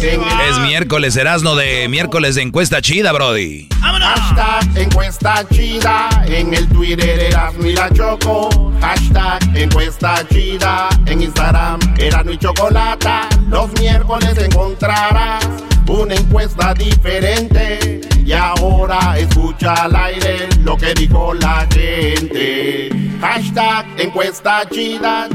[0.00, 3.68] Es miércoles, Erasno de miércoles de encuesta chida, Brody.
[3.80, 6.08] Hashtag encuesta chida.
[6.28, 8.72] En el Twitter Erasmo y la Choco.
[8.80, 10.88] Hashtag encuesta chida.
[11.06, 13.28] En Instagram Erasmo y Chocolata.
[13.48, 15.44] Los miércoles encontrarás
[15.88, 18.00] una encuesta diferente.
[18.24, 22.90] Y ahora escucha al aire lo que dijo la gente.
[23.20, 25.28] Hashtag encuesta chida.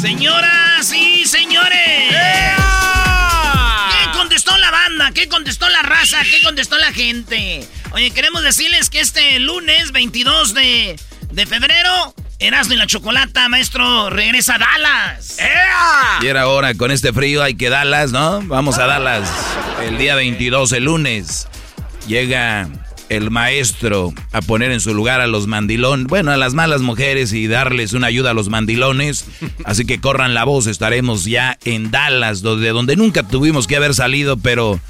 [0.00, 2.10] Señoras y señores.
[2.10, 2.75] ¿Qué
[4.46, 5.10] contestó la banda?
[5.12, 6.18] ¿Qué contestó la raza?
[6.22, 7.66] ¿Qué contestó la gente?
[7.92, 10.98] Oye, queremos decirles que este lunes 22 de,
[11.32, 15.38] de febrero, Erasmo y la Chocolata, maestro, regresa a Dallas.
[16.20, 18.40] Y era hora, con este frío hay que Dallas, ¿no?
[18.42, 19.28] Vamos a Dallas
[19.82, 21.48] el día 22, el lunes.
[22.06, 22.68] Llega
[23.08, 27.32] el maestro a poner en su lugar a los mandilones, bueno, a las malas mujeres
[27.32, 29.26] y darles una ayuda a los mandilones.
[29.64, 33.94] Así que corran la voz, estaremos ya en Dallas, donde, donde nunca tuvimos que haber
[33.94, 34.80] salido, pero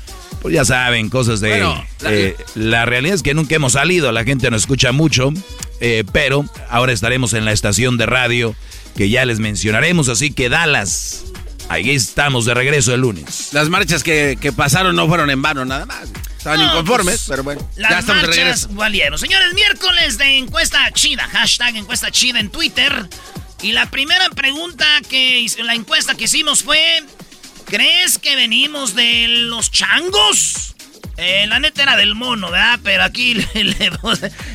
[0.43, 1.49] pues ya saben, cosas de...
[1.51, 5.33] Bueno, la- eh, la realidad es que nunca hemos salido, la gente nos escucha mucho,
[5.81, 8.55] eh, pero ahora estaremos en la estación de radio
[8.97, 11.25] que ya les mencionaremos, así que Dallas,
[11.69, 13.51] ahí estamos de regreso el lunes.
[13.53, 16.09] Las marchas que, que pasaron no fueron en vano, nada más.
[16.47, 17.69] Estaban No, inconformes, pues, pero bueno.
[17.75, 18.69] Las ya estamos de marchas regreso.
[18.71, 19.19] valieron.
[19.19, 21.25] Señores, miércoles de encuesta chida.
[21.25, 23.09] Hashtag encuesta chida en Twitter.
[23.63, 27.03] Y la primera pregunta que la encuesta que hicimos fue:
[27.65, 30.77] ¿Crees que venimos de los changos?
[31.17, 32.79] Eh, la neta era del mono, ¿verdad?
[32.85, 33.91] Pero aquí le- le-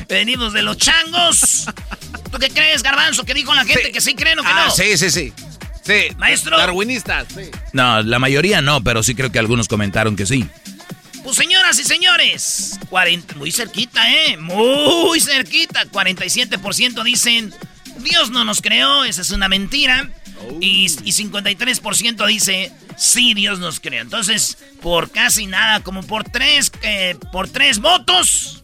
[0.08, 1.66] venimos de los changos.
[2.30, 3.24] ¿Tú qué crees, Garbanzo?
[3.24, 3.92] ¿Qué dijo la gente?
[3.92, 4.70] ¿Que sí creen o que Ah, no?
[4.74, 5.32] sí, sí, sí.
[5.84, 6.14] Sí.
[6.16, 6.56] Maestro.
[6.56, 7.50] Darwinistas, sí.
[7.74, 10.48] No, la mayoría no, pero sí creo que algunos comentaron que sí.
[11.22, 14.36] Pues señoras y señores, 40, muy cerquita, ¿eh?
[14.36, 15.84] Muy cerquita.
[15.84, 17.54] 47% dicen,
[17.98, 20.10] Dios no nos creó, esa es una mentira.
[20.60, 24.02] Y, y 53% dice, sí, Dios nos creó.
[24.02, 28.60] Entonces, por casi nada, como por tres, eh, por tres votos,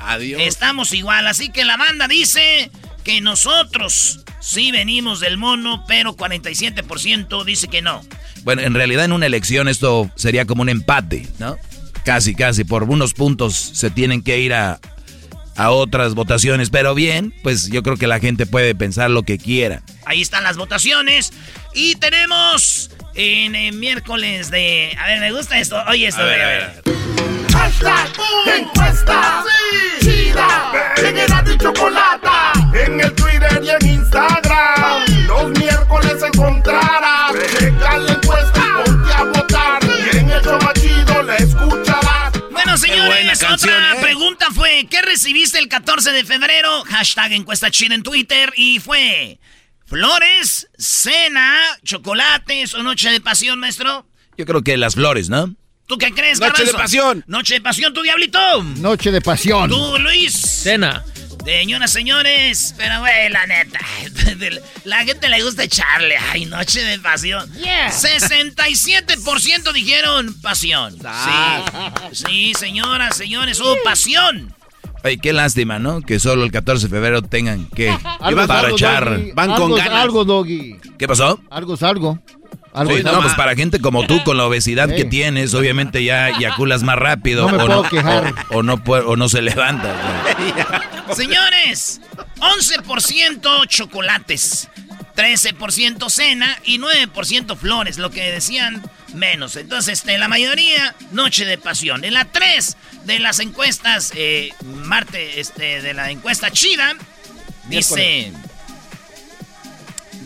[0.00, 0.42] Adiós.
[0.44, 1.26] estamos igual.
[1.26, 2.70] Así que la banda dice
[3.02, 8.02] que nosotros sí venimos del mono, pero 47% dice que no.
[8.42, 11.56] Bueno, en realidad en una elección esto sería como un empate, ¿no?
[12.04, 14.78] Casi, casi, por unos puntos se tienen que ir a,
[15.56, 19.38] a otras votaciones, pero bien, pues yo creo que la gente puede pensar lo que
[19.38, 19.82] quiera.
[20.04, 21.32] Ahí están las votaciones.
[21.72, 24.96] Y tenemos en el miércoles de.
[25.00, 25.82] A ver, me gusta esto.
[25.88, 26.22] Oye, esto.
[26.22, 26.82] A ver, a a ver.
[27.52, 28.08] Hashtag
[28.58, 29.44] encuesta
[30.00, 30.72] chida.
[30.96, 31.72] En el Twitter
[46.04, 46.84] 14 de febrero?
[46.84, 48.52] Hashtag encuesta chida en Twitter.
[48.56, 49.38] Y fue:
[49.86, 54.06] ¿Flores, cena, chocolates o noche de pasión, maestro?
[54.36, 55.54] Yo creo que las flores, ¿no?
[55.86, 57.22] ¿Tú qué crees, Noche de pasión.
[57.26, 58.62] Noche de pasión, tú, Diablito.
[58.62, 59.70] Noche de pasión.
[59.70, 60.34] Tú, Luis.
[60.34, 61.02] Cena.
[61.44, 63.78] Señoras, señores, pero güey, la neta,
[64.84, 67.52] la gente le gusta echarle, ay, noche de pasión.
[67.52, 70.98] 67% dijeron pasión.
[72.12, 74.54] Sí, sí, señoras, señores, hubo pasión.
[75.04, 76.00] Ay, qué lástima, ¿no?
[76.00, 77.90] Que solo el 14 de febrero tengan que
[78.20, 79.10] Algo para algo, echar.
[79.10, 79.32] Doggy.
[79.32, 80.02] Van algo con es ganas.
[80.02, 80.76] algo, Doggy.
[80.98, 81.38] ¿Qué pasó?
[81.50, 82.18] Algo es algo.
[82.72, 86.02] Algo Sí, es no, pues para gente como tú, con la obesidad que tienes, obviamente
[86.02, 87.46] ya eyaculas más rápido.
[87.48, 88.34] No me o, puedo no, quejar.
[88.50, 89.94] O, o no o no se levanta.
[91.14, 92.00] Señores,
[92.40, 94.68] 11% chocolates,
[95.16, 98.82] 13% cena y 9% flores, lo que decían
[99.14, 99.56] menos.
[99.56, 102.04] Entonces, este, la mayoría, noche de pasión.
[102.04, 106.94] En la 3 de las encuestas, eh, Marte, este, de la encuesta chida,
[107.68, 108.32] dice...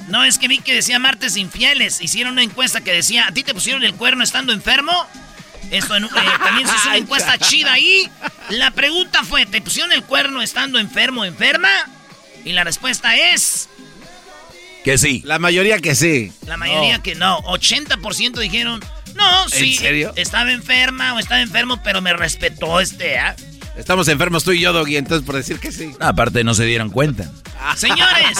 [0.08, 2.00] No, es que vi que decía martes infieles.
[2.00, 4.90] Hicieron una encuesta que decía, ¿a ti te pusieron el cuerno estando enfermo?
[5.70, 6.08] Esto en- eh,
[6.42, 8.10] también se hizo una encuesta chida ahí.
[8.48, 11.68] La pregunta fue, ¿te pusieron el cuerno estando enfermo o enferma?
[12.46, 13.68] Y la respuesta es,
[14.88, 15.20] Que sí.
[15.26, 16.32] La mayoría que sí.
[16.46, 17.42] la mayoría que no.
[17.42, 18.80] 80% dijeron,
[19.16, 20.14] no, sí, serio?
[20.16, 23.36] estaba enferma o estaba enfermo, pero me respetó este, ¿ah?
[23.76, 25.92] Estamos enfermos tú y yo, Doggy, entonces por decir que sí.
[26.00, 27.30] Aparte no se dieron cuenta.
[27.76, 28.38] Señores,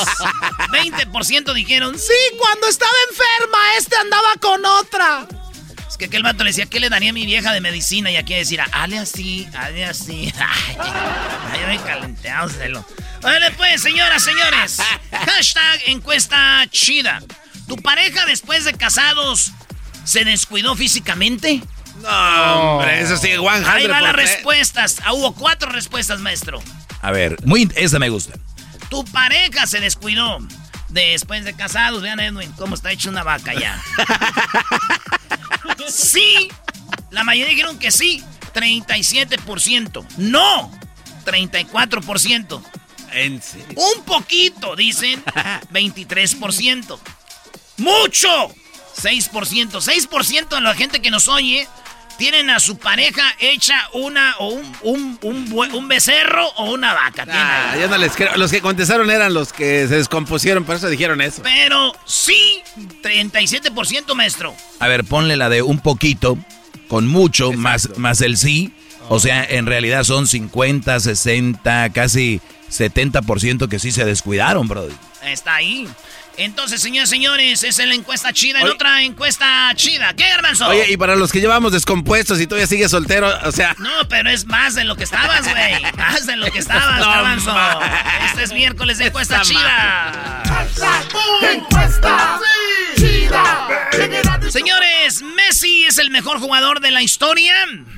[0.73, 5.29] 20% dijeron, sí, cuando estaba enferma, este andaba con otra.
[5.99, 8.11] Que aquel vato le decía, ¿qué le daría a mi vieja de medicina?
[8.11, 10.33] Y aquí decir, hale así, hale así.
[10.79, 12.87] Ay, me calenteado celo.
[13.21, 14.79] Vale, pues, señoras, señores.
[15.11, 17.21] Hashtag encuesta chida.
[17.67, 19.53] ¿Tu pareja después de casados
[20.05, 21.61] se descuidó físicamente?
[22.03, 23.67] No, hombre, eso sí, 100%.
[23.67, 25.01] Ahí van las respuestas.
[25.05, 26.63] Ah, hubo cuatro respuestas, maestro.
[27.03, 28.35] A ver, muy, esa me gusta.
[28.89, 30.39] Tu pareja se descuidó
[30.89, 32.03] después de casados.
[32.03, 33.83] Vean, Edwin, cómo está hecho una vaca ya.
[35.89, 36.49] sí.
[37.11, 38.23] La mayoría dijeron que sí.
[38.55, 40.07] 37%.
[40.17, 40.71] No.
[41.25, 42.63] 34%.
[43.13, 43.79] En serio.
[43.95, 45.25] Un poquito, dicen.
[45.25, 46.99] 23%.
[47.79, 48.29] Mucho.
[48.97, 49.71] 6%.
[49.71, 51.69] 6% de la gente que nos oye
[52.19, 57.25] tienen a su pareja hecha una o un, un, un, un becerro o una vaca.
[57.31, 57.81] Ah, ahí.
[57.81, 58.37] yo no les creo.
[58.37, 61.43] Los que contestaron eran los que se descompusieron, por eso dijeron eso.
[61.43, 62.61] Pero sí,
[63.03, 64.55] 37%, maestro.
[64.81, 66.37] A ver, ponle la de un poquito,
[66.89, 68.75] con mucho, más, más el sí.
[69.09, 74.89] O sea, en realidad son 50, 60, casi 70% que sí se descuidaron, bro.
[75.23, 75.89] Está ahí.
[76.39, 78.61] Entonces, señores, señores, esa es la encuesta chida.
[78.61, 78.75] En Oye.
[78.75, 80.15] otra encuesta chida.
[80.15, 80.69] ¿Qué, Garbanzo?
[80.69, 83.75] Oye, y para los que llevamos descompuestos y todavía sigues soltero, o sea.
[83.79, 85.83] No, pero es más de lo que estabas, güey.
[85.97, 87.53] Más de lo que estabas, Garbanzo.
[88.27, 90.43] Este es miércoles de encuesta Está chida.
[91.53, 92.41] Encuesta
[92.97, 93.69] chida.
[94.49, 97.55] Señores, Messi es el mejor jugador de la historia.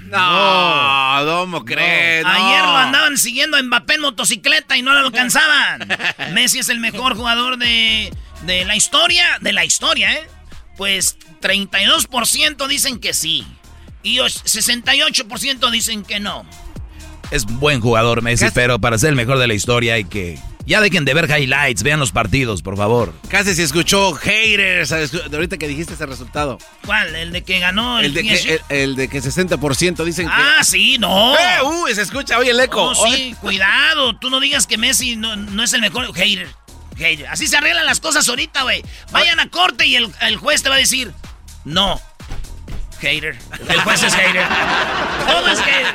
[0.07, 2.25] No, ¿cómo crees?
[2.25, 2.31] No.
[2.31, 5.87] Ayer lo andaban siguiendo a Mbappé en motocicleta y no lo alcanzaban.
[6.33, 8.11] Messi es el mejor jugador de,
[8.43, 9.25] de la historia.
[9.41, 10.29] De la historia, ¿eh?
[10.77, 13.47] Pues 32% dicen que sí.
[14.03, 16.45] Y os- 68% dicen que no.
[17.31, 20.39] Es buen jugador Messi, Casi- pero para ser el mejor de la historia hay que...
[20.67, 23.13] Ya dejen de ver highlights, vean los partidos, por favor.
[23.29, 26.59] Casi se escuchó haters de ahorita que dijiste ese resultado.
[26.87, 27.15] ¿Cuál?
[27.17, 30.33] ¿El de que ganó el, El de, que, el, el de que 60% dicen que.
[30.37, 31.35] Ah, sí, no.
[31.35, 31.63] ¡Eh!
[31.65, 31.95] ¡Uy!
[31.95, 32.93] Se escucha, oye, el eco.
[32.93, 34.17] No, sí, cuidado.
[34.19, 36.49] Tú no digas que Messi no, no es el mejor hater.
[37.01, 37.27] Hater.
[37.29, 38.83] Así se arreglan las cosas ahorita, güey.
[39.11, 41.13] Vayan a corte y el, el juez te va a decir,
[41.65, 42.01] no.
[43.01, 43.37] Hater.
[43.69, 44.45] El juez es hater.
[45.27, 45.95] Todo es hater.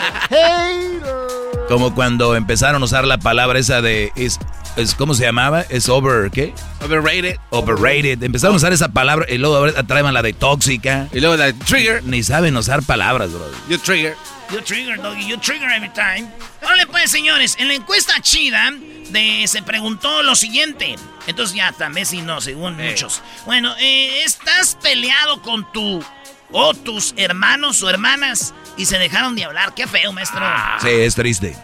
[1.68, 4.12] Como cuando empezaron a usar la palabra esa de...
[4.16, 4.40] Es,
[4.76, 5.62] es, ¿Cómo se llamaba?
[5.70, 6.32] Es over...
[6.32, 6.54] ¿Qué?
[6.84, 7.38] Overrated.
[7.52, 8.24] Overrated.
[8.24, 11.08] Empezaron a usar esa palabra y luego traen la de tóxica.
[11.12, 12.04] Y luego la trigger.
[12.04, 13.46] Ni saben usar palabras, bro.
[13.70, 14.16] You trigger.
[14.52, 15.28] You trigger, doggy.
[15.28, 16.30] You trigger every time.
[16.62, 17.56] Órale, pues, señores.
[17.60, 18.72] En la encuesta chida
[19.10, 20.96] de, se preguntó lo siguiente.
[21.28, 23.22] Entonces ya está, Messi no, según muchos.
[23.46, 26.04] Bueno, eh, ¿estás peleado con tu
[26.52, 29.74] o tus hermanos o hermanas y se dejaron de hablar?
[29.74, 30.42] Qué feo, maestro.
[30.82, 31.58] Sí, es triste.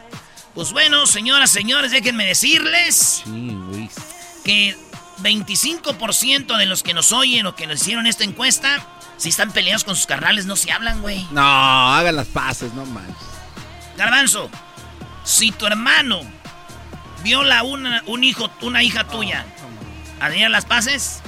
[0.55, 3.23] Pues bueno, señoras, señores, déjenme decirles
[4.43, 4.75] que
[5.19, 8.85] 25% de los que nos oyen o que nos hicieron esta encuesta,
[9.21, 11.27] si están peleados con sus carnales, no se hablan, güey.
[11.31, 11.41] No,
[11.93, 13.15] hagan las paces, no manches.
[13.95, 14.49] Garbanzo,
[15.23, 16.21] si tu hermano
[17.23, 19.45] viola una, un hijo, una hija tuya,
[20.19, 21.19] ¿harían las paces?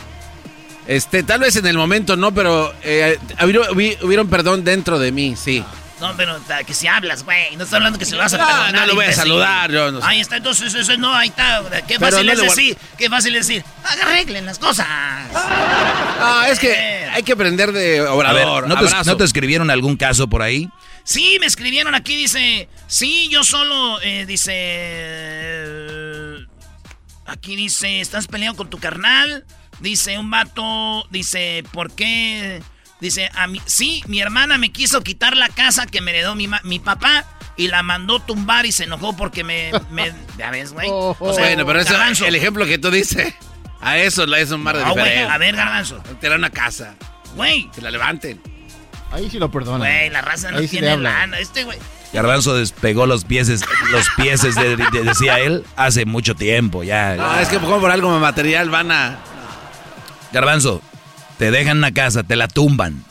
[0.88, 5.12] Este, tal vez en el momento no, pero eh, hubieron, hubi- hubieron perdón dentro de
[5.12, 5.64] mí, sí.
[6.04, 7.56] No, pero que si hablas, güey.
[7.56, 8.74] No estoy hablando que se lo vas a No, perdonar.
[8.74, 10.08] no lo voy a saludar, yo no sé.
[10.08, 11.64] Ahí está, entonces eso no, ahí está.
[11.88, 13.64] Qué fácil no es a- decir, qué fácil es decir.
[14.02, 14.86] Arreglen las cosas.
[14.90, 16.74] Ah, es que
[17.12, 18.68] hay que aprender de A ver, Obrador.
[18.68, 19.16] ¿no te.
[19.16, 20.70] ¿no escribieron algún caso por ahí?
[21.06, 24.54] Sí, me escribieron aquí, dice, sí, yo solo, eh, dice,
[27.26, 29.46] aquí dice, estás peleando con tu carnal,
[29.80, 32.62] dice un vato, dice, ¿por qué?
[33.04, 36.50] Dice, a mí, sí, mi hermana me quiso quitar la casa que me heredó mi,
[36.64, 37.26] mi papá
[37.58, 40.88] y la mandó tumbar y se enojó porque me, me ya ves, güey.
[40.90, 43.34] Oh, O sea, bueno, pero eso, el ejemplo que tú dices,
[43.82, 46.50] a eso le es un mar de No, güey, a ver, garbanzo, Te da una
[46.50, 46.96] casa,
[47.36, 48.42] güey, que la levanten.
[49.12, 49.80] Ahí sí lo perdona.
[49.86, 51.12] güey, la raza no Ahí sí tiene habla.
[51.12, 51.78] lana, este güey.
[52.14, 57.16] Garbanzo despegó los pieses, los pieses, de- de- decía él, hace mucho tiempo, ya.
[57.16, 59.18] No, es que como por algo material van a...
[60.32, 60.82] Garbanzo,
[61.38, 63.04] te dejan una casa, te la tumban.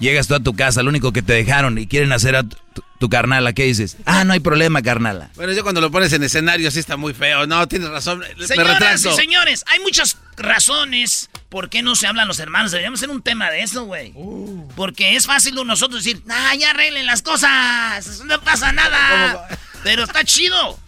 [0.00, 2.56] Llegas tú a tu casa, lo único que te dejaron y quieren hacer a tu,
[2.98, 3.96] tu- carnala, ¿qué dices?
[4.06, 5.30] Ah, no hay problema, carnala.
[5.36, 7.46] Bueno, yo cuando lo pones en escenario sí está muy feo.
[7.46, 8.22] No, tienes razón.
[8.46, 12.72] Señoras y señores, hay muchas razones por qué no se hablan los hermanos.
[12.72, 14.12] Deberíamos hacer un tema de eso, güey.
[14.14, 14.66] Uh.
[14.74, 19.46] Porque es fácil de nosotros decir, ah, ya arreglen las cosas, no pasa nada.
[19.84, 20.78] Pero está chido.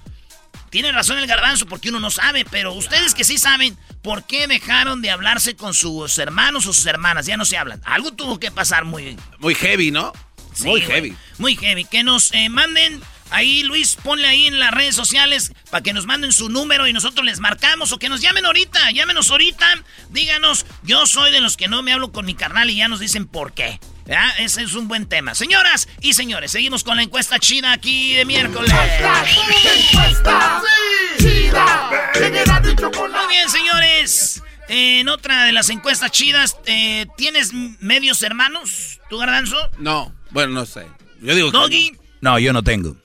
[0.76, 4.47] Tiene razón el garbanzo porque uno no sabe, pero ustedes que sí saben, ¿por qué
[4.47, 7.25] dejaron de hablarse con sus hermanos o sus hermanas?
[7.25, 7.80] Ya no se hablan.
[7.87, 9.16] Algo tuvo que pasar muy...
[9.38, 10.12] Muy heavy, ¿no?
[10.52, 11.16] Sí, muy heavy.
[11.38, 11.87] Muy heavy.
[11.87, 16.04] Que nos eh, manden ahí, Luis, ponle ahí en las redes sociales para que nos
[16.04, 18.90] manden su número y nosotros les marcamos o que nos llamen ahorita.
[18.90, 19.66] Llámenos ahorita.
[20.11, 23.00] Díganos, yo soy de los que no me hablo con mi carnal y ya nos
[23.00, 23.80] dicen por qué.
[24.06, 24.30] ¿Ya?
[24.38, 25.34] Ese es un buen tema.
[25.34, 28.72] Señoras y señores, seguimos con la encuesta china aquí de miércoles.
[32.92, 34.42] Muy bien, señores.
[34.68, 39.00] En otra de las encuestas chidas, eh, ¿tienes medios hermanos?
[39.08, 39.56] ¿Tú, Garbanzo?
[39.78, 40.86] No, bueno, no sé.
[41.20, 41.96] Yo digo que ¿Doggy?
[42.20, 42.96] No, yo no tengo.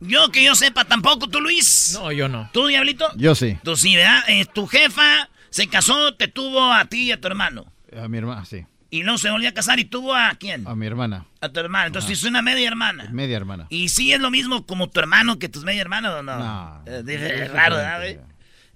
[0.00, 1.92] Yo que yo sepa tampoco, ¿tú, Luis?
[1.94, 2.48] No, yo no.
[2.52, 3.10] ¿Tú, Diablito?
[3.16, 3.58] Yo sí.
[3.64, 4.22] Tú sí, ¿verdad?
[4.28, 7.72] Eh, tu jefa se casó, te tuvo a ti y a tu hermano.
[8.00, 8.64] A mi hermana, sí.
[8.90, 10.66] Y no se volvió a casar y tuvo a quién?
[10.66, 11.26] A mi hermana.
[11.40, 11.88] A tu hermano.
[11.88, 13.08] Entonces es una media hermana.
[13.12, 13.66] Media hermana.
[13.68, 16.38] ¿Y sí es lo mismo como tu hermano que tus media hermanas o no?
[16.38, 16.82] No.
[16.86, 18.18] Eh, es raro, ¿verdad, güey?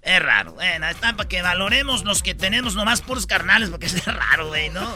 [0.03, 0.53] Es raro.
[0.53, 4.69] Bueno, está para que valoremos los que tenemos nomás puros carnales, porque es raro, güey,
[4.69, 4.87] ¿no?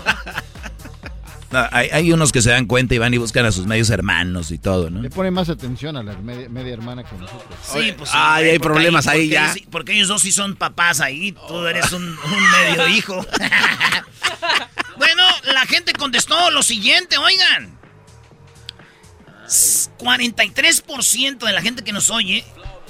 [1.50, 3.90] No, hay, hay unos que se dan cuenta y van y buscan a sus medios
[3.90, 5.02] hermanos y todo, ¿no?
[5.02, 7.58] Le pone más atención a la media, media hermana que nosotros.
[7.64, 9.52] Sí, pues sí, Ay, güey, hay problemas ahí porque ya.
[9.54, 13.16] ellos- porque ellos dos sí son papás ahí, tú eres un, un medio hijo.
[14.98, 15.24] bueno,
[15.54, 17.78] la gente contestó lo siguiente, oigan.
[19.48, 22.44] S- 43% de la gente que nos oye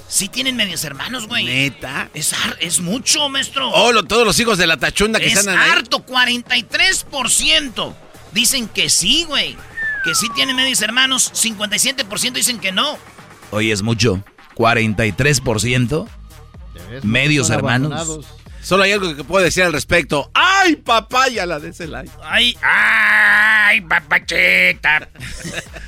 [0.08, 1.44] sí tienen medios hermanos, güey.
[1.44, 2.08] Neta.
[2.14, 3.70] Es, es mucho, maestro.
[3.70, 5.70] Oh, lo- todos los hijos de la tachunda que es están ahí.
[5.70, 7.94] harto, 43%.
[8.38, 9.56] Dicen que sí, güey.
[10.04, 11.32] Que sí tienen medios hermanos.
[11.34, 12.96] 57% dicen que no.
[13.50, 14.22] Hoy es mucho.
[14.54, 16.06] 43%.
[16.76, 17.90] Ya ves, Medios hermanos.
[17.90, 18.26] abandonados.
[18.62, 20.30] Solo hay algo que puedo decir al respecto.
[20.34, 22.12] ¡Ay, papaya la de ese like!
[22.22, 25.08] Ay, ay, papachita.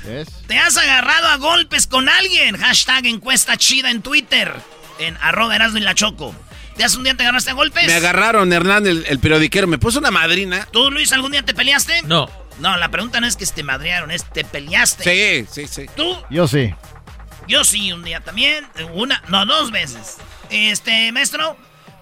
[0.03, 0.27] ¿Ves?
[0.45, 2.57] ¿Te has agarrado a golpes con alguien?
[2.57, 4.53] Hashtag encuesta chida en Twitter.
[4.99, 6.35] En arroba Erasmo y la Choco.
[6.75, 7.85] ¿Te has un día te agarraste a golpes?
[7.87, 9.67] Me agarraron, Hernán, el, el periodiquero.
[9.67, 10.67] Me puso una madrina.
[10.73, 12.01] ¿Tú, Luis, algún día te peleaste?
[12.03, 12.40] No.
[12.61, 15.03] No, la pregunta no es que te madrearon, es te peleaste.
[15.03, 15.89] Sí, sí, sí.
[15.95, 16.15] ¿Tú?
[16.29, 16.73] Yo sí.
[17.47, 18.65] Yo sí, un día también.
[18.93, 20.17] Una, no, dos veces.
[20.51, 21.57] Este, maestro.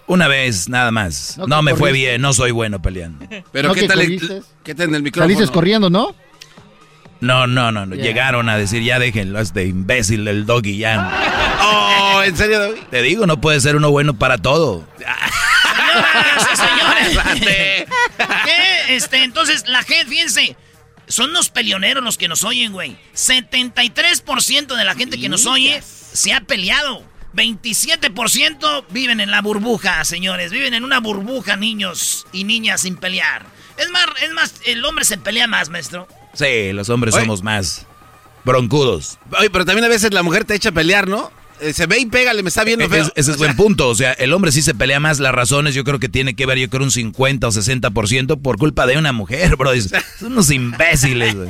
[0.05, 1.39] Una vez, nada más.
[1.47, 3.25] No, me fue bien, no soy bueno peleando.
[3.51, 4.41] Pero ¿No ¿qué tal, corriste?
[4.63, 5.33] ¿qué tal en el micrófono?
[5.33, 6.13] Saliste corriendo, ¿no?
[7.21, 7.95] No, no, no, no.
[7.95, 11.25] Llegaron a decir, ya déjenlo, este imbécil del doggy ya.
[11.71, 12.79] Oh, ¿en serio, David?
[12.89, 14.87] Te digo, no puede ser uno bueno para todo.
[16.55, 17.87] Señoras señores.
[18.89, 20.55] Este, entonces, la gente, fíjense,
[21.07, 22.97] son los peleoneros los que nos oyen, güey.
[23.15, 27.03] 73% de la gente que nos oye se ha peleado.
[27.33, 30.51] 27% viven en la burbuja, señores.
[30.51, 33.45] Viven en una burbuja, niños y niñas sin pelear.
[33.77, 36.07] Es más, es más, el hombre se pelea más, maestro.
[36.33, 37.23] Sí, los hombres Oye.
[37.23, 37.85] somos más
[38.43, 39.17] broncudos.
[39.37, 41.31] Oye, pero también a veces la mujer te echa a pelear, ¿no?
[41.61, 43.03] Eh, se ve y pégale, me está viendo feo.
[43.03, 43.89] Es- ese es O sea, buen punto.
[43.89, 45.19] O sea, el hombre sí se pelea más.
[45.19, 48.57] Las razones yo creo que tiene que ver, yo creo, un 50 o 60% por
[48.57, 49.71] culpa de una mujer, bro.
[50.19, 51.49] Son unos imbéciles, güey.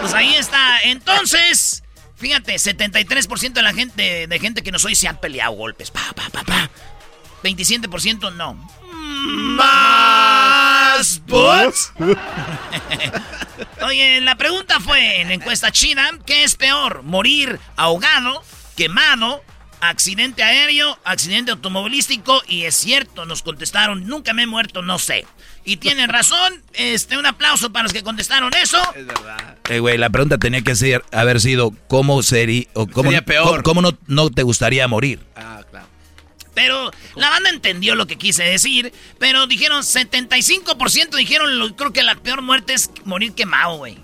[0.00, 0.80] Pues ahí está.
[0.84, 1.82] Entonces,
[2.16, 5.90] fíjate, 73% de la gente, de gente que nos oye se han peleado golpes.
[5.90, 6.70] Pa, pa, pa, pa.
[7.44, 8.54] 27% no.
[9.62, 11.20] ¡Más!
[11.26, 11.92] bots.
[13.86, 17.02] Oye, la pregunta fue en la encuesta china, ¿qué es peor?
[17.02, 18.42] ¿Morir ahogado,
[18.76, 19.42] quemado,
[19.80, 22.42] accidente aéreo, accidente automovilístico?
[22.48, 25.26] Y es cierto, nos contestaron, nunca me he muerto, no sé.
[25.64, 28.78] Y tienen razón, este, un aplauso para los que contestaron eso.
[28.94, 29.56] Es verdad.
[29.68, 33.62] Eh, güey, la pregunta tenía que ser, haber sido, ¿cómo sería, o cómo, Sería peor.
[33.62, 35.20] cómo- cómo no, no te gustaría morir?
[35.36, 35.86] Ah, claro.
[36.54, 38.92] Pero la banda entendió lo que quise decir.
[39.18, 43.98] Pero dijeron 75% dijeron, lo- creo que la peor muerte es morir quemado, güey.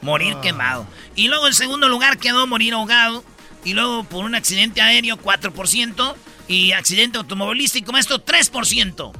[0.00, 0.86] Morir quemado.
[1.14, 3.22] Y luego en segundo lugar quedó morir ahogado.
[3.64, 6.14] Y luego por un accidente aéreo 4%.
[6.48, 9.12] Y accidente automovilístico, esto 3%.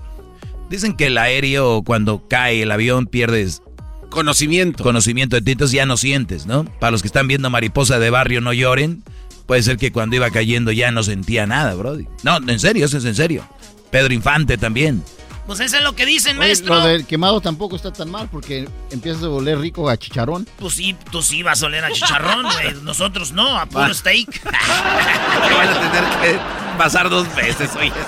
[0.69, 3.63] Dicen que el aéreo, cuando cae el avión, pierdes
[4.11, 4.83] Conocimiento.
[4.85, 6.65] conocimiento de ti, entonces ya no sientes, ¿no?
[6.65, 9.03] Para los que están viendo Mariposa de Barrio, no lloren.
[9.47, 12.07] Puede ser que cuando iba cayendo ya no sentía nada, Brody.
[12.23, 13.45] No, en serio, eso es en serio.
[13.91, 15.03] Pedro Infante también.
[15.47, 16.75] Pues eso es lo que dicen, Oye, maestro.
[16.77, 20.47] lo del quemado tampoco está tan mal porque empiezas a oler rico a chicharrón.
[20.59, 22.75] Pues sí, tú sí vas a oler a chicharrón, güey.
[22.83, 23.95] Nosotros no, a puro Va.
[23.95, 24.29] steak.
[24.43, 26.39] Que van a tener que
[26.79, 27.93] pasar dos veces, oye.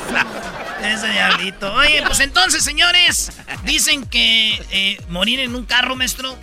[0.84, 1.72] Ese diablito.
[1.72, 3.32] Oye, pues entonces, señores,
[3.64, 6.36] dicen que eh, morir en un carro, maestro.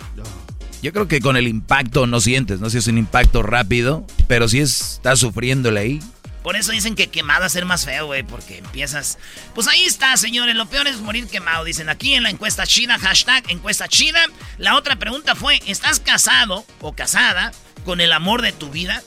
[0.82, 4.04] Yo creo que con el impacto no sientes, no sé si es un impacto rápido,
[4.26, 6.00] pero si es, estás sufriéndole ahí.
[6.42, 9.18] Por eso dicen que quemado a ser más feo, güey, porque empiezas...
[9.54, 12.98] Pues ahí está, señores, lo peor es morir quemado, dicen aquí en la encuesta chida,
[12.98, 14.20] hashtag encuesta chida.
[14.58, 17.52] La otra pregunta fue, ¿estás casado o casada
[17.84, 19.02] con el amor de tu vida?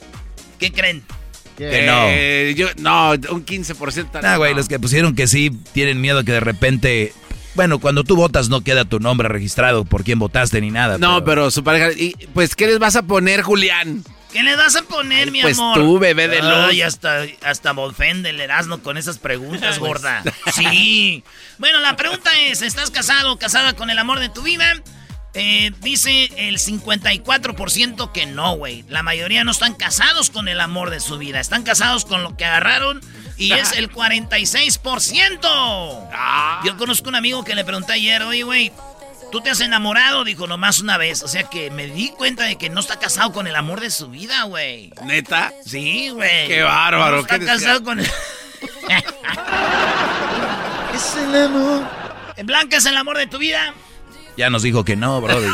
[0.59, 1.03] ¿Qué creen?
[1.57, 2.07] Que no.
[2.09, 4.19] Eh, yo, no, un 15%.
[4.23, 7.13] Ah, güey, los que pusieron que sí tienen miedo que de repente.
[7.55, 10.97] Bueno, cuando tú votas no queda tu nombre registrado por quién votaste ni nada.
[10.97, 11.91] No, pero su pareja.
[11.93, 14.03] Y, pues, ¿qué les vas a poner, Julián?
[14.35, 15.77] ¿Qué le vas a poner, Ay, mi pues amor?
[15.77, 16.67] tú, bebé de luz.
[16.69, 20.21] Ay, hasta, hasta me ofende el Erasmo con esas preguntas, gorda.
[20.53, 21.23] Sí.
[21.57, 24.73] Bueno, la pregunta es, ¿estás casado o casada con el amor de tu vida?
[25.35, 28.83] Eh, dice el 54% que no, güey.
[28.89, 31.39] La mayoría no están casados con el amor de su vida.
[31.39, 32.99] Están casados con lo que agarraron
[33.37, 36.09] y es el 46%.
[36.65, 38.73] Yo conozco un amigo que le pregunté ayer, oye, güey,
[39.35, 40.23] ¿tú te has enamorado?
[40.23, 41.21] Dijo, nomás una vez.
[41.21, 43.91] O sea que me di cuenta de que no está casado con el amor de
[43.91, 44.93] su vida, güey.
[45.03, 45.51] ¿Neta?
[45.65, 46.47] Sí, güey.
[46.47, 48.05] Qué bárbaro, No está qué casado con el...
[50.95, 51.83] Es el amor.
[52.45, 53.73] Blanca es el amor de tu vida.
[54.37, 55.47] Ya nos dijo que no, Brody.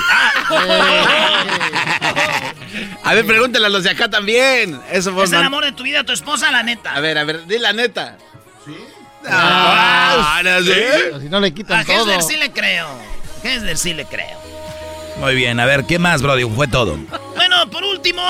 [3.04, 4.80] A ver, pregúntale a los de acá también.
[4.92, 6.94] Eso fue ¿Es el amor de tu vida tu esposa, la neta?
[6.94, 8.20] A ver, a ver, di la neta.
[8.64, 8.76] ¿Sí?
[9.28, 10.72] Ah, Ah, no, ¿sí?
[11.22, 12.02] Si no le A quitan todo.
[12.02, 13.11] Hesler sí le creo.
[13.44, 14.40] Hesler sí le creo.
[15.18, 16.44] Muy bien, a ver, ¿qué más, Brody?
[16.44, 16.98] Fue todo.
[17.36, 18.22] Bueno, por último,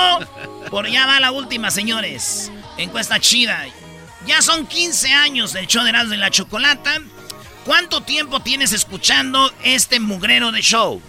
[0.70, 2.50] por ya va la última, señores.
[2.76, 3.66] Encuesta chida.
[4.26, 6.98] Ya son 15 años del show de Erasmo y la Chocolata.
[7.64, 11.00] ¿Cuánto tiempo tienes escuchando este mugrero de show?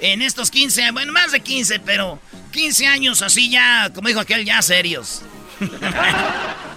[0.00, 2.18] En estos 15, bueno, más de 15, pero
[2.52, 5.22] 15 años así ya, como dijo aquel, ya serios.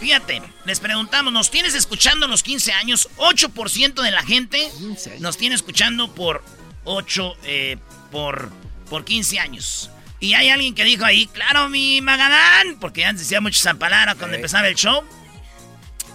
[0.00, 3.08] Fíjate, les preguntamos, ¿nos tienes escuchando los 15 años?
[3.18, 4.70] 8% de la gente
[5.18, 6.42] nos tiene escuchando por
[6.84, 7.76] 8, eh,
[8.10, 8.50] por,
[8.88, 9.90] por 15 años.
[10.20, 14.14] Y hay alguien que dijo ahí, claro, mi Magadán, porque antes decía mucho esa palabra
[14.14, 15.02] cuando empezaba el show.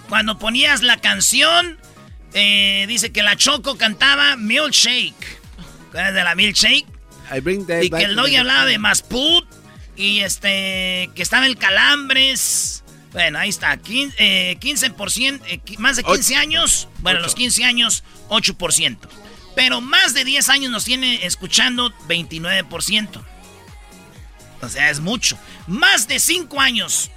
[0.09, 1.79] Cuando ponías la canción,
[2.33, 5.41] eh, dice que la Choco cantaba Milkshake.
[5.91, 6.85] ¿Cuál es de la Milkshake?
[7.35, 9.45] I bring that Y que el doggy hablaba de Masput.
[9.95, 12.83] Y este, que estaba el Calambres.
[13.15, 13.75] Bueno, ahí está.
[13.81, 16.87] quin- eh, 15%, eh, qui- más de 15 años.
[16.99, 19.09] Bueno, los 15 años, 8%.
[19.55, 23.23] Pero más de 10 años nos tiene escuchando 29%.
[24.61, 25.37] O sea, es mucho.
[25.65, 27.09] Más de 5 años,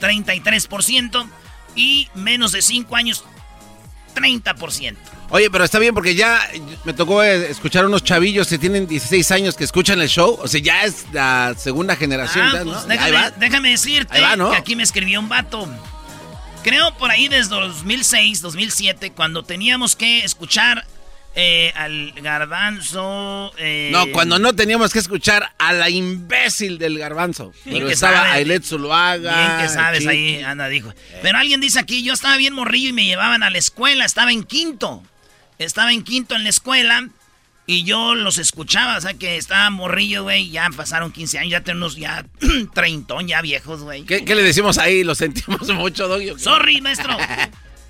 [0.00, 1.28] 33%.
[1.74, 3.24] Y menos de 5 años,
[4.16, 4.96] 30%.
[5.30, 6.40] Oye, pero está bien porque ya
[6.84, 10.38] me tocó eh, escuchar unos chavillos que tienen 16 años que escuchan el show.
[10.40, 12.46] O sea, ya es la segunda generación.
[12.46, 14.50] Ah, pues déjame, decirte Ahí va, ¿no?
[14.50, 15.68] que aquí me escribió un vato.
[16.62, 20.84] Creo por ahí desde 2006, 2007, cuando teníamos que escuchar
[21.38, 23.52] eh, al garbanzo.
[23.58, 27.52] eh, No, cuando no teníamos que escuchar a la imbécil del garbanzo.
[27.64, 28.30] Bien Pero que estaba sabe.
[28.30, 29.36] Ailet Zuluaga.
[29.36, 30.10] Bien que sabes, Chiqui.
[30.10, 30.92] ahí anda, dijo.
[31.22, 34.32] Pero alguien dice aquí, yo estaba bien morrillo y me llevaban a la escuela, estaba
[34.32, 35.02] en quinto.
[35.58, 37.08] Estaba en quinto en la escuela
[37.66, 41.62] y yo los escuchaba, o sea que estaba morrillo, güey, ya pasaron 15 años, ya
[41.62, 42.24] tenemos ya
[42.74, 44.04] treintón, ya viejos, güey.
[44.04, 45.02] ¿Qué, qué le decimos ahí?
[45.04, 46.38] Lo sentimos mucho, Doggy.
[46.38, 47.16] Sorry, maestro.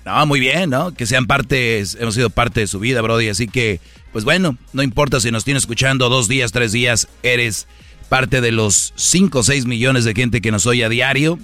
[0.07, 0.93] No, muy bien, ¿no?
[0.93, 3.27] Que sean parte, hemos sido parte de su vida, Brody.
[3.27, 3.81] Así que,
[4.13, 7.67] pues bueno, no importa si nos tienes escuchando dos días, tres días, eres
[8.07, 11.39] parte de los 5 o 6 millones de gente que nos oye a diario.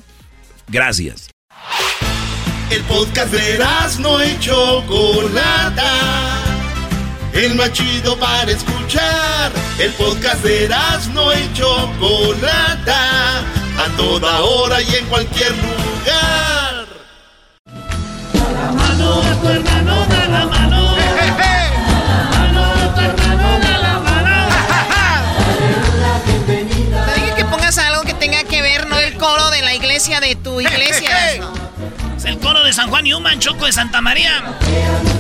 [0.70, 1.30] Gracias.
[2.70, 3.60] El podcast de
[4.00, 5.92] no y Chocolata.
[7.34, 9.52] El más chido para escuchar.
[9.78, 10.70] El podcast de
[11.14, 13.40] no y Chocolata.
[13.40, 16.73] A toda hora y en cualquier lugar.
[18.44, 19.22] De tu
[27.06, 30.20] tu dije que pongas algo que tenga que ver, no el coro de la iglesia
[30.20, 31.18] de tu iglesia.
[31.40, 31.64] ¿no?
[32.44, 34.44] coro de San Juan y Human, Choco de Santa María.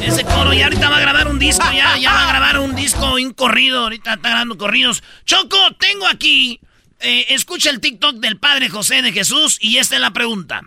[0.01, 2.75] Ese coro ya ahorita va a grabar un disco, ya, ya va a grabar un
[2.75, 5.03] disco, un corrido, ahorita está grabando corridos.
[5.25, 6.59] Choco, tengo aquí,
[6.99, 10.61] eh, escucha el TikTok del Padre José de Jesús y esta es la pregunta.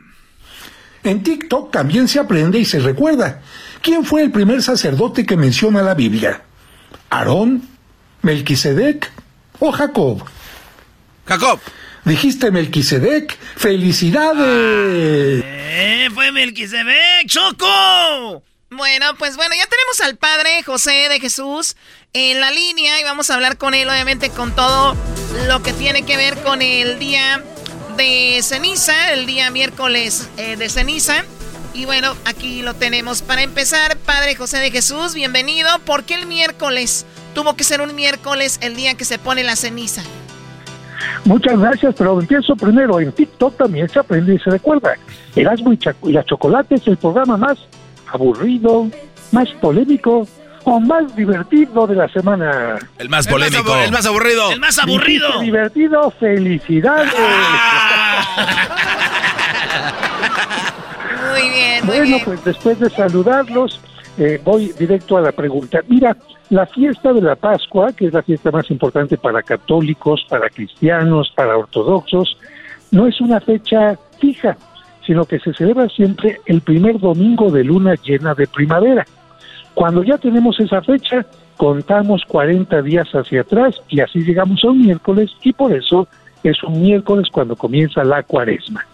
[1.06, 3.40] En TikTok también se aprende y se recuerda.
[3.80, 6.42] ¿Quién fue el primer sacerdote que menciona la Biblia?
[7.10, 7.62] ¿Aarón?
[8.22, 9.12] ¿Melquisedec
[9.60, 10.24] o Jacob?
[11.24, 11.60] Jacob.
[12.04, 13.38] Dijiste Melquisedec.
[13.56, 15.44] ¡Felicidades!
[15.46, 16.08] ¡Eh!
[16.12, 17.28] ¡Fue Melquisedec!
[17.28, 18.42] ¡Choco!
[18.70, 21.76] Bueno, pues bueno, ya tenemos al Padre José de Jesús
[22.14, 24.96] en la línea y vamos a hablar con él, obviamente, con todo
[25.46, 27.44] lo que tiene que ver con el día
[27.96, 31.24] de ceniza, el día miércoles eh, de ceniza.
[31.74, 33.22] Y bueno, aquí lo tenemos.
[33.22, 35.68] Para empezar, Padre José de Jesús, bienvenido.
[35.84, 37.06] ¿Por qué el miércoles?
[37.34, 40.02] Tuvo que ser un miércoles el día que se pone la ceniza.
[41.24, 43.00] Muchas gracias, pero empiezo primero.
[43.00, 44.94] En TikTok también se aprende y se recuerda.
[45.34, 47.58] Erasmo y, la Chocolate es el programa más
[48.12, 48.88] aburrido,
[49.32, 50.26] más polémico
[50.68, 52.76] o más divertido de la semana.
[52.98, 53.72] El más polémico.
[53.76, 54.50] El más, aburrido.
[54.50, 55.40] El más aburrido.
[55.40, 57.14] divertido, felicidades.
[61.30, 63.80] muy bien, muy bueno, pues después de saludarlos,
[64.18, 65.78] eh, voy directo a la pregunta.
[65.86, 66.16] Mira,
[66.50, 71.32] la fiesta de la Pascua, que es la fiesta más importante para católicos, para cristianos,
[71.36, 72.36] para ortodoxos,
[72.90, 74.56] no es una fecha fija,
[75.06, 79.06] sino que se celebra siempre el primer domingo de luna llena de primavera.
[79.76, 81.26] Cuando ya tenemos esa fecha,
[81.58, 86.08] contamos 40 días hacia atrás y así llegamos a un miércoles y por eso
[86.42, 88.86] es un miércoles cuando comienza la cuaresma.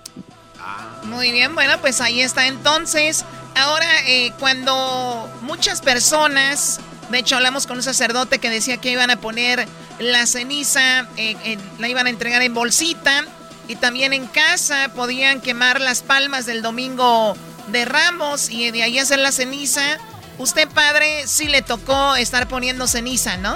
[1.05, 3.25] Muy bien, bueno, pues ahí está entonces.
[3.55, 9.11] Ahora, eh, cuando muchas personas de hecho, hablamos con un sacerdote que decía que iban
[9.11, 9.69] a poner
[10.01, 13.25] la ceniza, eh, la iban a entregar en bolsita
[13.69, 17.37] y también en casa podían quemar las palmas del domingo
[17.69, 19.99] de Ramos y de ahí hacer la ceniza.
[20.43, 23.55] Usted, padre, sí le tocó estar poniendo ceniza, ¿no?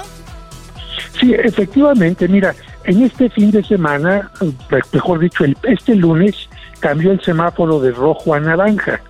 [1.19, 4.31] Sí, efectivamente, mira, en este fin de semana,
[4.93, 6.47] mejor dicho, este lunes
[6.79, 9.01] cambió el semáforo de rojo a naranja,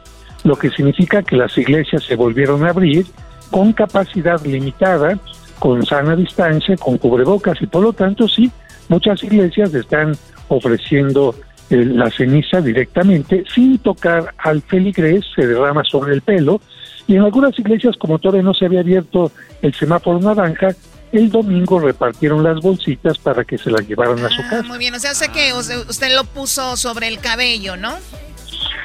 [0.44, 3.06] lo que significa que las iglesias se volvieron a abrir
[3.52, 5.20] con capacidad limitada,
[5.60, 8.52] con sana distancia, con cubrebocas y por lo tanto sí,
[8.90, 11.36] muchas iglesias están ofreciendo
[11.70, 16.60] eh, la ceniza directamente sin tocar al feligrés, se derrama sobre el pelo
[17.08, 20.76] y en algunas iglesias como todavía no se había abierto el semáforo naranja,
[21.12, 24.64] el domingo repartieron las bolsitas para que se las llevaran a su ah, casa.
[24.64, 27.96] Muy bien, o sea, sé que usted lo puso sobre el cabello, ¿no?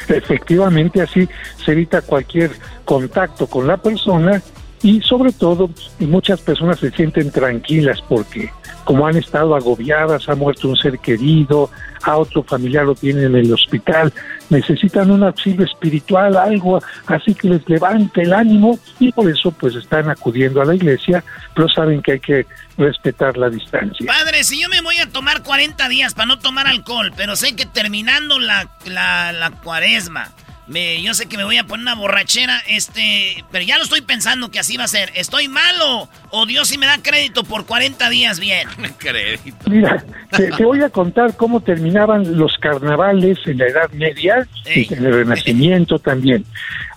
[0.09, 1.29] Efectivamente, así
[1.65, 2.53] se evita cualquier
[2.85, 4.43] contacto con la persona
[4.83, 8.51] y sobre todo muchas personas se sienten tranquilas porque
[8.85, 11.71] como han estado agobiadas, ha muerto un ser querido,
[12.03, 14.13] a otro familiar lo tienen en el hospital,
[14.51, 19.75] necesitan un auxilio espiritual, algo así que les levante el ánimo y por eso pues
[19.75, 21.23] están acudiendo a la iglesia,
[21.55, 24.07] pero saben que hay que respetar la distancia.
[24.07, 27.55] Padre, si yo me voy a tomar 40 días para no tomar alcohol, pero sé
[27.55, 30.33] que terminando la, la, la cuaresma,
[30.69, 34.01] me, yo sé que me voy a poner una borrachera, este, pero ya lo estoy
[34.01, 35.11] pensando que así va a ser.
[35.15, 38.69] ¿Estoy malo o Dios sí me da crédito por 40 días bien?
[38.99, 39.71] crédito.
[39.71, 45.05] Mira, te, voy a contar cómo terminaban los carnavales en la Edad Media y en
[45.05, 46.45] el Renacimiento también.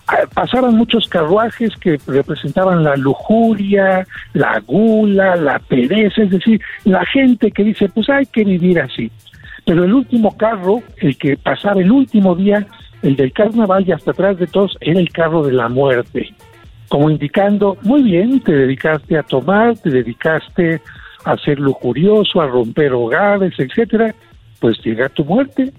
[0.07, 7.03] Ah, pasaban muchos carruajes que representaban la lujuria, la gula, la pereza, es decir, la
[7.07, 9.11] gente que dice, pues hay que vivir así.
[9.65, 12.67] Pero el último carro, el que pasaba el último día,
[13.05, 16.33] el del carnaval y hasta atrás de todos era el carro de la muerte,
[16.89, 20.81] como indicando, muy bien, te dedicaste a tomar, te dedicaste
[21.23, 24.13] a ser lujurioso, a romper hogares, etcétera,
[24.59, 25.71] pues llega tu muerte,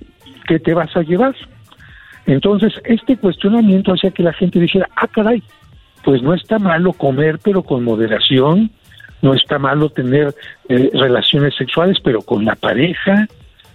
[0.47, 1.35] ¿qué te vas a llevar?
[2.27, 5.43] Entonces, este cuestionamiento hacía que la gente dijera, ah, caray,
[6.05, 8.71] pues no está malo comer, pero con moderación,
[9.23, 10.35] no está malo tener
[10.69, 13.27] eh, relaciones sexuales, pero con la pareja,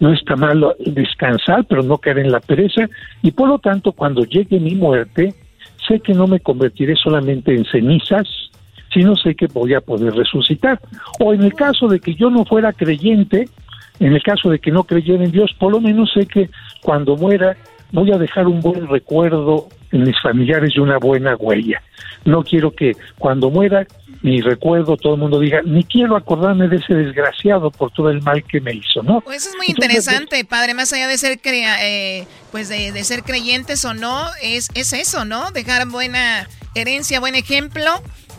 [0.02, 2.90] no está malo descansar, pero no caer en la pereza,
[3.22, 5.34] y por lo tanto, cuando llegue mi muerte,
[5.88, 8.28] sé que no me convertiré solamente en cenizas,
[8.92, 10.82] sino sé que voy a poder resucitar.
[11.20, 13.48] O en el caso de que yo no fuera creyente,
[14.00, 16.50] en el caso de que no creyera en Dios, por lo menos sé que
[16.82, 17.56] cuando muera
[17.92, 21.82] voy a dejar un buen recuerdo en mis familiares y una buena huella.
[22.26, 23.86] No quiero que cuando muera
[24.22, 28.22] mi recuerdo todo el mundo diga, ni quiero acordarme de ese desgraciado por todo el
[28.22, 29.22] mal que me hizo, ¿no?
[29.22, 33.84] Pues eso es muy interesante, padre, más allá de ser eh, pues de, ser creyentes
[33.84, 35.52] o no, es, es eso, ¿no?
[35.52, 37.92] Dejar buena herencia, buen ejemplo,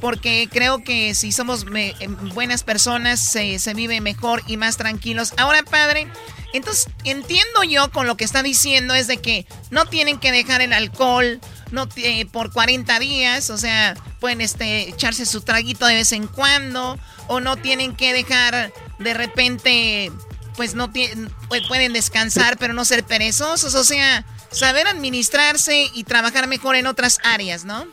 [0.03, 1.95] porque creo que si somos eh,
[2.35, 5.33] buenas personas se, vive mejor y más tranquilos.
[5.37, 6.09] Ahora, padre,
[6.53, 10.61] Entonces, entiendo yo con lo que está diciendo es de que no tienen que dejar
[10.61, 11.89] el alcohol no
[12.33, 17.39] por 40 días, o sea, pueden este, echarse su traguito de vez en cuando, o
[17.39, 20.11] no tienen que dejar de repente,
[20.57, 26.75] pues no pueden descansar, pero no ser perezosos, o sea, saber administrarse y trabajar mejor
[26.75, 27.87] en otras áreas, ¿no?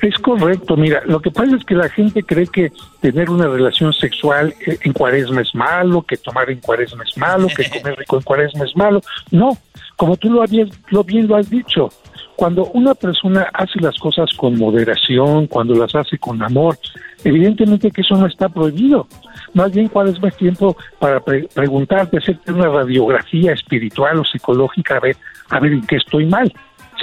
[0.00, 3.92] Es correcto, mira, lo que pasa es que la gente cree que tener una relación
[3.92, 8.22] sexual en cuaresma es malo, que tomar en cuaresma es malo, que comer rico en
[8.22, 9.00] cuaresma es malo.
[9.30, 9.56] No,
[9.96, 11.90] como tú lo, habías, lo bien lo has dicho,
[12.36, 16.78] cuando una persona hace las cosas con moderación, cuando las hace con amor,
[17.22, 19.06] evidentemente que eso no está prohibido.
[19.54, 25.00] Más bien, ¿cuál es más tiempo para preguntarte, hacerte una radiografía espiritual o psicológica, a
[25.00, 25.16] ver,
[25.50, 26.52] a ver en qué estoy mal?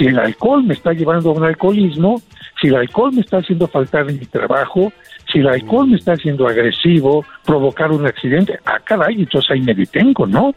[0.00, 2.22] Si el alcohol me está llevando a un alcoholismo,
[2.58, 4.90] si el alcohol me está haciendo faltar en mi trabajo,
[5.30, 9.74] si el alcohol me está haciendo agresivo, provocar un accidente, ah, caray, entonces ahí me
[9.74, 10.54] detengo, ¿no?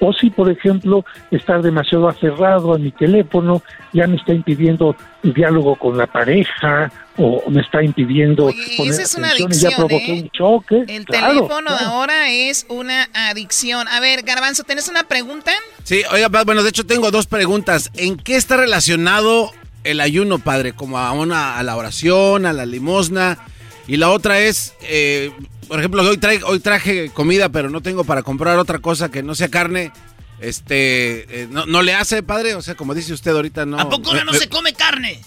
[0.00, 5.34] O si, por ejemplo, estar demasiado aferrado a mi teléfono ya me está impidiendo el
[5.34, 10.12] diálogo con la pareja o me está impidiendo poner esa es una adicción, ya ¿eh?
[10.12, 10.84] un choque.
[10.88, 13.88] El teléfono ahora es una adicción.
[13.88, 15.52] A ver, Garbanzo, ¿tienes una pregunta?
[15.84, 17.90] Sí, oiga, bueno, de hecho tengo dos preguntas.
[17.94, 19.52] ¿En qué está relacionado
[19.84, 20.72] el ayuno, padre?
[20.72, 23.38] Como a una a la oración, a la limosna.
[23.86, 25.32] Y la otra es, eh,
[25.70, 29.36] por ejemplo, hoy, hoy traje comida, pero no tengo para comprar otra cosa que no
[29.36, 29.92] sea carne.
[30.40, 32.56] Este, eh, no, le hace, padre?
[32.56, 33.78] O sea, como dice usted ahorita, no...
[33.78, 35.20] ¿A poco no, se come carne?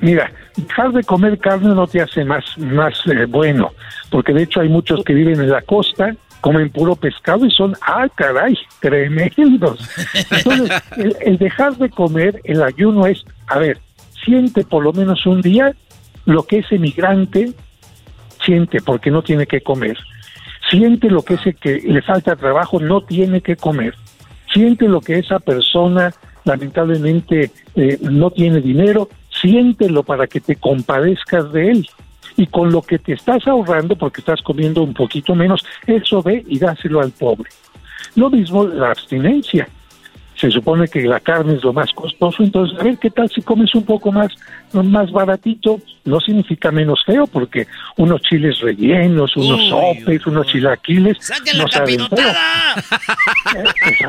[0.00, 3.72] Mira, dejar de comer carne no te hace más, más eh, bueno,
[4.10, 7.74] porque de hecho hay muchos que viven en la costa, comen puro pescado y son,
[7.82, 9.80] ah, caray, tremendos.
[10.30, 10.82] Entonces,
[11.20, 13.80] el dejar de comer, el ayuno es, a ver,
[14.24, 15.74] siente por lo menos un día
[16.26, 17.54] lo que ese migrante
[18.44, 19.98] siente porque no tiene que comer.
[20.70, 23.94] Siente lo que ese que le falta trabajo no tiene que comer.
[24.52, 26.12] Siente lo que esa persona
[26.44, 29.08] lamentablemente eh, no tiene dinero.
[29.30, 31.88] Siéntelo para que te compadezcas de él.
[32.36, 36.44] Y con lo que te estás ahorrando, porque estás comiendo un poquito menos, eso ve
[36.46, 37.50] y dáselo al pobre.
[38.14, 39.68] Lo mismo la abstinencia
[40.38, 43.42] se supone que la carne es lo más costoso, entonces a ver qué tal si
[43.42, 44.32] comes un poco más,
[44.72, 51.18] más baratito, no significa menos feo, porque unos chiles rellenos, unos sopes, unos chilaquiles,
[51.56, 52.32] no saben feo.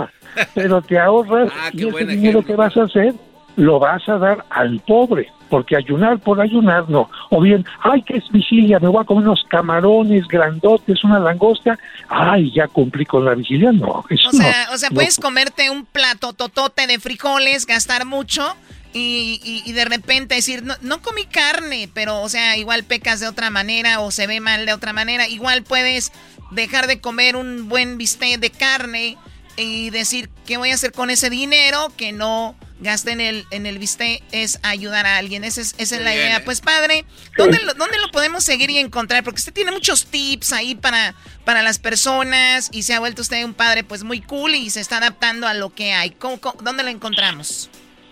[0.54, 3.13] Pero te ahorras ah, y ese dinero que vas a hacer
[3.56, 7.10] lo vas a dar al pobre, porque ayunar por ayunar no.
[7.30, 11.78] O bien, ay, que es vigilia, me voy a comer unos camarones grandotes, una langosta,
[12.08, 14.06] ay, ya cumplí con la vigilia, no.
[14.10, 18.56] Eso o sea, o sea puedes comerte un plato totote de frijoles, gastar mucho.
[18.92, 23.28] Y, y, de repente decir, no, no comí carne, pero, o sea, igual pecas de
[23.28, 25.28] otra manera o se ve mal de otra manera.
[25.28, 26.12] Igual puedes
[26.50, 29.16] dejar de comer un buen bistec de carne
[29.58, 33.65] y decir, ¿qué voy a hacer con ese dinero que no gaste en el, en
[33.65, 35.44] el bistec es ayudar a alguien.
[35.44, 36.44] Esa es, esa es la idea.
[36.44, 37.06] Pues padre,
[37.38, 39.24] ¿dónde lo, ¿dónde lo podemos seguir y encontrar?
[39.24, 41.15] Porque usted tiene muchos tips ahí para,
[41.46, 44.80] para las personas y se ha vuelto usted un padre pues muy cool y se
[44.80, 46.15] está adaptando a lo que hay.
[46.63, 47.70] dónde lo encontramos?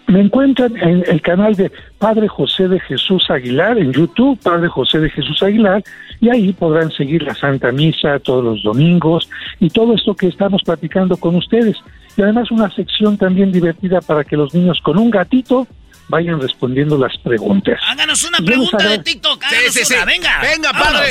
[0.07, 4.99] Me encuentran en el canal de Padre José de Jesús Aguilar en YouTube, Padre José
[4.99, 5.83] de Jesús Aguilar,
[6.21, 10.61] y ahí podrán seguir la Santa Misa todos los domingos y todo esto que estamos
[10.63, 11.75] platicando con ustedes
[12.17, 15.67] y además una sección también divertida para que los niños con un gatito
[16.09, 17.79] vayan respondiendo las preguntas.
[17.87, 20.41] Háganos una pregunta de TikTok, háganos sí, sí, una, venga.
[20.41, 21.09] Venga, padre.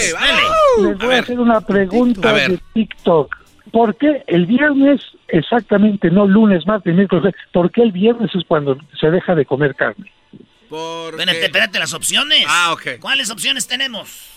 [0.83, 3.37] Les voy a, hacer una pregunta de TikTok.
[3.71, 8.77] ¿Por qué el viernes, exactamente, no lunes, martes, miércoles, por qué el viernes es cuando
[8.99, 10.11] se deja de comer carne?
[10.69, 11.21] Porque...
[11.21, 12.45] Espérate, espérate, las opciones.
[12.49, 12.99] Ah, ok.
[13.01, 14.31] ¿Cuáles opciones tenemos?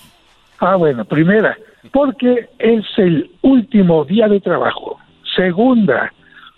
[0.59, 1.57] Ah, bueno, primera,
[1.91, 4.99] porque es el último día de trabajo.
[5.35, 6.11] Segunda,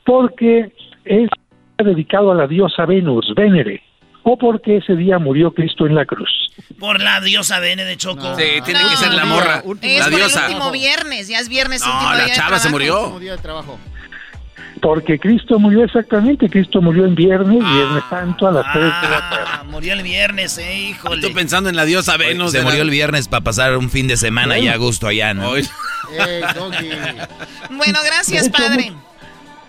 [0.06, 0.72] porque
[1.06, 1.30] es
[1.78, 3.82] dedicado a la diosa Venus, Venere,
[4.24, 6.30] o porque ese día murió Cristo en la cruz.
[6.80, 8.36] Por la diosa Venere, Choco.
[8.36, 10.46] Sí, tiene que ser la morra, es la diosa.
[10.48, 13.20] el último viernes, ya es viernes no, último la chava se murió.
[14.82, 18.90] Porque Cristo murió exactamente, Cristo murió en viernes, ah, viernes santo a las 3 de
[18.90, 19.70] la ah, tarde.
[19.70, 21.18] murió el viernes, eh, híjole.
[21.18, 22.52] Estoy pensando en la diosa Venus.
[22.52, 25.52] Se murió el viernes para pasar un fin de semana ya a gusto allá, ¿no?
[27.70, 28.92] bueno, gracias, padre.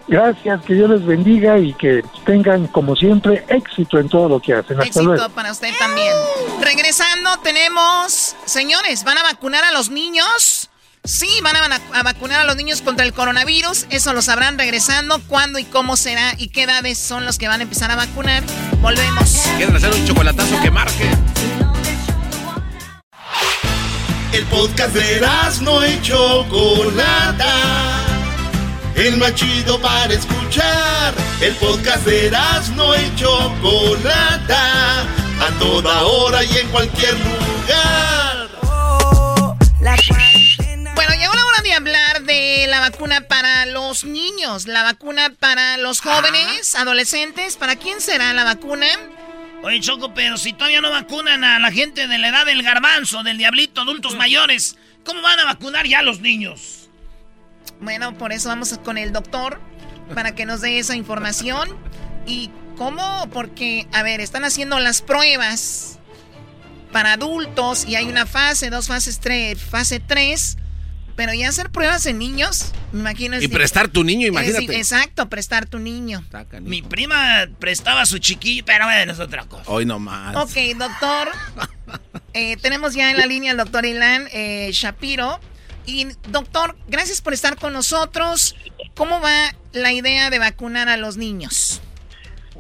[0.09, 4.55] Gracias, que Dios les bendiga y que tengan, como siempre, éxito en todo lo que
[4.55, 4.81] hacen.
[4.81, 6.13] Hasta éxito para usted también.
[6.61, 10.71] Regresando, tenemos, señores, ¿van a vacunar a los niños?
[11.05, 13.87] Sí, van a, vacunar a los niños contra el coronavirus.
[13.91, 15.21] Eso lo sabrán regresando.
[15.27, 16.35] ¿Cuándo y cómo será?
[16.39, 18.45] ¿Y qué edades son los que van a empezar a vacunar?
[18.81, 19.43] Volvemos.
[19.57, 21.11] ¿Quieren hacer un chocolatazo que marque?
[24.33, 28.22] El podcast de las no hecho Chocolata
[29.07, 31.15] el más chido para escuchar.
[31.41, 32.31] El podcast de
[32.77, 38.49] no y Chocolata, a toda hora y en cualquier lugar.
[40.95, 45.79] bueno, llegó la hora de hablar de la vacuna para los niños, la vacuna para
[45.79, 47.57] los jóvenes, adolescentes.
[47.57, 48.87] ¿Para quién será la vacuna?
[49.65, 53.25] Oye, Choco, pero si todavía no vacunan a la gente de la edad del garbanzo,
[53.25, 56.82] del diablito, adultos mayores, ¿cómo van a vacunar ya a los niños?
[57.83, 59.61] Bueno, por eso vamos con el doctor
[60.15, 61.69] para que nos dé esa información.
[62.27, 63.29] ¿Y cómo?
[63.33, 65.99] Porque, a ver, están haciendo las pruebas
[66.93, 70.57] para adultos y hay una fase, dos fases, tres, fase tres
[71.17, 73.41] pero ya hacer pruebas en niños, me imagino.
[73.41, 74.77] y prestar tu niño, imagínate.
[74.77, 76.25] exacto, prestar tu niño.
[76.61, 79.65] Mi prima prestaba su chiquillo, pero bueno, es otra cosa.
[79.67, 80.37] Hoy no más.
[80.37, 81.31] Ok, doctor.
[82.35, 85.39] Eh, tenemos ya en la línea al doctor Ilan eh, Shapiro.
[85.87, 88.57] Y doctor, gracias por estar con nosotros.
[88.95, 91.83] ¿Cómo va la idea de vacunar a los niños?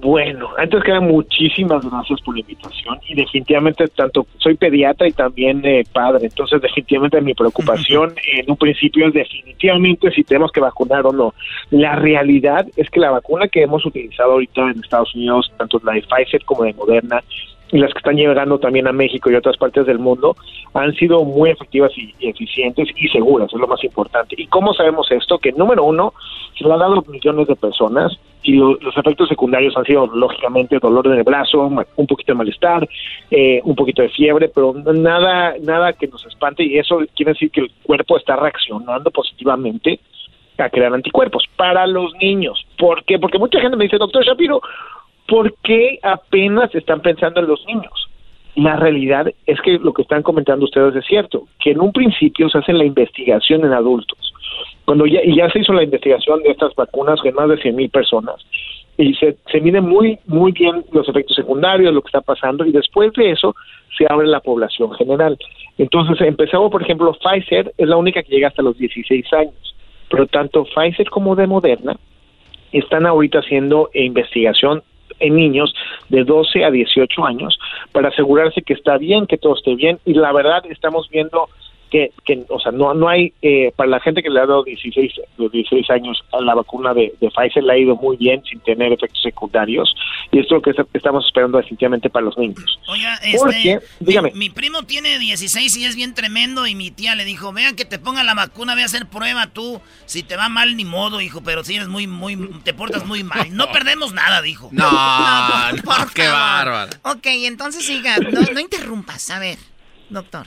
[0.02, 5.12] Bueno, antes que nada, muchísimas gracias por la invitación y definitivamente tanto soy pediatra y
[5.12, 10.60] también eh, padre, entonces definitivamente mi preocupación en un principio es definitivamente si tenemos que
[10.60, 11.34] vacunar o no.
[11.70, 15.92] La realidad es que la vacuna que hemos utilizado ahorita en Estados Unidos, tanto la
[15.92, 17.22] de Pfizer como de Moderna,
[17.78, 20.36] las que están llegando también a México y otras partes del mundo
[20.74, 24.34] han sido muy efectivas y, eficientes y seguras, es lo más importante.
[24.38, 25.38] ¿Y cómo sabemos esto?
[25.38, 26.12] Que número uno,
[26.56, 31.06] se lo han dado millones de personas y los efectos secundarios han sido lógicamente dolor
[31.06, 32.86] en el brazo, un poquito de malestar,
[33.30, 37.50] eh, un poquito de fiebre, pero nada, nada que nos espante y eso quiere decir
[37.50, 40.00] que el cuerpo está reaccionando positivamente
[40.58, 42.66] a crear anticuerpos para los niños.
[42.78, 43.18] ¿Por qué?
[43.18, 44.60] Porque mucha gente me dice, doctor Shapiro,
[45.32, 48.10] ¿por qué apenas están pensando en los niños?
[48.54, 52.50] La realidad es que lo que están comentando ustedes es cierto, que en un principio
[52.50, 54.34] se hace la investigación en adultos.
[54.84, 57.74] Cuando ya, y ya se hizo la investigación de estas vacunas en más de 100
[57.74, 58.44] mil personas,
[58.98, 62.72] y se, se miden muy, muy bien los efectos secundarios, lo que está pasando, y
[62.72, 63.56] después de eso
[63.96, 65.38] se abre la población general.
[65.78, 69.74] Entonces empezamos, por ejemplo, Pfizer es la única que llega hasta los 16 años,
[70.10, 71.96] pero tanto Pfizer como de Moderna
[72.70, 74.82] están ahorita haciendo investigación
[75.22, 75.74] en niños
[76.08, 77.58] de 12 a 18 años
[77.92, 79.98] para asegurarse que está bien, que todo esté bien.
[80.04, 81.48] Y la verdad estamos viendo
[81.92, 84.64] que, que, o sea, no, no hay, eh, para la gente que le ha dado
[84.64, 88.92] 16, 16 años a la vacuna de, Pfizer le ha ido muy bien sin tener
[88.94, 89.94] efectos secundarios
[90.30, 92.80] y esto es lo que estamos esperando definitivamente para los niños.
[92.88, 94.32] Oiga, este, dígame.
[94.34, 97.84] Mi, primo tiene 16 y es bien tremendo y mi tía le dijo, vean que
[97.84, 101.20] te ponga la vacuna, ve a hacer prueba tú, si te va mal ni modo,
[101.20, 103.54] hijo, pero si eres muy, muy, te portas muy mal.
[103.54, 104.70] No perdemos nada, dijo.
[104.72, 104.90] No,
[105.72, 106.92] no, qué bárbaro.
[107.02, 109.58] Ok, entonces siga, no, no interrumpas, a ver,
[110.08, 110.46] doctor.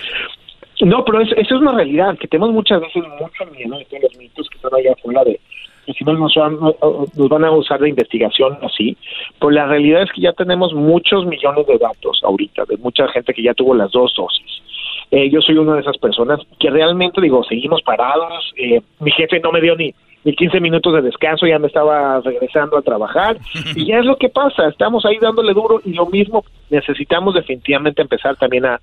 [0.81, 4.17] No, pero eso, es una realidad, que tenemos muchas veces mucho miedo de todos los
[4.17, 5.39] mitos que están allá afuera de
[5.85, 8.97] que si no nos van, nos van a usar de investigación así,
[9.39, 13.33] pero la realidad es que ya tenemos muchos millones de datos ahorita, de mucha gente
[13.33, 14.63] que ya tuvo las dos dosis.
[15.11, 19.39] Eh, yo soy una de esas personas que realmente, digo, seguimos parados, eh, mi jefe
[19.39, 23.37] no me dio ni, ni 15 minutos de descanso, ya me estaba regresando a trabajar,
[23.75, 28.01] y ya es lo que pasa, estamos ahí dándole duro y lo mismo necesitamos definitivamente
[28.01, 28.79] empezar también a,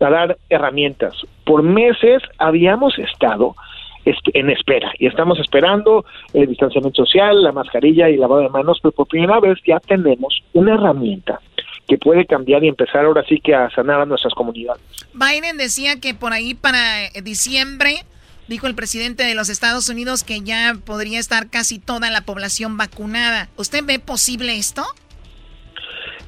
[0.00, 1.14] a dar herramientas.
[1.44, 3.54] Por meses habíamos estado
[4.04, 8.92] en espera y estamos esperando el distanciamiento social, la mascarilla y lavado de manos, pero
[8.92, 11.40] por primera vez ya tenemos una herramienta
[11.88, 14.82] que puede cambiar y empezar ahora sí que a sanar a nuestras comunidades.
[15.12, 18.04] Biden decía que por ahí para diciembre,
[18.48, 22.76] dijo el presidente de los Estados Unidos que ya podría estar casi toda la población
[22.76, 23.48] vacunada.
[23.56, 24.82] ¿Usted ve posible esto?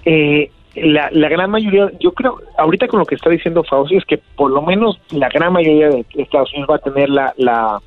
[0.05, 4.05] Eh, la, la gran mayoría, yo creo, ahorita con lo que está diciendo Fauci es
[4.05, 7.81] que por lo menos la gran mayoría de Estados Unidos va a tener la, la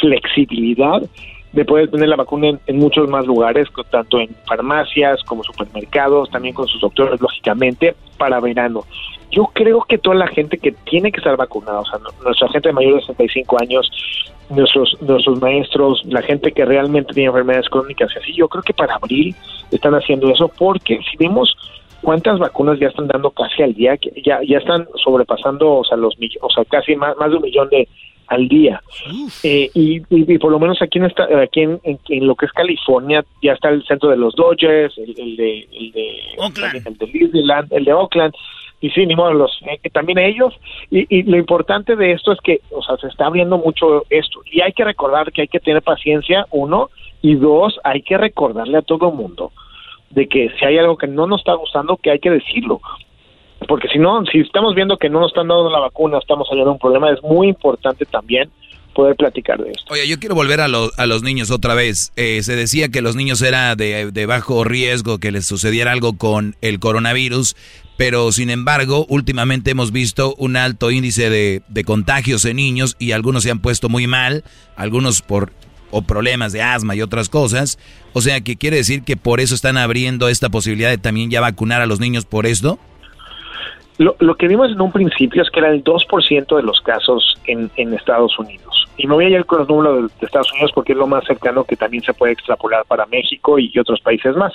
[0.00, 1.02] flexibilidad
[1.52, 6.54] de poder tener la vacuna en, muchos más lugares, tanto en farmacias como supermercados, también
[6.54, 8.84] con sus doctores, lógicamente, para verano.
[9.32, 12.72] Yo creo que toda la gente que tiene que estar vacunada, o sea, nuestra gente
[12.72, 13.90] mayor de 65 años,
[14.48, 18.74] nuestros, nuestros maestros, la gente que realmente tiene enfermedades crónicas y así, yo creo que
[18.74, 19.34] para abril
[19.70, 21.56] están haciendo eso porque si vemos
[22.02, 26.14] cuántas vacunas ya están dando casi al día, ya ya están sobrepasando, o sea, los
[26.40, 27.88] o sea, casi más, más de un millón de
[28.26, 28.80] al día.
[29.42, 32.52] Eh, y, y, por lo menos aquí en esta, aquí en, en, lo que es
[32.52, 36.86] California ya está el centro de los Dodgers, el, el de el de Oakland.
[36.86, 38.34] el de Disneyland, el de Oakland
[38.80, 40.54] y sí, ni modo, los, eh, también ellos.
[40.90, 44.40] Y, y, lo importante de esto es que, o sea, se está abriendo mucho esto.
[44.50, 46.88] Y hay que recordar que hay que tener paciencia, uno,
[47.20, 49.52] y dos, hay que recordarle a todo el mundo
[50.10, 52.80] de que si hay algo que no nos está gustando, que hay que decirlo.
[53.68, 56.72] Porque si no, si estamos viendo que no nos están dando la vacuna, estamos hallando
[56.72, 58.50] un problema, es muy importante también
[58.94, 59.92] poder platicar de esto.
[59.92, 62.12] Oye, yo quiero volver a, a los niños otra vez.
[62.16, 66.16] Eh, se decía que los niños era de, de bajo riesgo que les sucediera algo
[66.16, 67.54] con el coronavirus,
[67.96, 73.12] pero sin embargo, últimamente hemos visto un alto índice de, de, contagios en niños y
[73.12, 74.42] algunos se han puesto muy mal,
[74.74, 75.52] algunos por
[75.90, 77.78] o problemas de asma y otras cosas.
[78.12, 81.40] O sea, que quiere decir que por eso están abriendo esta posibilidad de también ya
[81.40, 82.78] vacunar a los niños por esto.
[83.98, 87.36] Lo, lo que vimos en un principio es que era el 2% de los casos
[87.46, 88.88] en, en, Estados Unidos.
[88.96, 91.06] Y me voy a ir con los números de, de, Estados Unidos porque es lo
[91.06, 94.54] más cercano que también se puede extrapolar para México y, otros países más.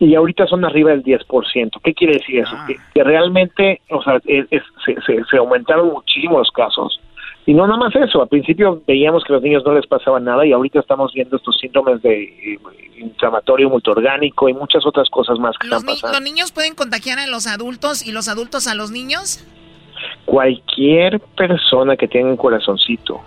[0.00, 1.80] Y ahorita son arriba del 10%.
[1.80, 2.56] ¿Qué quiere decir eso?
[2.56, 2.64] Ah.
[2.66, 7.00] Que, que, realmente, o sea, es, es, se, se, se aumentaron muchísimo los casos
[7.44, 10.20] y no nada más eso, al principio veíamos que a los niños no les pasaba
[10.20, 12.58] nada y ahorita estamos viendo estos síndromes de eh,
[12.98, 16.18] inflamatorio multiorgánico y muchas otras cosas más que ¿Los están pasando.
[16.18, 19.44] ¿Los niños pueden contagiar a los adultos y los adultos a los niños?
[20.24, 23.20] Cualquier persona que tenga un corazoncito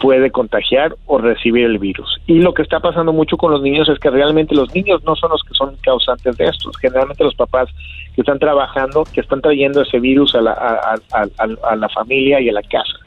[0.00, 2.20] puede contagiar o recibir el virus.
[2.28, 5.16] Y lo que está pasando mucho con los niños es que realmente los niños no
[5.16, 6.70] son los que son causantes de esto.
[6.80, 7.68] Generalmente los papás
[8.14, 11.88] que están trabajando, que están trayendo ese virus a la, a, a, a, a la
[11.88, 12.98] familia y a la casa.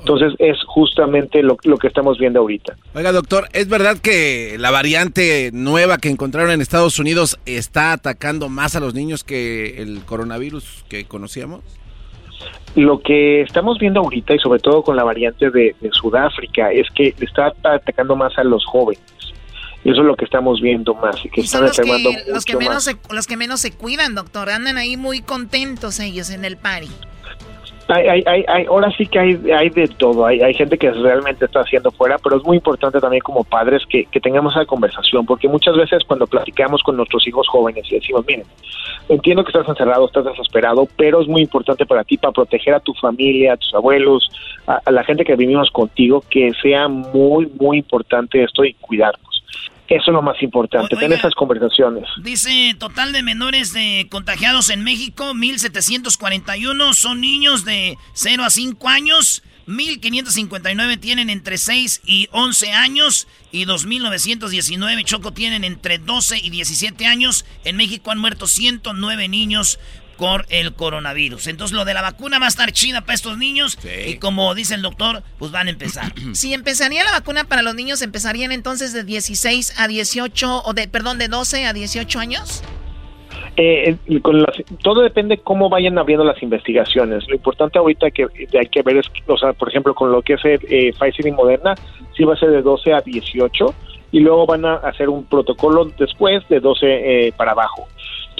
[0.00, 2.76] Entonces es justamente lo, lo, que estamos viendo ahorita.
[2.94, 8.48] Oiga, doctor, ¿es verdad que la variante nueva que encontraron en Estados Unidos está atacando
[8.48, 11.60] más a los niños que el coronavirus que conocíamos?
[12.74, 16.88] Lo que estamos viendo ahorita y sobre todo con la variante de, de Sudáfrica es
[16.94, 19.02] que está atacando más a los jóvenes.
[19.84, 22.16] Y eso es lo que estamos viendo más y que y están los enfermando que,
[22.16, 22.84] mucho los que menos más.
[22.84, 26.88] se, los que menos se cuidan, doctor, andan ahí muy contentos ellos en el party.
[27.92, 31.44] Hay, hay, hay, ahora sí que hay, hay de todo, hay, hay gente que realmente
[31.44, 35.48] está haciendo fuera, pero es muy importante también como padres que, tengamos esa conversación, porque
[35.48, 38.46] muchas veces cuando platicamos con nuestros hijos jóvenes y decimos, miren,
[39.08, 42.80] entiendo que estás encerrado, estás desesperado, pero es muy importante para ti, para proteger a
[42.80, 44.28] tu familia, a tus abuelos,
[44.66, 49.31] a, a la gente que vivimos contigo, que sea muy, muy importante esto y cuidarnos.
[49.88, 52.04] Eso es lo más importante, tener esas conversaciones.
[52.22, 58.88] Dice, total de menores de contagiados en México, 1.741 son niños de 0 a 5
[58.88, 66.50] años, 1.559 tienen entre 6 y 11 años y 2.919 Choco tienen entre 12 y
[66.50, 67.44] 17 años.
[67.64, 69.78] En México han muerto 109 niños
[70.22, 71.48] por el coronavirus.
[71.48, 73.88] Entonces lo de la vacuna va a estar chida para estos niños sí.
[74.12, 76.12] y como dice el doctor, pues van a empezar.
[76.32, 80.86] si empezaría la vacuna para los niños, ¿empezarían entonces de 16 a 18 o de,
[80.86, 82.62] perdón, de 12 a 18 años?
[83.56, 84.54] Eh, con las,
[84.84, 87.24] todo depende cómo vayan abriendo las investigaciones.
[87.26, 90.34] Lo importante ahorita que hay que ver es, o sea, por ejemplo, con lo que
[90.34, 91.74] es eh, Pfizer y Moderna,
[92.16, 93.74] sí va a ser de 12 a 18
[94.12, 96.86] y luego van a hacer un protocolo después de 12
[97.26, 97.88] eh, para abajo.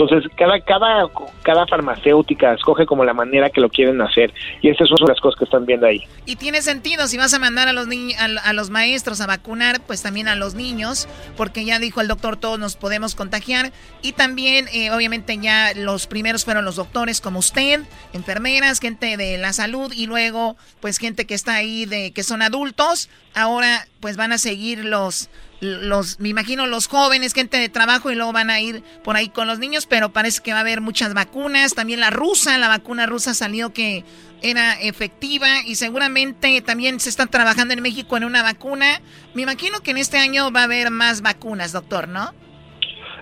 [0.04, 1.08] Entonces, cada, cada,
[1.42, 4.32] cada farmacéutica escoge como la manera que lo quieren hacer.
[4.60, 6.02] Y estas son las cosas que están viendo ahí.
[6.26, 9.26] Y tiene sentido, si vas a mandar a los, ni a, a, los maestros a
[9.26, 13.72] vacunar, pues también a los niños, porque ya dijo el doctor, todos nos podemos contagiar.
[14.02, 17.80] Y también, eh, obviamente, ya los primeros fueron los doctores como usted,
[18.12, 22.42] enfermeras, gente de la salud, y luego, pues gente que está ahí, de que son
[22.42, 23.08] adultos.
[23.34, 25.30] Ahora, pues van a seguir los
[25.62, 29.28] los, me imagino los jóvenes, gente de trabajo y luego van a ir por ahí
[29.28, 32.66] con los niños, pero parece que va a haber muchas vacunas, también la rusa, la
[32.66, 34.04] vacuna rusa salió que
[34.42, 39.00] era efectiva y seguramente también se está trabajando en México en una vacuna.
[39.34, 42.30] Me imagino que en este año va a haber más vacunas, doctor, ¿no?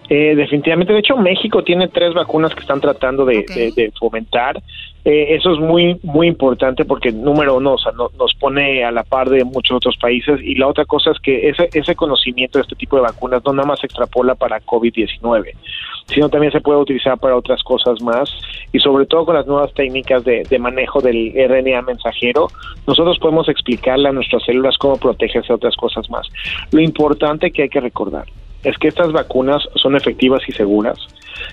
[0.08, 3.70] Eh, definitivamente, de hecho México tiene tres vacunas que están tratando de, okay.
[3.70, 4.60] de, de fomentar.
[5.04, 8.90] Eh, eso es muy muy importante porque número uno o sea, no, nos pone a
[8.90, 10.40] la par de muchos otros países.
[10.42, 13.52] Y la otra cosa es que ese, ese conocimiento de este tipo de vacunas no
[13.52, 15.54] nada más se extrapola para COVID-19,
[16.06, 18.30] sino también se puede utilizar para otras cosas más.
[18.72, 22.48] Y sobre todo con las nuevas técnicas de, de manejo del RNA mensajero,
[22.86, 26.28] nosotros podemos explicarle a nuestras células cómo protegerse de otras cosas más.
[26.72, 28.26] Lo importante que hay que recordar
[28.64, 30.98] es que estas vacunas son efectivas y seguras,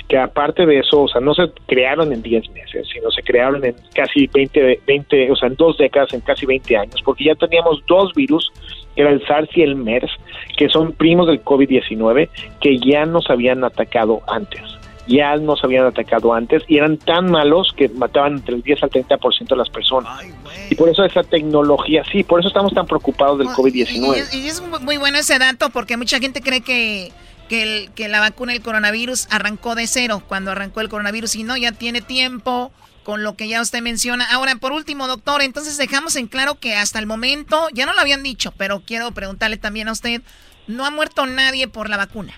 [0.08, 3.64] que aparte de eso, o sea, no se crearon en 10 meses, sino se crearon
[3.66, 7.36] en casi 20, 20, o sea, en dos décadas, en casi 20 años, porque ya
[7.36, 8.51] teníamos dos virus,
[8.95, 10.12] que era el SARS y el MERS,
[10.55, 12.30] que son primos del COVID-19,
[12.62, 14.62] que ya nos habían atacado antes
[15.08, 18.89] ya nos habían atacado antes y eran tan malos que mataban entre el 10 al
[18.89, 20.22] 30% de las personas.
[20.70, 24.28] Y por eso esa tecnología, sí, por eso estamos tan preocupados del COVID-19.
[24.34, 27.12] Y, y, es muy bueno ese dato porque mucha gente cree que,
[27.50, 31.43] que, el, que la vacuna del coronavirus arrancó de cero cuando arrancó el coronavirus y
[31.43, 32.72] no, ya tiene tiempo
[33.04, 34.26] con lo que ya usted menciona.
[34.26, 38.02] Ahora, por último, doctor, entonces dejamos en claro que hasta el momento, ya no lo
[38.02, 40.22] habían dicho, pero quiero preguntarle también a usted,
[40.68, 42.34] no ha muerto nadie por la vacuna.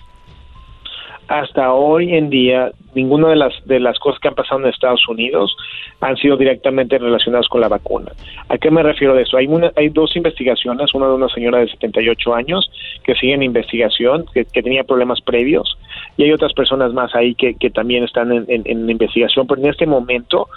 [1.30, 5.08] Hasta hoy en día ninguna de las de las cosas que han pasado en Estados
[5.08, 5.56] Unidos
[6.00, 8.10] han sido directamente relacionadas con la vacuna.
[8.48, 9.36] ¿A qué me refiero de eso?
[9.36, 12.68] Hay una, hay dos investigaciones, una de una señora de 78 años
[13.04, 15.78] que sigue en investigación, que, tenía problemas previos,
[16.16, 19.68] y hay otras personas más ahí que, que también están en, en, investigación, pero en
[19.68, 20.48] este momento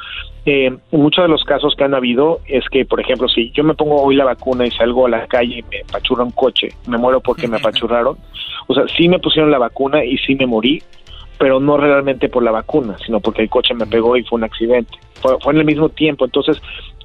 [0.45, 3.75] eh, muchos de los casos que han habido es que, por ejemplo, si yo me
[3.75, 6.97] pongo hoy la vacuna y salgo a la calle y me apachurra un coche, me
[6.97, 8.17] muero porque me apachurraron,
[8.67, 10.83] o sea, sí me pusieron la vacuna y sí me morí,
[11.37, 14.43] pero no realmente por la vacuna, sino porque el coche me pegó y fue un
[14.43, 14.97] accidente.
[15.21, 16.61] Fue, en el mismo tiempo, entonces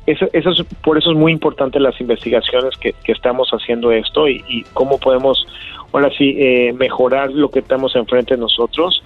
[0.06, 4.26] eso, eso es, por eso es muy importante las investigaciones que, que estamos haciendo esto
[4.26, 5.46] y, y, cómo podemos
[5.92, 9.02] ahora sí eh, mejorar lo que estamos enfrente de nosotros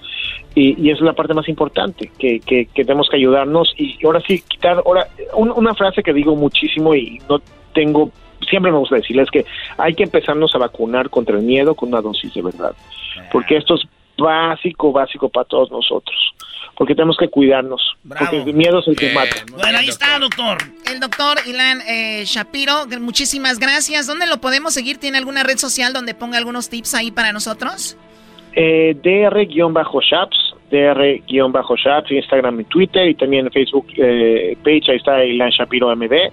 [0.55, 3.97] y, y esa es la parte más importante que, que, que, tenemos que ayudarnos y
[4.05, 7.41] ahora sí quitar ahora una frase que digo muchísimo y no
[7.73, 8.11] tengo
[8.49, 9.45] siempre me gusta decirles que
[9.77, 12.75] hay que empezarnos a vacunar contra el miedo con una dosis de verdad
[13.31, 13.81] porque esto es
[14.17, 16.15] básico, básico para todos nosotros.
[16.75, 17.81] Porque tenemos que cuidarnos.
[18.07, 19.35] Porque el miedo es el que mata.
[19.51, 20.57] Bueno, ahí está, doctor.
[20.91, 24.07] El doctor Ilan eh, Shapiro, muchísimas gracias.
[24.07, 24.97] ¿Dónde lo podemos seguir?
[24.97, 27.95] ¿Tiene alguna red social donde ponga algunos tips ahí para nosotros?
[28.55, 35.49] Eh, DR-Shaps, DR-Shaps, Instagram y Twitter, y también en Facebook eh, page, ahí está Ilan
[35.49, 36.31] Shapiro MD.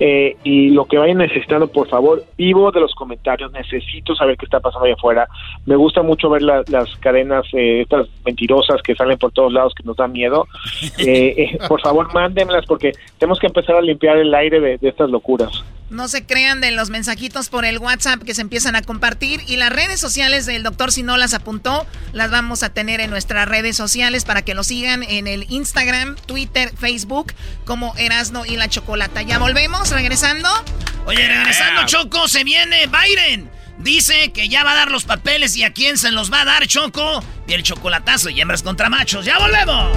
[0.00, 4.44] Eh, y lo que vayan necesitando, por favor, vivo de los comentarios, necesito saber qué
[4.44, 5.28] está pasando allá afuera.
[5.66, 9.82] Me gusta mucho ver las cadenas, eh, estas mentirosas que salen por todos lados que
[9.82, 10.46] nos dan miedo.
[11.00, 15.08] Eh, por favor, mándenlas porque tenemos que empezar a limpiar el aire de, de estas
[15.10, 15.64] locuras.
[15.90, 19.56] No se crean de los mensajitos por el WhatsApp que se empiezan a compartir y
[19.56, 23.48] las redes sociales del doctor si no las apuntó, las vamos a tener en nuestras
[23.48, 27.32] redes sociales para que lo sigan en el Instagram, Twitter, Facebook
[27.64, 29.22] como Erasno y la Chocolata.
[29.22, 30.48] Ya volvemos, regresando.
[31.06, 33.50] Oye, regresando Choco, se viene Byron.
[33.78, 36.44] Dice que ya va a dar los papeles y a quién se los va a
[36.44, 37.22] dar Choco.
[37.46, 39.24] Y el chocolatazo y hembras contra machos.
[39.24, 39.96] ¡Ya volvemos!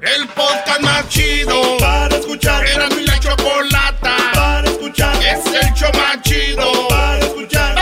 [0.00, 2.66] El podcast más chido para escuchar.
[2.66, 5.16] Era mi la chocolata para escuchar.
[5.16, 7.76] Es el show más chido para escuchar.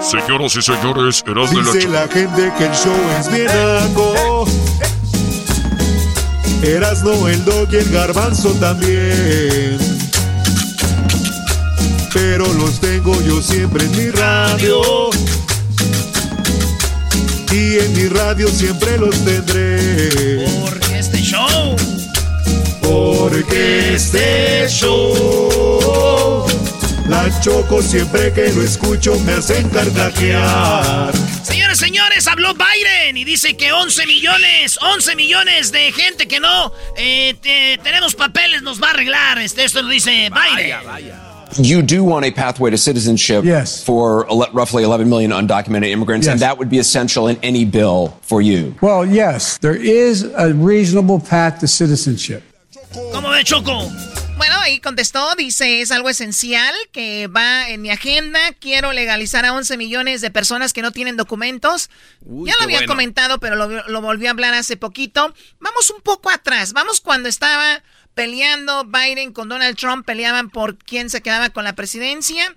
[0.00, 4.44] Señoras y señores, eras de la Dice la gente que el show es bien naco.
[6.62, 9.91] Eras no el dog y el garbanzo también.
[12.12, 15.10] Pero los tengo yo siempre en mi radio.
[17.50, 20.46] Y en mi radio siempre los tendré.
[20.60, 21.76] Porque este show.
[22.82, 26.46] Porque este show
[27.12, 31.12] la choco siempre que lo escucho me hacen carcajear.
[31.42, 36.72] Señores, señores, habló Biden y dice que 11 millones, 11 millones de gente que no
[36.96, 37.34] eh,
[37.82, 39.38] tenemos papeles nos va a arreglar.
[39.40, 41.31] Este, esto lo dice Biden.
[41.58, 43.84] You do want a pathway to citizenship yes.
[43.84, 46.32] for roughly 11 million undocumented immigrants, yes.
[46.32, 48.74] and that would be essential in any bill for you.
[48.80, 52.42] Well, yes, there is a reasonable path to citizenship.
[53.12, 53.88] ¿Cómo ve Choco?
[54.36, 58.40] Bueno, ahí contestó, dice, es algo esencial que va en mi agenda.
[58.58, 61.90] Quiero legalizar a 11 millones de personas que no tienen documentos.
[62.22, 65.34] ya lo había comentado, pero lo, lo volvió a hablar hace poquito.
[65.60, 66.72] Vamos un poco atrás.
[66.72, 67.82] Vamos cuando estaba
[68.14, 72.56] peleando Biden con Donald Trump, peleaban por quién se quedaba con la presidencia.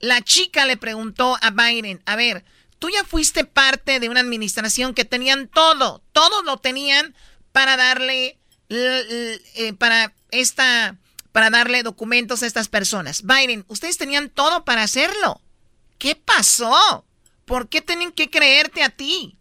[0.00, 2.44] La chica le preguntó a Biden, a ver,
[2.78, 7.14] tú ya fuiste parte de una administración que tenían todo, todo lo tenían
[7.52, 8.38] para darle,
[8.68, 10.96] eh, para esta
[11.38, 13.22] para darle documentos a estas personas.
[13.22, 15.40] Biden, ustedes tenían todo para hacerlo.
[15.98, 17.06] ¿Qué pasó?
[17.44, 19.37] ¿Por qué tienen que creerte a ti?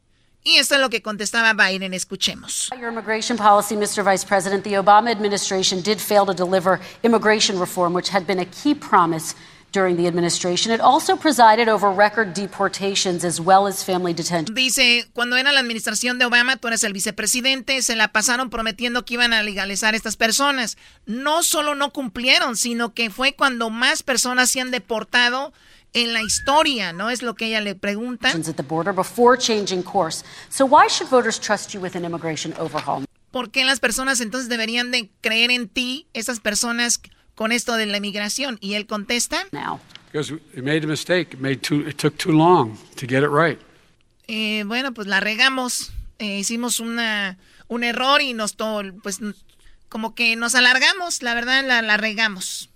[0.48, 1.94] Y esto es lo que contestaba Biden.
[1.94, 2.70] Escuchemos.
[2.80, 4.02] Your immigration policy, Mr.
[4.02, 8.46] Vice President, the Obama administration did fail to deliver immigration reform, which had been a
[8.46, 9.36] key promise
[9.74, 10.72] during the administration.
[10.72, 14.56] It also presided over record deportations as well as family detention.
[14.56, 19.04] Dice, cuando era la administración de Obama, tú eres el vicepresidente, se la pasaron prometiendo
[19.04, 20.78] que iban a legalizar estas personas.
[21.06, 25.52] No solo no cumplieron, sino que fue cuando más personas se han deportado
[26.04, 27.10] en la historia, ¿no?
[27.10, 28.30] Es lo que ella le pregunta.
[28.30, 30.24] At the border before changing course.
[30.50, 33.06] So why should voters trust you with an immigration overhaul?
[33.32, 37.02] ¿Por qué las personas entonces deberían de creer en ti, esas personas
[37.36, 38.58] con esto de la inmigración?
[38.62, 39.46] Y él contesta.
[39.52, 39.80] Now.
[40.12, 41.34] Because it made a mistake.
[41.34, 43.60] It, made too, it took too long to get it right.
[44.28, 45.92] Eh, bueno, pues la regamos.
[46.20, 47.38] Eh, hicimos una,
[47.68, 49.20] un error y nos, to, pues,
[49.90, 51.22] como que nos alargamos.
[51.22, 52.70] La verdad, la, la regamos.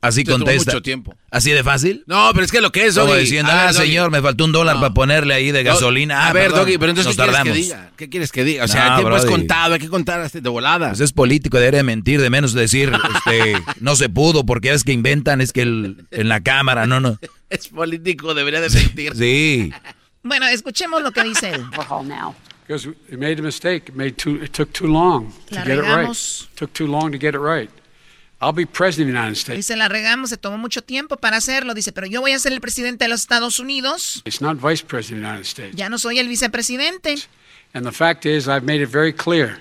[0.00, 0.70] Así Te contesta.
[0.72, 1.16] mucho tiempo.
[1.30, 2.04] ¿Así de fácil?
[2.06, 3.20] No, pero es que lo que es, Como Doggy.
[3.20, 3.86] diciendo, A ver, ah, Doggy.
[3.86, 6.20] señor, me faltó un dólar para ponerle ahí de No, gasolina.
[6.20, 7.56] Ah, a ver, perdón, Doggy, pero entonces, ¿qué quieres tardamos.
[7.56, 7.90] que diga?
[7.96, 8.64] ¿Qué quieres que diga?
[8.64, 9.36] O sea, No, el tiempo es Brody.
[9.38, 10.88] contado, hay que contar de volada.
[10.90, 14.92] Pues es político, debería mentir, de menos decir, este, no se pudo, porque es que
[14.92, 17.18] inventan, es que el- en la cámara, no, no.
[17.50, 19.16] Es político, debería de mentir.
[19.16, 19.72] Sí.
[20.22, 21.64] Bueno, escuchemos lo que dice él.
[22.66, 23.88] Because it made a mistake.
[23.88, 25.88] It, made too, it took too long to La get it right.
[25.88, 26.48] regamos.
[26.54, 27.70] took too long to get it right.
[28.40, 29.56] I'll be president of the United States.
[29.66, 31.74] Dice, la regamos, se tomó mucho tiempo para hacerlo.
[31.74, 34.22] Dice, pero yo voy a ser el presidente de los Estados Unidos.
[34.24, 35.76] It's not vice president of the United States.
[35.76, 37.16] Ya no soy el vicepresidente.
[37.74, 39.60] And the fact is, I've made it very clear.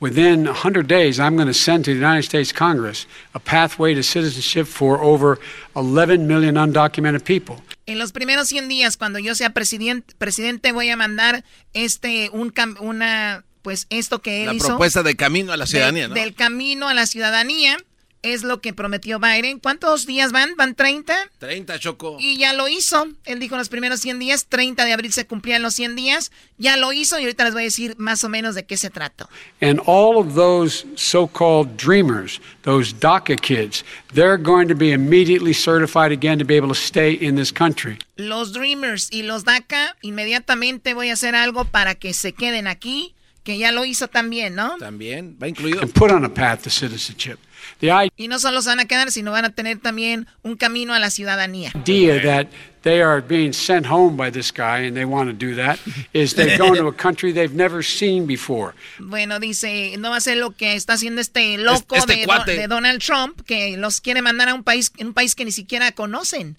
[0.00, 4.02] Within 100 days, I'm going to send to the United States Congress a pathway to
[4.02, 5.38] citizenship for over
[5.76, 7.62] 11 million undocumented people.
[7.86, 12.50] En los primeros 100 días, cuando yo sea presidente, presidente voy a mandar este, un,
[12.52, 14.66] cam- una, pues esto que él La hizo.
[14.66, 16.14] propuesta de camino a la de- ciudadanía, ¿no?
[16.14, 17.76] Del camino a la ciudadanía.
[18.22, 19.58] Es lo que prometió Biden.
[19.58, 20.54] ¿Cuántos días van?
[20.56, 21.14] ¿Van 30?
[21.38, 22.16] 30, Choco.
[22.20, 23.08] Y ya lo hizo.
[23.24, 26.30] Él dijo los primeros 100 días, 30 de abril se cumplían los 100 días.
[26.56, 28.90] Ya lo hizo y ahorita les voy a decir más o menos de qué se
[28.90, 29.28] trata.
[29.60, 35.52] And all of those so called dreamers, those DACA kids, they're going to be immediately
[35.52, 37.98] certified again to be able to stay in this country.
[38.16, 43.14] Los Dreamers y los DACA, inmediatamente voy a hacer algo para que se queden aquí,
[43.44, 44.76] que ya lo hizo también, ¿no?
[44.78, 45.80] También, va incluido.
[45.82, 47.38] And put on a path to citizenship.
[47.80, 50.94] The Y no solo se van a quedar, sino van a tener también un camino
[50.94, 51.72] a la ciudadanía.
[51.74, 52.46] idea that
[52.82, 55.78] they are being sent home by this guy and they want to do that
[56.12, 58.74] is they're going to a country they've never seen before.
[58.98, 62.44] Bueno, dice, no va a ser lo que está haciendo este loco Este de, Do-
[62.44, 65.92] de Donald Trump, que los quiere mandar a un país, un país que ni siquiera
[65.92, 66.58] conocen.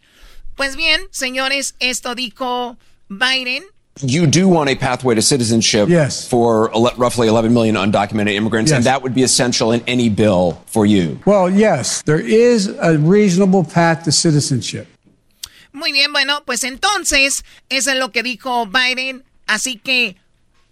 [0.55, 2.77] Pues bien, señores, esto dijo
[3.09, 3.63] Biden.
[4.01, 6.27] You do want a pathway to citizenship Yes.
[6.27, 10.57] for ele- roughly 11 million undocumented immigrants, and that would be essential in any bill
[10.65, 11.19] for you.
[11.25, 14.87] Well, yes, there is a reasonable path to citizenship.
[15.71, 19.23] Muy bien, bueno, pues entonces, eso es lo que dijo Biden.
[19.47, 20.15] Así que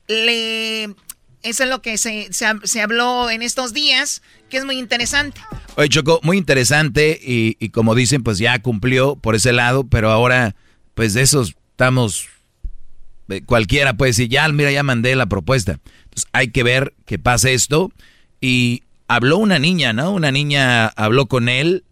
[0.07, 0.95] le.
[1.43, 5.41] Eso es lo que se, se, se habló en estos días, que es muy interesante.
[5.75, 10.11] Oye, Choco, muy interesante y, y como dicen, pues ya cumplió por ese lado, pero
[10.11, 10.55] ahora,
[10.93, 12.27] pues de esos estamos,
[13.45, 15.79] cualquiera puede decir, ya, mira, ya mandé la propuesta.
[16.03, 17.91] Entonces hay que ver que pase esto.
[18.39, 20.11] Y habló una niña, ¿no?
[20.11, 21.83] Una niña habló con él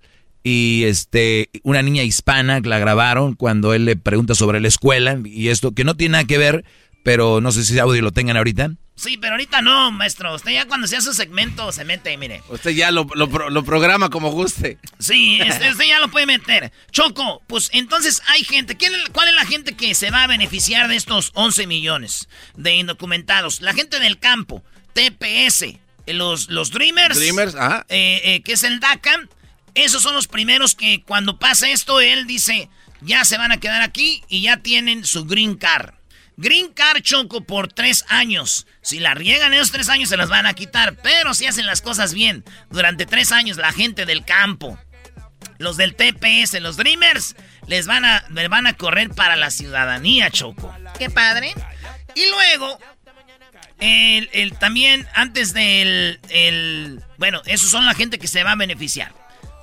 [0.44, 5.50] y este, una niña hispana la grabaron cuando él le pregunta sobre la escuela y
[5.50, 6.64] esto, que no tiene nada que ver,
[7.04, 8.72] pero no sé si audio lo tengan ahorita.
[9.00, 10.36] Sí, pero ahorita no, maestro.
[10.36, 12.44] Usted ya cuando sea su segmento se mete, mire.
[12.50, 14.78] Usted ya lo, lo pro- lo programa como guste.
[15.00, 16.74] Sí, este, usted ya lo puede meter.
[16.92, 18.76] Choco, pues entonces hay gente.
[18.76, 22.28] ¿quién ¿Cuál es la gente que se va a beneficiar de estos 11 millones
[22.58, 23.62] de indocumentados?
[23.62, 27.18] La gente del campo, TPS, eh, los, los Dreamers.
[27.18, 27.86] Dreamers, ajá.
[27.88, 29.28] eh, eh, que es el DACA.
[29.76, 32.70] Esos son los primeros que cuando pasa esto, él dice,
[33.02, 35.94] ya se van a quedar aquí y ya tienen su green card.
[36.42, 38.66] Green card Choco por tres años.
[38.82, 40.96] Si la riegan esos tres años se las van a quitar.
[41.04, 44.80] Pero si hacen las cosas bien, durante tres años la gente del campo,
[45.58, 47.36] los del TPS, los Dreamers,
[47.68, 50.74] les van a, les van a correr para la ciudadanía, Choco.
[50.98, 51.54] Qué padre.
[52.16, 52.80] Y luego,
[53.80, 58.56] el, el- también antes del, el, bueno, esos son la gente que se va a
[58.56, 59.14] beneficiar.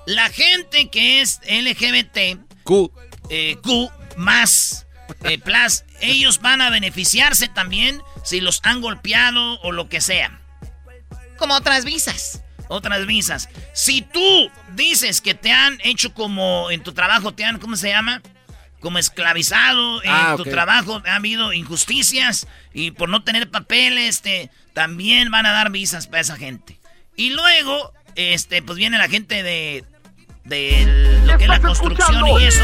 [0.07, 2.93] La gente que es LGBT, Q,
[3.31, 4.86] eh, Q más,
[5.25, 10.41] eh, plus, ellos van a beneficiarse también si los han golpeado o lo que sea.
[11.39, 12.43] Como otras visas.
[12.69, 13.49] Otras visas.
[13.75, 17.91] Si tú dices que te han hecho como en tu trabajo, te han, ¿cómo se
[17.91, 18.23] llama?
[18.81, 24.51] Como esclavizado, en Ah, tu trabajo ha habido injusticias y por no tener papeles, te,
[24.75, 26.79] también van a dar visas para esa gente.
[27.17, 29.85] Y luego, este, pues viene la gente de
[30.47, 32.63] de lo que es la construcción y eso.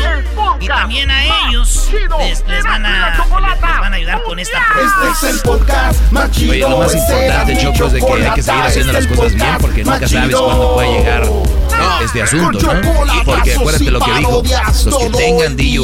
[0.61, 5.29] Y también a ellos les, les, van, a, les, van a ayudar con esta Este
[5.29, 6.53] es el podcast más chido.
[6.53, 9.57] Oye, lo más importante, Choco, es de que hay que seguir haciendo las cosas bien
[9.61, 11.23] porque nunca sabes cuándo puede llegar
[12.05, 13.25] este asunto, ¿no?
[13.25, 15.79] Porque acuérdate lo que dijo, los que tengan DUIs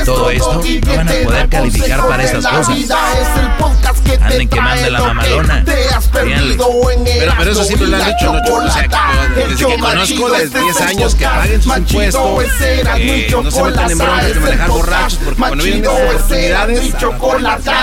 [0.00, 2.76] y todo esto no van a poder calificar para estas cosas.
[4.22, 5.64] Anden que mande la mamalona.
[6.12, 8.40] Pero, pero eso siempre lo han dicho, ¿no?
[8.54, 8.88] O sea,
[9.34, 12.44] desde que conozco desde 10 años que paguen sus impuestos,
[12.96, 17.74] que no se metan en broncas de manejar borrachos, porque cuando vienen esas oportunidades...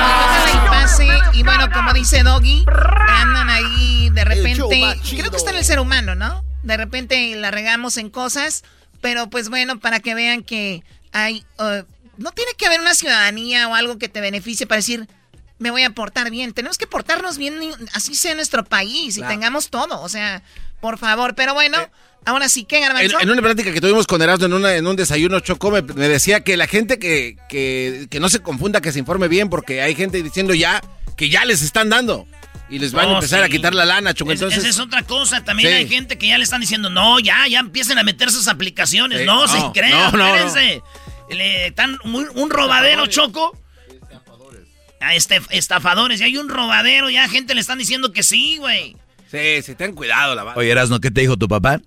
[1.33, 2.65] Y bueno, como dice Doggy,
[3.07, 4.99] andan ahí de repente...
[5.09, 6.46] Creo que está en el ser humano, ¿no?
[6.67, 8.63] De repente la regamos en cosas,
[8.99, 11.45] pero pues bueno, para que vean que hay...
[11.57, 11.83] Uh,
[12.17, 15.07] no tiene que haber una ciudadanía o algo que te beneficie para decir,
[15.59, 16.51] me voy a portar bien.
[16.51, 17.55] Tenemos que portarnos bien,
[17.93, 20.01] así sea nuestro país y tengamos todo.
[20.01, 20.43] O sea,
[20.81, 21.35] por favor.
[21.35, 21.77] Pero bueno,
[22.25, 23.17] ahora sí, ¿qué, Garbanzo?
[23.19, 25.83] En, en, una plática que tuvimos con Erasmo en, una, en un desayuno Chocó, me,
[25.83, 29.49] me, decía que la gente que, que, que no se confunda, que se informe bien,
[29.49, 30.81] porque hay gente diciendo ya
[31.15, 32.27] que ya les están dando.
[32.69, 34.31] Y les van Oh, a empezar a quitar la lana, Choco.
[34.31, 35.43] Es- Entonces, esa es otra cosa.
[35.43, 35.75] También Sí.
[35.75, 39.19] hay gente que ya le están diciendo, no, ya, ya empiecen a meter sus aplicaciones.
[39.21, 40.81] Sí, No, no, se crean, no, no, espérense.
[41.29, 43.57] Le están un, un robadero, Choco.
[44.99, 48.95] A este, estafadores, ya hay un robadero, ya gente le están diciendo que sí, güey.
[49.29, 51.79] Sí, sí, ten cuidado, la Oye, Erasno, ¿qué te dijo tu papá?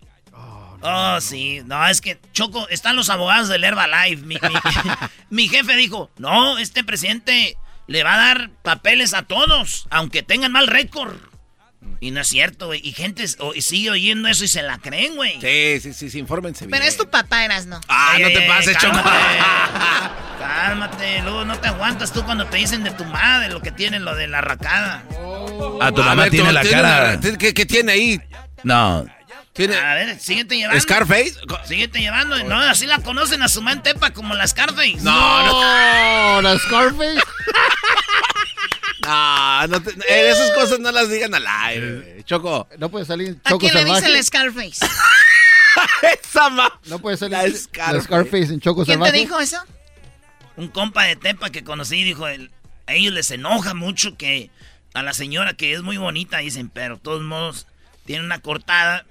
[0.82, 1.60] Oh, sí.
[1.66, 4.22] No, es que, Choco, están los abogados del Herbalife.
[4.24, 4.40] Mi, mi,
[5.30, 7.56] mi jefe dijo, no, este presidente
[7.90, 11.16] le va a dar papeles a todos, aunque tengan mal récord.
[11.98, 12.80] Y no es cierto, güey.
[12.84, 15.40] Y gente s- o- y sigue oyendo eso y se la creen, güey.
[15.40, 16.70] Sí, sí, sí, sí, infórmense bien.
[16.70, 17.80] Pero es tu papá, eras, ¿no?
[17.88, 18.96] Ah, no te pases, Choco.
[20.38, 21.22] cálmate.
[21.22, 24.14] Luego no te aguantas tú cuando te dicen de tu madre lo que tiene lo
[24.14, 25.02] de la racada.
[25.80, 27.18] Ah, tu A mamá ver, tiene la tiene cara.
[27.22, 28.20] una- ¿Qué, qué tiene ahí?
[28.62, 29.06] No.
[29.52, 30.80] ¿Tiene A ver, síguete llevando.
[30.80, 31.34] Scarface?
[31.66, 32.42] Síguete llevando.
[32.44, 34.96] No, así la conocen a su man Tepa como la Scarface.
[35.02, 36.42] No, no.
[36.42, 37.20] la Scarface.
[39.06, 42.68] No, no te- eh, esas cosas no las digan al aire, Choco.
[42.78, 44.86] No puede salir ¿A Choco quién le dicen la Scarface?
[46.22, 48.02] Esa ma- No puede salir La la Scarface.
[48.02, 49.56] Scarface, en Choco ¿Quién te dijo eso?
[50.56, 52.50] Un compa de Tepa que conocí dijo, el-
[52.86, 54.50] a ellos les enoja mucho que
[54.92, 57.66] a la señora que es muy bonita, dicen, pero de todos modos
[58.04, 59.06] tiene una cortada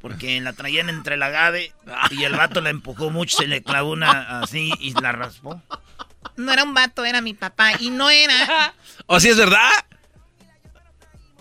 [0.00, 1.72] porque la traían entre el agave
[2.10, 5.62] y el vato la empujó mucho, se le clavó una así y la raspó.
[6.36, 7.72] No era un vato, era mi papá.
[7.80, 8.74] Y no era.
[9.06, 9.68] ¿O si es verdad?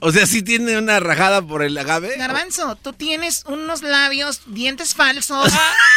[0.02, 2.16] O sea, sí tiene una rajada por el agave.
[2.18, 5.52] Garbanzo, tú tienes unos labios, dientes falsos,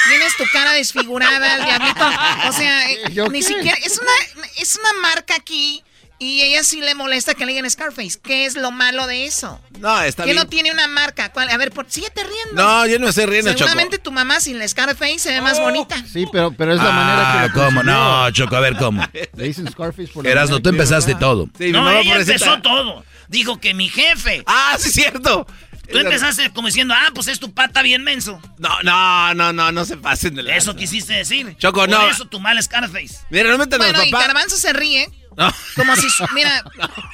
[0.08, 2.04] tienes tu cara desfigurada, el diablito.
[2.48, 3.46] O sea, eh, ¿Yo ni qué?
[3.46, 3.78] siquiera.
[3.84, 5.84] Es una, es una marca aquí
[6.22, 8.18] y ella sí le molesta que le digan Scarface.
[8.22, 9.60] ¿Qué es lo malo de eso?
[9.80, 10.36] No, está que bien.
[10.42, 11.32] no tiene una marca.
[11.32, 11.48] ¿Cuál?
[11.50, 12.62] A ver, por, síguete riendo.
[12.62, 13.64] No, yo no estoy riendo, Choco.
[13.64, 16.02] Seguramente tu mamá sin la Scarface se ve más bonita.
[16.06, 17.82] Sí, pero, pero es la manera Ah, que lo ¿cómo?
[17.82, 19.02] No, Choco, a ver, ¿cómo?
[19.36, 21.48] Le dicen Scarface por la Erasno, manera tú que- empezaste todo.
[21.58, 22.32] Sí, no, ella pobrecita.
[22.46, 23.04] empezó todo.
[23.28, 24.42] Dijo que mi jefe.
[24.46, 25.46] Ah, sí, cierto.
[25.90, 28.40] Tú empezaste como diciendo, ah, pues es tu pata bien menso.
[28.58, 30.56] No, no, no, no, no se pasen de la.
[30.56, 31.54] Eso quisiste decir.
[31.58, 32.08] Choco, Por no.
[32.08, 33.16] eso tu mal Scarface.
[33.30, 34.26] Mira, no metan Bueno, y papá.
[34.26, 35.10] Garbanzo se ríe.
[35.36, 35.50] No.
[35.76, 36.62] Como si, mira,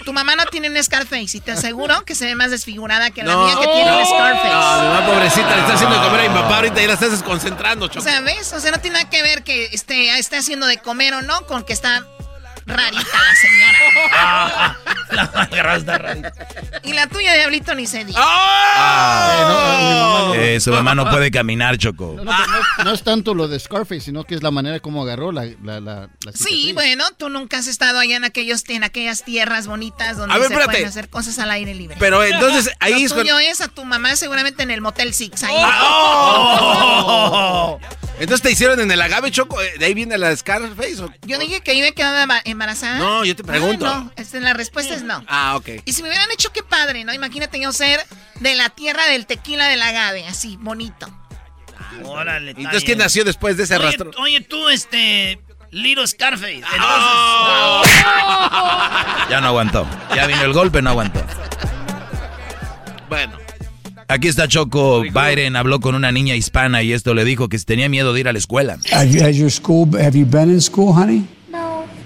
[0.05, 3.23] tu mamá no tiene un Scarface y te aseguro que se ve más desfigurada que
[3.23, 3.45] la No.
[3.47, 4.49] mía que tiene un No, Scarface.
[4.49, 7.87] mamá pobrecita le está haciendo de comer a mi papá ahorita y la estás desconcentrando,
[7.87, 8.03] O Choco.
[8.03, 8.53] sea, ¿ves?
[8.53, 11.47] O sea, no tiene nada que ver que esté, esté haciendo de comer o no
[11.47, 12.05] con que está
[12.69, 13.79] rarita la señora.
[14.15, 14.77] Ah,
[15.13, 16.33] la agarraste rarita.
[16.85, 18.19] Y la tuya, Diablito, ni se diga.
[18.23, 19.35] ¡Ah!
[19.35, 20.35] Eh, no, no.
[20.35, 22.15] Eh, su mamá no puede caminar, Choco.
[22.17, 24.81] No, no, no es- no es tanto lo de Scarface, sino que es la manera
[24.81, 28.63] como agarró la, la, la, la Sí, bueno, tú nunca has estado allá en aquellos
[28.69, 30.73] en aquellas tierras bonitas donde ver, se espérate.
[30.73, 31.97] pueden hacer cosas al aire libre.
[31.99, 35.43] Pero entonces ahí Lo es tuyo es a tu mamá seguramente en el Motel Six.
[35.45, 35.57] Ahí.
[36.71, 37.79] ¡Oh!
[38.21, 39.61] Entonces te hicieron en el agave, Choco.
[39.63, 41.03] eh, ¿De ahí viene la Scarface?
[41.03, 42.99] o- Yo dije que iba a quedar emba- embarazada.
[42.99, 43.87] No, yo te pregunto.
[43.87, 45.25] Ah, no, este, la respuesta es no.
[45.29, 45.69] Ah, ok.
[45.85, 47.15] Y si me hubieran hecho, qué padre, ¿no?
[47.15, 48.01] Imagínate yo ser
[48.41, 51.09] de la tierra del tequila del agave, así, bonito.
[52.05, 54.11] Órale, está Entonces, ¿quién nació después de ese Oye, rastro?
[54.19, 55.41] oye, tú, este.
[55.71, 56.55] Little Scarface.
[56.57, 56.81] Entonces.
[56.81, 57.83] ¡Oh!
[59.31, 59.87] Ya no aguantó.
[60.17, 61.23] Ya vino el golpe, no aguantó.
[63.09, 63.37] Bueno.
[64.09, 65.03] Aquí está Choco.
[65.03, 68.29] Biden habló con una niña hispana y esto le dijo que tenía miedo de ir
[68.29, 68.79] a la escuela.
[68.91, 71.27] Have you, has your school, have you been in school, honey?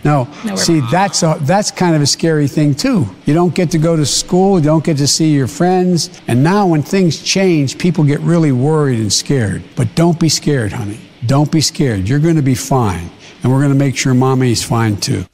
[0.05, 0.28] No.
[0.44, 0.57] No.
[0.57, 3.07] See, that's a, that's kind of a scary thing too.
[3.24, 6.42] You don't get to go to school, you don't get to see your friends, and
[6.42, 9.62] now when things change, people get really worried and scared.
[9.76, 11.00] But don't be scared, honey.
[11.26, 12.09] Don't be scared.
[12.09, 13.11] You're going to be fine,
[13.42, 15.24] and we're going to make sure mommy's fine too.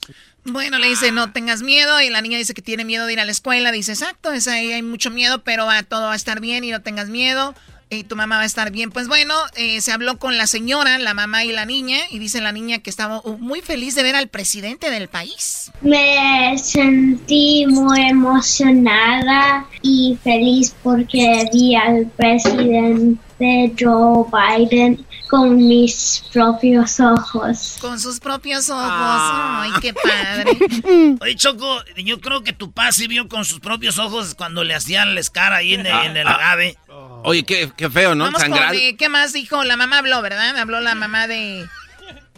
[0.44, 2.00] Bueno, le dice, no tengas miedo.
[2.00, 3.70] Y la niña dice que tiene miedo de ir a la escuela.
[3.70, 6.70] Dice, exacto, es ahí hay mucho miedo, pero va, todo va a estar bien y
[6.70, 7.54] no tengas miedo.
[7.90, 8.90] Y tu mamá va a estar bien.
[8.90, 12.40] Pues bueno, eh, se habló con la señora, la mamá y la niña, y dice
[12.40, 15.70] la niña que estaba muy feliz de ver al presidente del país.
[15.80, 23.18] Me sentí muy emocionada y feliz porque vi al presidente
[23.78, 27.76] Joe Biden con mis propios ojos.
[27.80, 28.82] Con sus propios ojos.
[28.84, 29.62] Ah.
[29.62, 31.16] Ay, qué padre.
[31.20, 34.74] Oye, Choco, yo creo que tu padre sí vio con sus propios ojos cuando le
[34.74, 36.76] hacían la escara ahí en, el, en agave.
[37.24, 38.24] Oye, qué, qué feo, ¿no?
[38.24, 38.42] Vamos
[38.98, 39.64] ¿Qué más dijo?
[39.64, 40.56] La mamá habló, ¿verdad?
[40.56, 41.66] Habló la mamá de,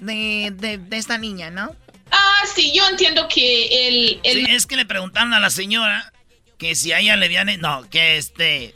[0.00, 1.74] de, de, esta niña, ¿no?
[2.10, 4.20] Ah, sí, yo entiendo que el...
[4.24, 4.46] el...
[4.46, 6.12] es que le preguntaron a la señora
[6.58, 7.60] que si a ella le habían...
[7.60, 8.74] No, que este...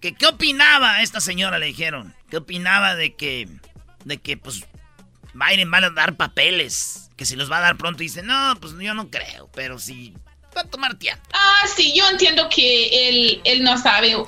[0.00, 2.14] Que qué opinaba esta señora, le dijeron.
[2.30, 3.48] ¿Qué opinaba de que...
[4.04, 4.64] De que, pues,
[5.34, 7.10] Biden va a dar papeles?
[7.16, 8.02] Que si los va a dar pronto.
[8.02, 9.50] Y dice, no, pues yo no creo.
[9.54, 10.14] Pero si
[10.56, 10.96] va a tomar.
[11.32, 14.24] Ah, sí, yo entiendo que él, él no sabe uh,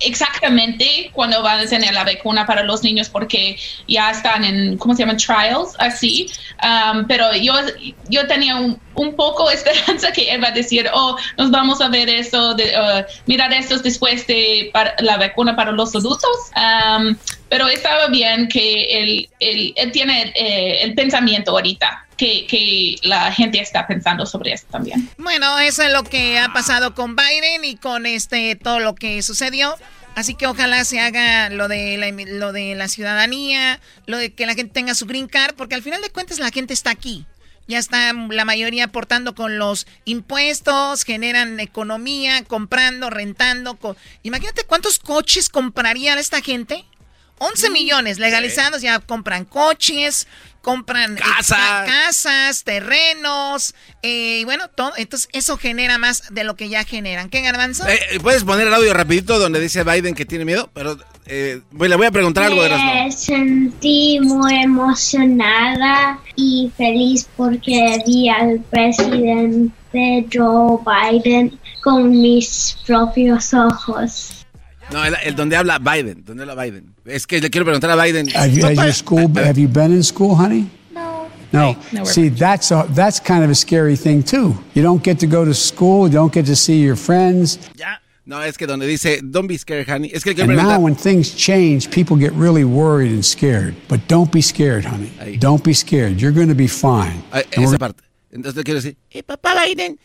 [0.00, 4.94] exactamente cuándo van a tener la vacuna para los niños porque ya están en, ¿cómo
[4.94, 5.16] se llaman?
[5.16, 6.30] Trials, así.
[6.62, 7.54] Um, pero yo,
[8.08, 11.88] yo tenía un, un poco esperanza que él va a decir, oh, nos vamos a
[11.88, 16.30] ver eso, de, uh, mirar esto después de la vacuna para los adultos.
[16.56, 17.16] Um,
[17.50, 23.60] pero estaba bien que él, él, él tiene eh, el pensamiento ahorita que, la gente
[23.60, 25.08] está pensando sobre esto también.
[25.18, 29.22] Bueno, eso es lo que ha pasado con Biden y con este todo lo que
[29.22, 29.76] sucedió.
[30.14, 34.46] Así que ojalá se haga lo de la, lo de la ciudadanía, lo de que
[34.46, 37.26] la gente tenga su green card, porque al final de cuentas la gente está aquí.
[37.68, 43.78] Ya está la mayoría aportando con los impuestos, generan economía, comprando, rentando.
[44.24, 46.84] Imagínate cuántos coches compraría esta gente.
[47.40, 50.28] 11 mm, millones legalizados, ya compran coches,
[50.60, 54.92] compran eh, casas, terrenos, eh, y bueno, todo.
[54.96, 57.30] Entonces, eso genera más de lo que ya generan.
[57.30, 57.88] ¿Qué, Garbanzo?
[57.88, 62.06] Eh, Puedes poner el audio rapidito donde dice Biden que tiene miedo, pero le voy
[62.06, 70.78] a preguntar algo de Me sentí muy emocionada y feliz porque vi al presidente Joe
[70.84, 74.39] Biden con mis propios ojos.
[74.92, 76.94] No, el, donde habla Biden, donde habla Biden.
[77.04, 78.28] Es que le quiero preguntar a Biden.
[78.34, 80.68] Have you, your school, have you been in school, honey?
[81.52, 81.76] No.
[81.92, 82.04] No.
[82.04, 84.54] See, that's a, that's kind of a scary thing too.
[84.74, 87.58] You don't get to go to school, you don't get to see your friends.
[87.76, 87.98] Ya.
[88.26, 90.10] No, es que donde dice, don't be scared, honey.
[90.14, 93.74] Es que and now when things change, people get really worried and scared.
[93.88, 95.10] But don't be scared, honey.
[95.18, 95.40] Ahí.
[95.40, 96.20] Don't be scared.
[96.20, 97.22] You're going to be fine.
[97.32, 98.04] Ahí, esa parte.
[98.30, 99.98] Entonces le quiero decir, eh, papá Biden,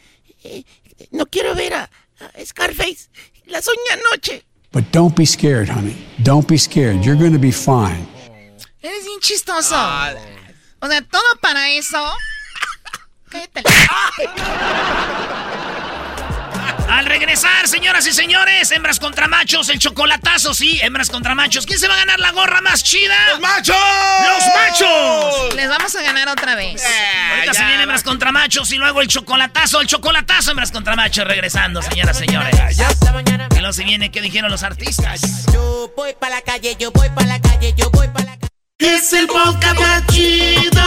[0.43, 0.63] eh,
[1.11, 3.09] no quiero ver a, a Scarface.
[3.45, 4.43] La soñé anoche.
[4.75, 5.95] But don't be scared, honey.
[6.21, 7.05] Don't be scared.
[7.05, 8.05] You're going to be fine.
[8.83, 9.73] Eres bien chistoso.
[10.81, 12.03] O sea, todo para eso.
[13.29, 13.63] Cállate.
[16.89, 21.65] Al regresar, señoras y señores, hembras contra machos, el chocolatazo, sí, hembras contra machos.
[21.65, 23.15] ¿Quién se va a ganar la gorra más chida?
[23.31, 23.75] ¡Los machos!
[23.75, 25.55] ¡Los machos!
[25.55, 26.81] Les vamos a ganar otra vez.
[26.83, 30.95] Eh, Ahorita se viene hembras contra machos y luego el chocolatazo, el chocolatazo, hembras contra
[30.95, 32.55] machos, regresando, señoras y señores.
[33.51, 35.21] Y luego se viene, ¿qué dijeron los artistas?
[35.51, 38.54] Yo voy para la calle, yo voy para la calle, yo voy para la calle.
[38.77, 40.81] Es el podcast más chido,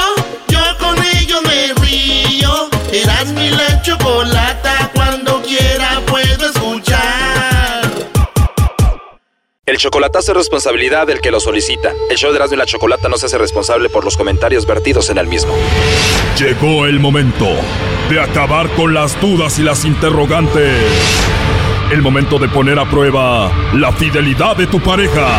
[0.48, 2.68] yo con ello me río.
[2.92, 7.90] Eras mi la chocolata cuando quiera puedo escuchar.
[9.64, 11.94] El chocolatazo es responsabilidad del que lo solicita.
[12.10, 15.08] El show de Erasmo y la Chocolata no se hace responsable por los comentarios vertidos
[15.08, 15.54] en el mismo.
[16.38, 17.46] Llegó el momento
[18.10, 20.78] de acabar con las dudas y las interrogantes.
[21.90, 25.38] El momento de poner a prueba la fidelidad de tu pareja.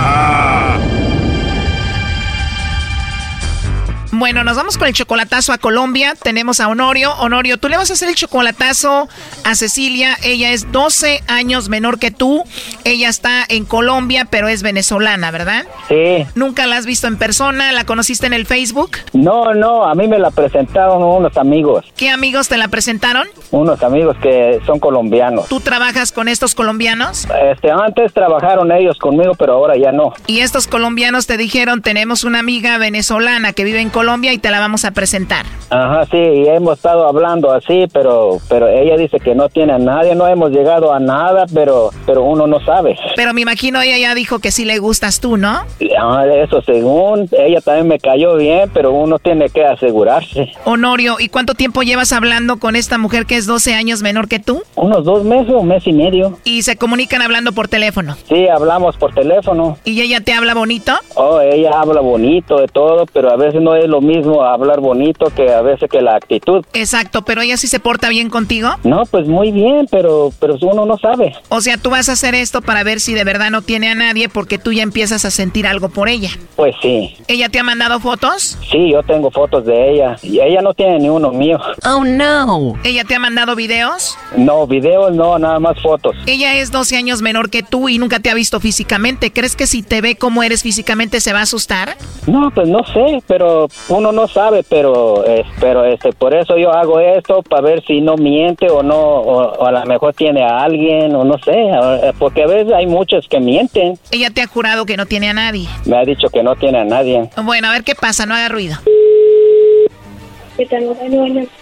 [4.21, 6.13] Bueno, nos vamos con el chocolatazo a Colombia.
[6.13, 7.11] Tenemos a Honorio.
[7.15, 9.09] Honorio, tú le vas a hacer el chocolatazo
[9.43, 10.15] a Cecilia.
[10.21, 12.43] Ella es 12 años menor que tú.
[12.83, 15.65] Ella está en Colombia, pero es venezolana, ¿verdad?
[15.87, 16.27] Sí.
[16.35, 17.71] ¿Nunca la has visto en persona?
[17.71, 18.91] ¿La conociste en el Facebook?
[19.13, 21.83] No, no, a mí me la presentaron unos amigos.
[21.97, 23.27] ¿Qué amigos te la presentaron?
[23.49, 25.47] Unos amigos que son colombianos.
[25.47, 27.27] ¿Tú trabajas con estos colombianos?
[27.51, 30.13] Este, antes trabajaron ellos conmigo, pero ahora ya no.
[30.27, 34.51] Y estos colombianos te dijeron, tenemos una amiga venezolana que vive en Colombia y te
[34.51, 35.45] la vamos a presentar.
[35.69, 39.77] Ajá, sí, y hemos estado hablando así, pero pero ella dice que no tiene a
[39.77, 42.97] nadie, no hemos llegado a nada, pero pero uno no sabe.
[43.15, 45.61] Pero me imagino ella ya dijo que sí le gustas tú, ¿no?
[45.97, 50.51] Ah, eso según, ella también me cayó bien, pero uno tiene que asegurarse.
[50.65, 54.39] Honorio, ¿y cuánto tiempo llevas hablando con esta mujer que es 12 años menor que
[54.39, 54.63] tú?
[54.75, 56.37] Unos dos meses, un mes y medio.
[56.43, 58.17] ¿Y se comunican hablando por teléfono?
[58.27, 59.77] Sí, hablamos por teléfono.
[59.85, 60.93] ¿Y ella te habla bonito?
[61.15, 64.79] Oh, ella habla bonito de todo, pero a veces no es lo lo mismo hablar
[64.79, 66.65] bonito que a veces que la actitud.
[66.73, 68.69] Exacto, pero ella sí se porta bien contigo.
[68.83, 71.35] No, pues muy bien, pero, pero uno no sabe.
[71.49, 73.95] O sea, tú vas a hacer esto para ver si de verdad no tiene a
[73.95, 76.29] nadie porque tú ya empiezas a sentir algo por ella.
[76.55, 77.15] Pues sí.
[77.27, 78.57] ¿Ella te ha mandado fotos?
[78.71, 81.59] Sí, yo tengo fotos de ella y ella no tiene ni uno mío.
[81.85, 82.73] Oh, no.
[82.83, 84.17] ¿Ella te ha mandado videos?
[84.35, 86.15] No, videos no, nada más fotos.
[86.25, 89.31] Ella es 12 años menor que tú y nunca te ha visto físicamente.
[89.31, 91.97] ¿Crees que si te ve como eres físicamente se va a asustar?
[92.27, 96.71] No, pues no sé, pero uno no sabe, pero, eh, pero este, por eso yo
[96.71, 100.43] hago esto, para ver si no miente o no, o, o a lo mejor tiene
[100.43, 103.97] a alguien, o no sé, eh, porque a veces hay muchos que mienten.
[104.11, 105.67] Ella te ha jurado que no tiene a nadie.
[105.85, 107.29] Me ha dicho que no tiene a nadie.
[107.43, 108.77] Bueno, a ver qué pasa, no haga ruido.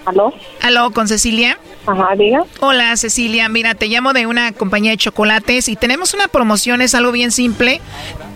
[0.06, 0.34] ¿Aló?
[0.62, 1.58] ¿Aló, con Cecilia?
[1.86, 2.44] Ajá, diga.
[2.60, 3.48] Hola, Cecilia.
[3.48, 7.32] Mira, te llamo de una compañía de chocolates y tenemos una promoción, es algo bien
[7.32, 7.82] simple.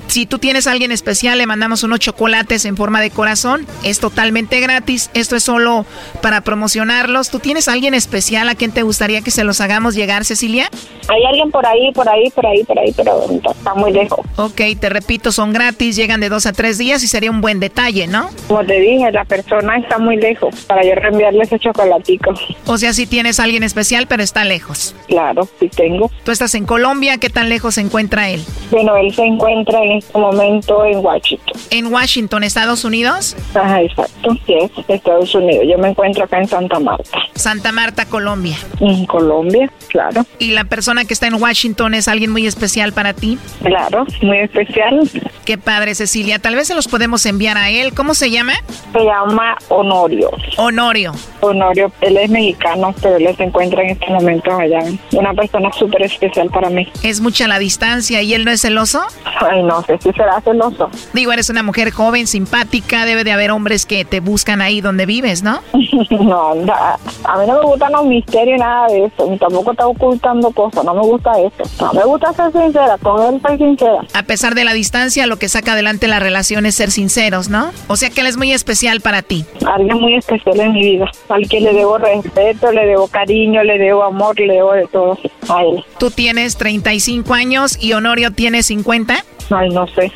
[0.07, 3.65] Si tú tienes a alguien especial, le mandamos unos chocolates en forma de corazón.
[3.83, 5.09] Es totalmente gratis.
[5.13, 5.85] Esto es solo
[6.21, 7.29] para promocionarlos.
[7.29, 10.69] ¿Tú tienes a alguien especial a quien te gustaría que se los hagamos llegar, Cecilia?
[11.09, 14.19] Hay alguien por ahí, por ahí, por ahí, por ahí, pero está muy lejos.
[14.37, 17.59] Ok, te repito, son gratis, llegan de dos a tres días y sería un buen
[17.59, 18.29] detalle, ¿no?
[18.47, 22.33] Como te dije, la persona está muy lejos para yo reenviarle ese chocolatico.
[22.65, 24.95] O sea, si tienes a alguien especial, pero está lejos.
[25.07, 26.09] Claro, sí tengo.
[26.23, 28.43] Tú estás en Colombia, ¿qué tan lejos se encuentra él?
[28.71, 31.61] Bueno, él se encuentra en este momento en Washington.
[31.69, 33.35] ¿En Washington, Estados Unidos?
[33.53, 35.65] Ajá, exacto, sí, es Estados Unidos.
[35.69, 37.19] Yo me encuentro acá en Santa Marta.
[37.35, 38.57] Santa Marta, Colombia.
[38.79, 40.25] En Colombia, claro.
[40.39, 43.37] ¿Y la persona que está en Washington es alguien muy especial para ti?
[43.63, 45.09] Claro, muy especial.
[45.45, 46.39] Qué padre, Cecilia.
[46.39, 47.93] Tal vez se los podemos enviar a él.
[47.93, 48.53] ¿Cómo se llama?
[48.93, 50.31] Se llama Honorio.
[50.57, 51.13] Honorio.
[51.41, 54.79] Honorio, él es mexicano, pero él se encuentra en este momento allá.
[55.11, 56.87] Una persona súper especial para mí.
[57.03, 59.01] Es mucha la distancia y él no es celoso.
[59.41, 60.89] Ay, no sé si será celoso.
[61.13, 65.05] Digo, eres una mujer joven, simpática, debe de haber hombres que te buscan ahí donde
[65.05, 65.61] vives, ¿no?
[66.09, 69.27] no, na- a mí no me gustan los misterios, nada de eso.
[69.29, 71.63] Ni tampoco está ocultando cosas, no me gusta eso.
[71.81, 74.01] No, me gusta ser sincera, con él soy sincera.
[74.13, 77.71] A pesar de la distancia, lo que saca adelante la relación es ser sinceros, ¿no?
[77.87, 79.45] O sea que él es muy especial para ti.
[79.65, 83.77] Alguien muy especial en mi vida, al que le debo respeto, le debo cariño, le
[83.77, 85.17] debo amor, le debo de todo
[85.49, 85.83] a él.
[85.99, 89.23] Tú tienes 35 años y Honorio tiene 50.
[89.55, 90.11] Ay, no sé.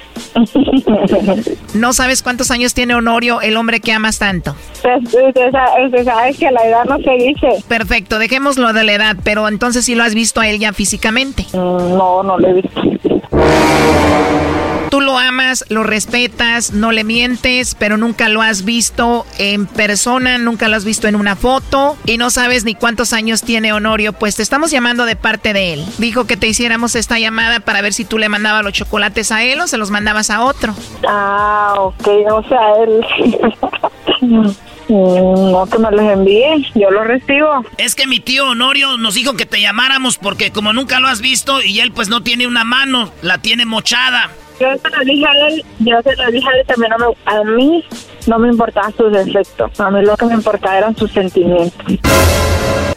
[1.74, 4.56] ¿No sabes cuántos años tiene Honorio, el hombre que amas tanto?
[4.74, 7.64] Usted, usted sabe que la edad no se dice.
[7.68, 11.46] Perfecto, dejémoslo de la edad, pero entonces sí lo has visto a él ya físicamente.
[11.54, 12.82] no, no lo he visto.
[14.90, 20.38] Tú lo amas, lo respetas, no le mientes, pero nunca lo has visto en persona,
[20.38, 24.14] nunca lo has visto en una foto y no sabes ni cuántos años tiene Honorio,
[24.14, 25.86] pues te estamos llamando de parte de él.
[25.98, 29.44] Dijo que te hiciéramos esta llamada para ver si tú le mandabas los chocolates a
[29.44, 30.74] él o se los mandabas a otro.
[31.08, 34.56] Ah, ok, o sea, él...
[34.90, 37.66] Mm, No que me los envíe, yo los recibo.
[37.78, 41.22] Es que mi tío Honorio nos dijo que te llamáramos porque como nunca lo has
[41.22, 44.30] visto y él pues no tiene una mano, la tiene mochada.
[44.60, 47.18] Yo se lo dije a él, yo se lo dije a él también, no me-
[47.26, 47.84] a mí
[48.26, 51.86] no me importaban sus defectos, a mí lo que me importaba eran sus sentimientos.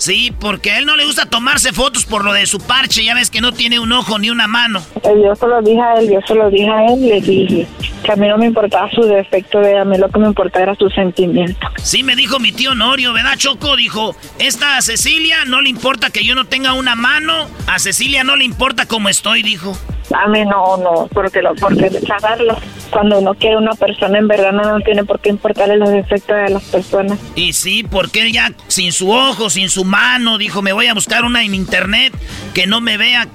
[0.01, 3.13] Sí, porque a él no le gusta tomarse fotos por lo de su parche, ya
[3.13, 4.81] ves que no tiene un ojo ni una mano.
[5.03, 7.67] Eh, Yo se lo dije a él, yo se lo dije a él, le dije
[8.03, 10.63] que a mí no me importaba sus defectos, de a mí lo que me importaba
[10.63, 11.71] era sus sentimientos.
[11.83, 13.77] Sí, me dijo mi tío Honorio, ¿verdad, Choco?
[13.77, 18.25] Dijo, esta a Cecilia no le importa que yo no tenga una mano, a Cecilia
[18.25, 19.77] no le importa cómo estoy, dijo.
[20.13, 22.57] A mí no, no, porque lo, porque rechazarlo.
[22.91, 26.37] Cuando uno quiere una persona, en verdad no, no tiene por qué importarle los defectos
[26.37, 27.17] de las personas.
[27.37, 31.25] Y sí, porque ya sin su ojo, sin su mano, dijo, me voy a buscar
[31.25, 32.15] una en internet
[32.55, 33.27] que no me vea,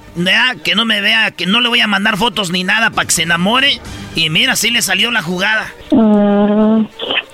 [0.64, 3.12] que no me vea, que no le voy a mandar fotos ni nada para que
[3.12, 3.80] se enamore.
[4.14, 5.66] Y mira, sí le salió la jugada.
[5.90, 6.86] Mm,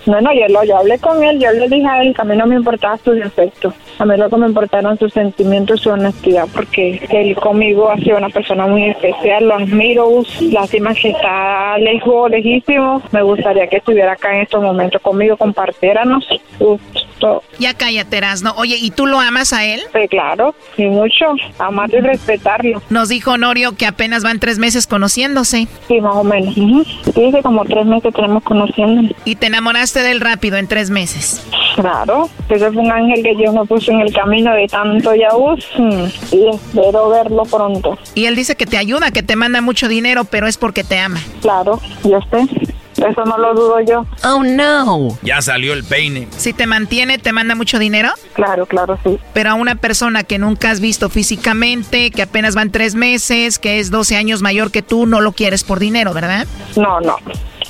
[0.07, 2.37] bueno, yo, lo, yo hablé con él, yo le dije a él que a mí
[2.37, 3.75] no me importaba sus defectos.
[3.99, 8.17] A mí lo que me importaron sus sentimientos su honestidad, porque él conmigo ha sido
[8.17, 13.03] una persona muy especial, lo admiro, lástima que está lejos, lejísimo.
[13.13, 16.27] Me gustaría que estuviera acá en estos momentos conmigo, compartiéramos.
[16.59, 17.43] Justo.
[17.59, 18.53] Ya cállate, ¿no?
[18.57, 19.81] Oye, ¿y tú lo amas a él?
[19.93, 21.35] Sí, claro, y mucho.
[21.59, 22.83] Amarlo y respetarlo.
[22.91, 25.69] Nos dijo Honorio que apenas van tres meses conociéndose.
[25.87, 26.57] Sí, más o menos.
[26.57, 26.85] Ujú.
[27.15, 29.13] Sí, como tres meses tenemos conociéndonos.
[29.25, 31.45] Y te enamoraste de él rápido, en tres meses.
[31.75, 35.67] Claro, ese fue un ángel que Dios me puso en el camino de tanto yaús
[35.79, 37.99] mm, y espero verlo pronto.
[38.15, 40.99] Y él dice que te ayuda, que te manda mucho dinero, pero es porque te
[40.99, 41.21] ama.
[41.41, 42.73] Claro, yo sé.
[42.97, 44.07] Eso no lo dudo yo.
[44.25, 45.19] Oh, no.
[45.23, 46.29] Ya salió el peine.
[46.37, 48.11] Si te mantiene, te manda mucho dinero.
[48.35, 49.19] Claro, claro, sí.
[49.33, 53.81] Pero a una persona que nunca has visto físicamente, que apenas van tres meses, que
[53.81, 56.47] es 12 años mayor que tú, no lo quieres por dinero, ¿verdad?
[56.77, 57.17] No, no.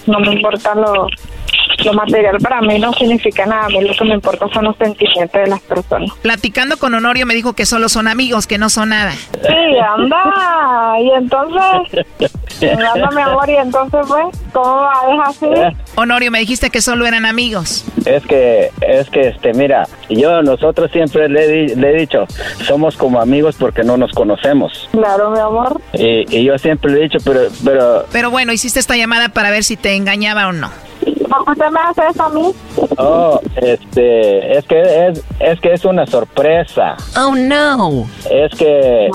[0.06, 1.06] No me importa lo,
[1.84, 4.76] lo material para mí no significa nada, a mí lo que me importa son los
[4.76, 6.10] sentimientos de las personas.
[6.22, 9.12] Platicando con Honorio me dijo que solo son amigos, que no son nada.
[9.12, 12.06] Sí, anda, y entonces,
[12.60, 15.46] anda mi amor, y entonces pues, ¿cómo va así?
[15.96, 17.84] Honorio, me dijiste que solo eran amigos.
[18.06, 22.26] Es que, es que, este, mira, yo, nosotros siempre le, he di- le he dicho,
[22.66, 24.88] somos como amigos porque no nos conocemos.
[24.92, 25.80] Claro, mi amor.
[25.94, 29.50] Y, y yo siempre le he dicho, pero, pero, Pero bueno, hiciste esta llamada para
[29.50, 30.70] ver si te engañaba o no.
[31.28, 32.52] ¿Por qué usted me hace eso a mí?
[32.98, 36.96] oh, este, es que es, es que es una sorpresa.
[37.16, 38.06] Oh, no.
[38.30, 39.10] Es que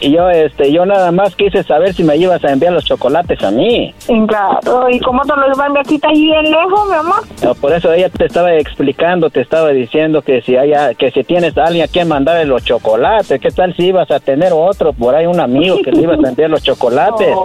[0.00, 3.42] y yo, este, yo nada más quise saber si me ibas a enviar los chocolates
[3.42, 3.94] a mí.
[4.28, 7.22] Claro, ¿y cómo te lo iba a enviar está ahí bien lejos, mi amor?
[7.42, 11.24] No, Por eso ella te estaba explicando, te estaba diciendo que si hay, que si
[11.24, 14.92] tienes a alguien a quien mandarle los chocolates, ¿qué tal si ibas a tener otro
[14.92, 17.34] por ahí un amigo que le ibas a enviar los chocolates?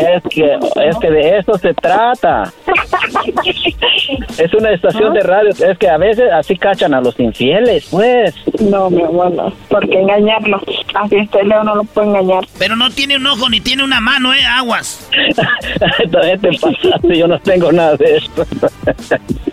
[0.00, 2.39] Es que es que de eso se trata.
[4.38, 8.34] Es una estación de radio, es que a veces así cachan a los infieles, pues.
[8.60, 9.52] No, mi amor, no.
[9.68, 10.60] ¿Por qué engañarlo?
[10.94, 12.46] Así este Leo no lo puede engañar.
[12.58, 14.44] Pero no tiene un ojo ni tiene una mano, ¿eh?
[14.44, 15.08] Aguas.
[16.10, 18.44] También te pasaste, yo no tengo nada de esto.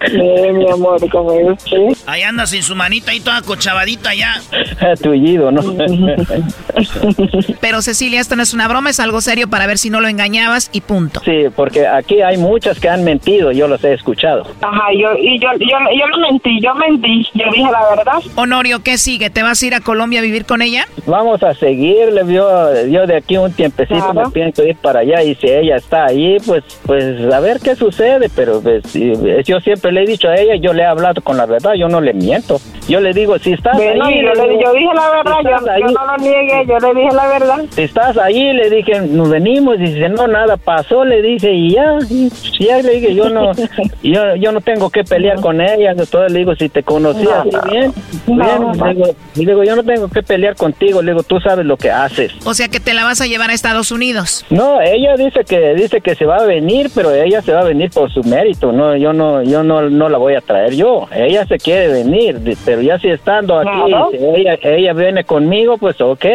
[0.08, 0.18] Sí,
[0.54, 2.08] mi amor, como es usted.
[2.08, 4.42] Ahí anda sin su manita ahí toda cochabadita ya.
[5.02, 5.62] Tullido, ¿no?
[7.60, 10.08] Pero Cecilia, esto no es una broma, es algo serio para ver si no lo
[10.08, 11.22] engañabas y punto.
[11.26, 14.44] Sí, porque aquí hay muchas que han mentido, yo los he escuchado.
[14.62, 18.22] Ajá, yo, y yo, yo, yo lo mentí, yo mentí, yo dije la verdad.
[18.36, 19.30] Honorio, ¿qué sigue?
[19.30, 20.86] ¿Te vas a ir a Colombia a vivir con ella?
[21.06, 25.36] Vamos a seguirle, yo, yo de aquí un tiempecito me pienso ir para allá y
[25.36, 30.04] si ella está ahí, pues, pues a ver qué sucede, pero pues, yo siempre le
[30.04, 32.60] he dicho a ella, yo le he hablado con la verdad, yo no le miento.
[32.88, 35.56] Yo le digo, si estás Bueno, ahí, yo, le yo dije la verdad, si yo,
[35.56, 37.66] estás ahí, yo no lo niegué, yo le dije la verdad.
[37.70, 41.72] si estás ahí, le dije, nos venimos, y dice, no, nada pasó, le dije, y
[41.72, 42.30] ya, y
[42.68, 43.52] ya le dije, yo no,
[44.04, 47.50] yo, yo no tengo que pelear con ella, entonces le digo, si te conocía así
[47.70, 47.94] bien,
[48.26, 49.06] bien, le digo,
[49.36, 51.92] y le digo, yo no tengo que pelear contigo, le digo, tú sabes lo que
[51.92, 52.32] haces.
[52.46, 54.46] O sea que te la vas a llevar a Estados Unidos.
[54.50, 57.64] No, ella dice que dice que se va a venir, pero ella se va a
[57.64, 58.72] venir por su mérito.
[58.72, 61.08] No, yo no, yo no, no la voy a traer yo.
[61.16, 64.10] Ella se quiere venir, pero ya si estando aquí, Claro.
[64.12, 66.26] si ella, ella viene conmigo, pues ok,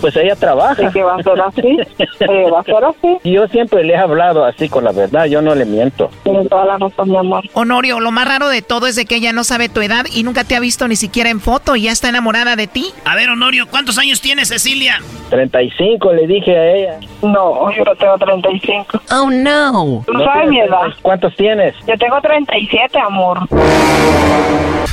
[0.00, 0.82] pues ella trabaja.
[0.82, 1.78] ¿Y qué va a ser así?
[2.20, 3.18] Eh, va a ser así.
[3.24, 6.10] Yo siempre le he hablado así con la verdad, yo no le miento.
[6.24, 7.44] Tiene toda la razón, mi amor.
[7.52, 10.22] Honorio, lo más raro de todo es de que ella no sabe tu edad y
[10.22, 12.86] nunca te ha visto ni siquiera en foto y ya está enamorada de ti.
[13.04, 15.00] A ver, Honorio, ¿cuántos años tiene Cecilia?
[15.30, 17.00] 35 le dije a ella.
[17.22, 19.00] No, yo no tengo 35.
[19.10, 20.04] Oh, no.
[20.06, 20.86] ¿Tú sabes mi edad?
[21.02, 21.74] ¿Cuántos tienes?
[21.86, 23.40] Yo tengo 37, amor.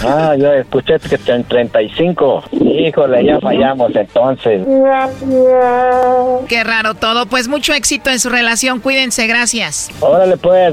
[0.06, 2.44] Ah, yo escuché que ten 35.
[2.52, 4.66] Híjole, ya fallamos entonces.
[6.48, 7.28] Qué raro todo.
[7.28, 8.80] Pues mucho éxito en su relación.
[8.80, 9.90] Cuídense, gracias.
[10.00, 10.73] Órale pues,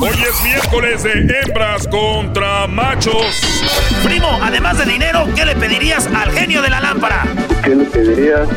[0.00, 3.40] Hoy es miércoles de hembras contra machos.
[4.04, 7.24] Primo, además de dinero, ¿qué le pedirías al genio de la lámpara?
[7.64, 8.48] ¿Qué le pedirías?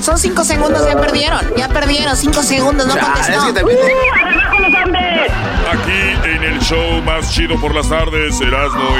[0.00, 1.40] Son cinco segundos, ya perdieron.
[1.56, 3.42] Ya perdieron, cinco segundos, no contestó.
[5.70, 8.90] Aquí en el show más chido por las tardes, Erasmo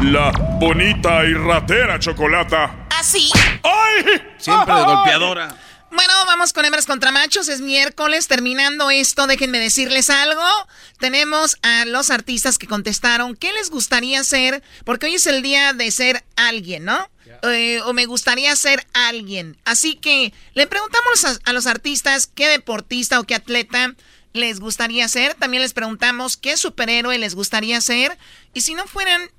[0.00, 2.86] y la bonita y ratera chocolata.
[2.98, 3.30] Así.
[3.62, 4.20] ¡Ay!
[4.38, 5.48] Siempre de golpeadora.
[5.94, 7.48] Bueno, vamos con hembras contra machos.
[7.48, 8.26] Es miércoles.
[8.26, 10.42] Terminando esto, déjenme decirles algo.
[10.98, 15.74] Tenemos a los artistas que contestaron qué les gustaría ser, porque hoy es el día
[15.74, 17.10] de ser alguien, ¿no?
[17.42, 19.58] Eh, o me gustaría ser alguien.
[19.66, 23.94] Así que le preguntamos a, a los artistas qué deportista o qué atleta
[24.32, 25.34] les gustaría ser.
[25.34, 28.16] También les preguntamos qué superhéroe les gustaría ser.
[28.54, 29.30] Y si no fueran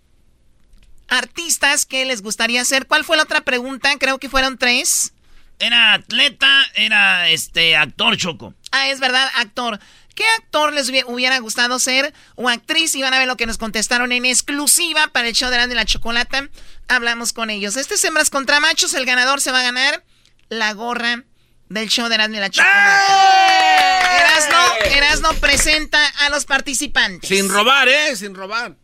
[1.07, 2.85] artistas, ¿qué les gustaría ser?
[2.85, 3.97] ¿Cuál fue la otra pregunta?
[3.97, 5.13] Creo que fueron tres.
[5.59, 8.53] Era atleta, era este actor choco.
[8.71, 9.79] Ah, es verdad, actor.
[10.15, 12.13] ¿Qué actor les hubi- hubiera gustado ser?
[12.35, 15.49] O actriz, y van a ver lo que nos contestaron en exclusiva para el show
[15.49, 16.49] de Grande y la Chocolata.
[16.87, 17.77] Hablamos con ellos.
[17.77, 18.93] Este es Hembras contra Machos.
[18.93, 20.03] El ganador se va a ganar
[20.49, 21.23] la gorra
[21.69, 24.17] del show de Grande y la Chocolata.
[24.19, 24.57] Erasno,
[24.97, 27.27] Erasno presenta a los participantes.
[27.29, 28.15] Sin robar, ¿eh?
[28.15, 28.75] Sin robar.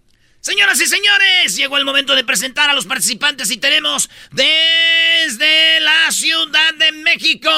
[0.41, 6.09] Señoras y señores, llegó el momento de presentar a los participantes y tenemos desde la
[6.11, 7.49] Ciudad de México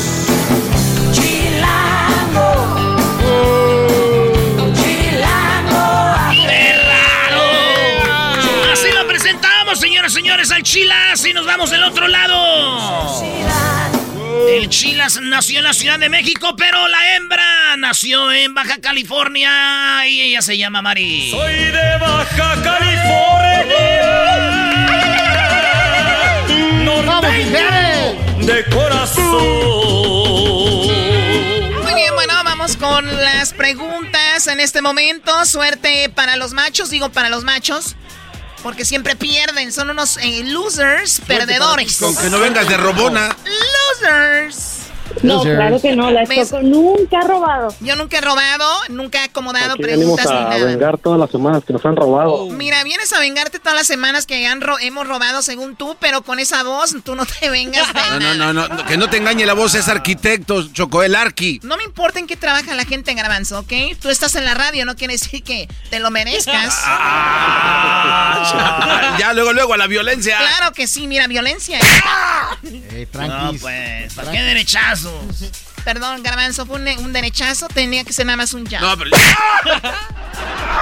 [8.74, 13.57] Así lo presentamos, señoras y señores, al Chilas y nos vamos del otro lado.
[14.58, 20.08] El Chilas nació en la Ciudad de México, pero la hembra nació en Baja California
[20.08, 21.30] y ella se llama Mari.
[21.30, 23.68] Soy de Baja California.
[26.84, 29.26] Norteño de corazón.
[31.84, 35.46] Muy bien, bueno, vamos con las preguntas en este momento.
[35.46, 37.96] Suerte para los machos, digo para los machos.
[38.64, 41.98] Porque siempre pierden, son unos eh, losers, perdedores.
[41.98, 43.36] Con que no vengas de robona.
[44.02, 44.77] Losers.
[45.24, 46.26] No, claro que no, la.
[46.28, 47.74] Choco nunca ha robado.
[47.80, 50.66] Yo nunca he robado, nunca he acomodado Aquí venimos preguntas ni a nada.
[50.72, 52.48] vengar todas las semanas que nos han robado.
[52.50, 56.22] Mira, vienes a vengarte todas las semanas que han ro- hemos robado según tú, pero
[56.22, 58.36] con esa voz tú no te vengas de No, nada.
[58.36, 61.60] no, no, no, que no te engañe la voz, es arquitecto, Choco, el arqui.
[61.64, 63.74] No me importa en qué trabaja la gente en Garbanzo, ¿ok?
[64.02, 66.78] Tú estás en la radio, no quiere decir que te lo merezcas.
[68.40, 70.38] Ah, ya, luego, luego, a la violencia.
[70.38, 71.80] Claro que sí, mira, violencia.
[73.14, 74.42] No, pues, ¿para qué
[75.04, 75.52] derechazos?
[75.84, 78.82] Perdón, Garbanzo, fue un, un derechazo, tenía que ser nada más un ya.
[78.82, 79.12] No, pero...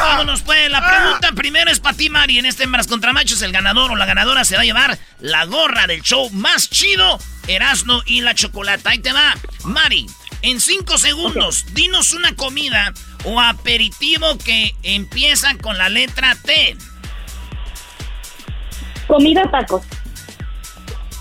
[0.01, 0.69] Vámonos, pues.
[0.69, 2.39] La pregunta primero es para ti, Mari.
[2.39, 5.45] En este Hembras contra Machos, el ganador o la ganadora se va a llevar la
[5.45, 8.89] gorra del show más chido, Erasno y la Chocolata.
[8.89, 9.35] Ahí te va.
[9.63, 10.07] Mari,
[10.41, 12.93] en cinco segundos, dinos una comida
[13.23, 16.77] o aperitivo que empieza con la letra T.
[19.07, 19.83] Comida tacos.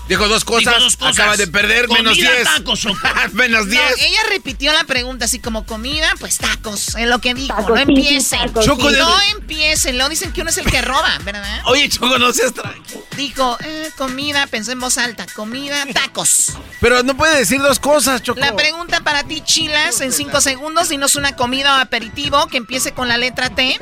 [0.07, 1.17] Dijo dos cosas, Dijo dos cosas.
[1.17, 2.43] acaba de perder, menos Comida 10.
[2.43, 2.85] tacos,
[3.33, 3.83] menos No, 10.
[4.01, 7.47] ella repitió la pregunta así como comida, pues tacos, es lo que dijo.
[7.55, 8.39] Tacos, no empiecen.
[8.45, 11.61] tacos, Choco, no empiecen, lo dicen que uno es el que roba, ¿verdad?
[11.65, 13.01] Oye, Choco, no seas tranquilo.
[13.17, 16.53] Dijo, eh, comida, pensé en voz alta, comida, tacos.
[16.81, 18.39] Pero no puede decir dos cosas, Choco.
[18.39, 22.91] La pregunta para ti, Chilas, en cinco segundos, dinos una comida o aperitivo que empiece
[22.93, 23.79] con la letra T.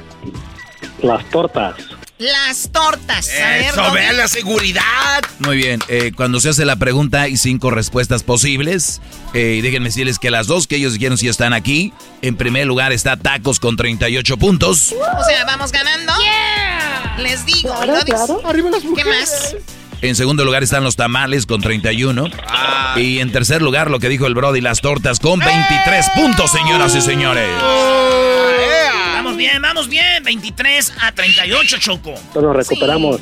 [1.02, 1.76] Las tortas.
[2.20, 3.28] Las tortas.
[3.30, 5.22] A ver, Eso, vean la seguridad.
[5.40, 9.02] Muy bien, eh, cuando se hace la pregunta hay cinco respuestas posibles.
[9.34, 11.92] Eh, y déjenme decirles que las dos que ellos dijeron sí están aquí.
[12.22, 14.94] En primer lugar está Tacos con 38 puntos.
[14.94, 16.14] O sea, vamos ganando.
[17.18, 18.02] Les digo, Claro, ¿no?
[18.02, 18.42] claro.
[18.46, 19.56] Arriba las ¿Qué más?
[20.02, 22.30] En segundo lugar están los tamales con 31.
[22.98, 26.94] Y en tercer lugar lo que dijo el Brody, las tortas con 23 puntos, señoras
[26.96, 27.50] y señores.
[29.34, 30.24] Vamos bien, vamos bien.
[30.24, 32.14] 23 a 38, Choco.
[32.36, 33.20] Nos recuperamos.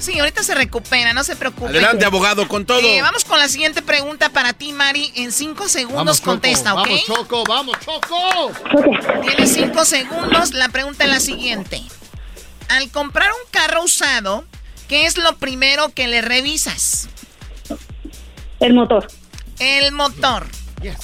[0.00, 1.68] Sí, ahorita se recupera, no se preocupe.
[1.68, 2.80] Adelante, abogado, con todo.
[2.80, 5.12] Eh, vamos con la siguiente pregunta para ti, Mari.
[5.14, 6.30] En cinco segundos Vamos, Choco.
[6.32, 6.88] contesta, ¿ok?
[6.88, 8.50] Vamos, Choco, vamos, Choco.
[9.22, 10.52] Tienes cinco segundos.
[10.52, 11.80] La pregunta es la siguiente.
[12.68, 14.44] Al comprar un carro usado,
[14.88, 17.08] ¿qué es lo primero que le revisas?
[18.58, 19.06] El motor.
[19.60, 20.44] El motor.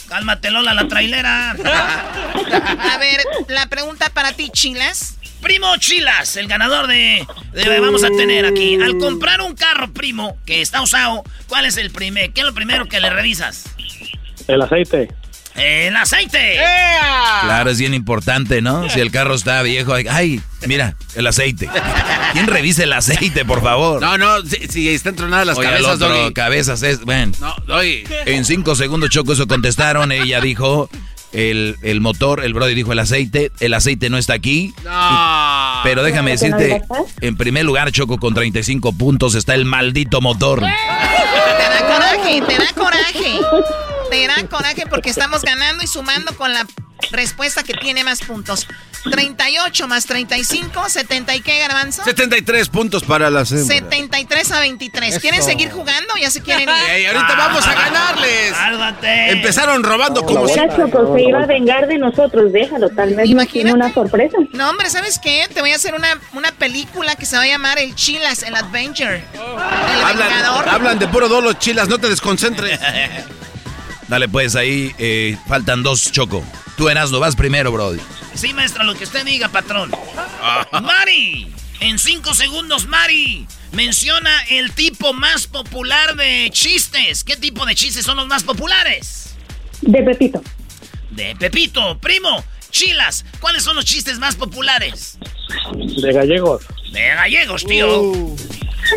[0.09, 1.51] Cálmate, Lola, la trailera.
[1.53, 5.15] A ver, la pregunta para ti, Chilas.
[5.41, 8.75] Primo Chilas, el ganador de, de- Vamos a tener aquí.
[8.83, 12.33] Al comprar un carro, primo, que está usado, ¿cuál es el primer?
[12.33, 13.65] ¿Qué es lo primero que le revisas?
[14.49, 15.09] El aceite.
[15.59, 16.57] El aceite.
[17.43, 18.89] Claro, es bien importante, ¿no?
[18.91, 21.69] Si el carro está viejo, hay- ay, mira, el aceite.
[22.33, 24.01] ¿Quién revisa el aceite, por favor?
[24.01, 27.33] No, no, si, si están tronadas las Oye, el cabezas, otro, cabezas es, bueno.
[27.41, 28.05] No, Doggy.
[28.27, 30.13] En cinco segundos, Choco, eso contestaron.
[30.13, 30.89] Ella dijo
[31.33, 33.51] el, el motor, el Brody dijo el aceite.
[33.61, 34.73] El aceite no está aquí.
[34.85, 35.81] No.
[35.85, 36.83] Pero déjame ¿Que no decirte,
[37.21, 40.63] en primer lugar, Choco, con 35 puntos está el maldito motor.
[42.29, 43.41] Te da coraje.
[44.11, 46.67] Te da coraje porque estamos ganando y sumando con la
[47.11, 48.67] respuesta que tiene más puntos.
[49.05, 52.05] 38 más 35, 70 y qué, Garbanzo?
[52.05, 53.69] 73 puntos para las hembras.
[53.69, 55.19] 73 a 23.
[55.19, 56.91] ¿Quieren seguir jugando ya se quieren ir?
[56.91, 58.53] Ey, ahorita vamos a ganarles.
[58.53, 59.31] Cálmate.
[59.33, 60.61] Empezaron robando como si...
[60.61, 62.53] Mira, Choco, se iba a vengar de nosotros.
[62.53, 64.37] Déjalo, tal vez tiene una sorpresa.
[64.53, 65.49] No, hombre, ¿sabes qué?
[65.53, 68.55] Te voy a hacer una, una película que se va a llamar El Chilas, el
[68.55, 69.23] Adventure.
[69.35, 70.69] El Hablan, Vengador.
[70.69, 72.79] hablan de puro dolo, chilas, no te desconcentres.
[74.09, 76.43] Dale, pues ahí eh, faltan dos, Choco.
[76.79, 77.99] Tú, Erasmo, vas primero, Brody.
[78.35, 79.91] Sí, maestra, lo que usted diga, patrón.
[80.81, 87.25] Mari, en cinco segundos, Mari, menciona el tipo más popular de chistes.
[87.25, 89.35] ¿Qué tipo de chistes son los más populares?
[89.83, 90.41] De Pepito.
[91.11, 95.19] De Pepito, primo, Chilas, ¿cuáles son los chistes más populares?
[96.01, 96.65] De gallegos.
[96.93, 98.13] De gallegos, tío.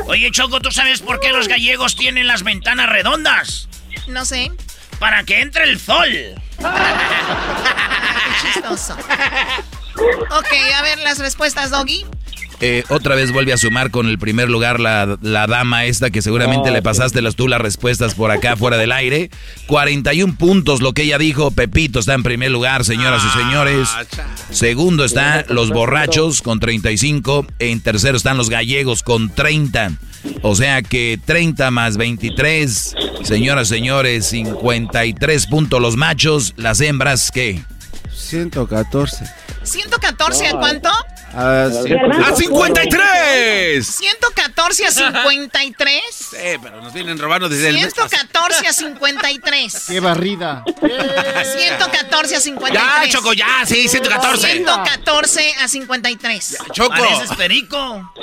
[0.05, 3.67] Oye, Choco, ¿tú sabes por qué los gallegos tienen las ventanas redondas?
[4.07, 4.51] No sé.
[5.01, 6.07] Para que entre el sol.
[6.59, 6.67] Qué
[8.53, 8.95] chistoso.
[10.29, 12.05] Ok, a ver las respuestas, Doggy.
[12.63, 16.21] Eh, otra vez vuelve a sumar con el primer lugar la, la dama esta que
[16.21, 16.83] seguramente le sí.
[16.83, 19.31] pasaste las, tú las respuestas por acá fuera del aire.
[19.65, 21.49] 41 puntos lo que ella dijo.
[21.49, 23.89] Pepito está en primer lugar, señoras y señores.
[24.51, 27.47] Segundo está los borrachos con 35.
[27.57, 29.93] En tercero están los gallegos con 30.
[30.43, 32.95] O sea que 30 más 23.
[33.23, 36.53] Señoras, señores, 53 puntos los machos.
[36.57, 37.63] Las hembras, ¿qué?
[38.13, 39.25] 114.
[39.63, 40.89] ¿114 a cuánto?
[41.33, 41.69] ¡A
[42.35, 43.85] 53!
[43.85, 46.01] 114 a 53.
[46.31, 48.09] Sí, pero nos vienen robando desde el mes pasado.
[48.09, 49.85] 114 a 53.
[49.87, 50.63] ¡Qué barrida!
[50.65, 52.83] 114 a 53.
[52.83, 54.51] Ya, Choco, ya, sí, 114.
[54.53, 56.57] 114 a 53.
[56.71, 56.89] Choco.
[56.89, 58.13] Pareces perico.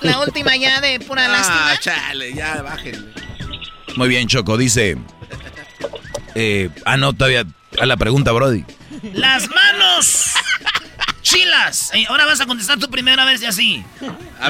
[0.00, 1.72] La última ya de pura lástima.
[1.72, 3.12] Ah, chale, ya, bájenle.
[3.96, 4.96] Muy bien, Choco, dice.
[6.34, 7.44] Eh, ah, no, todavía.
[7.80, 8.64] A la pregunta, Brody.
[9.12, 10.32] Las manos
[11.22, 11.90] chilas.
[11.94, 13.84] Eh, ahora vas a contestar tu primera vez y así.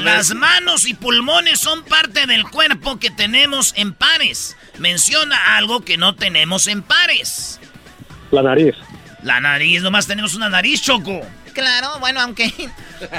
[0.01, 4.57] Las manos y pulmones son parte del cuerpo que tenemos en pares.
[4.79, 7.61] Menciona algo que no tenemos en pares.
[8.31, 8.75] La nariz.
[9.23, 11.21] La nariz, nomás tenemos una nariz, Choco.
[11.53, 12.45] Claro, bueno, aunque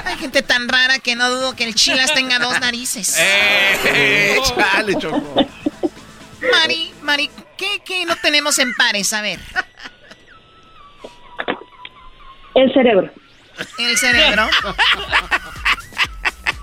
[0.04, 3.14] hay gente tan rara que no dudo que el chilas tenga dos narices.
[3.18, 5.34] Eh, chale, Choco.
[6.50, 9.12] Mari, Mari, ¿qué, qué no tenemos en pares?
[9.12, 9.38] A ver.
[12.60, 13.10] El cerebro.
[13.78, 14.48] El cerebro.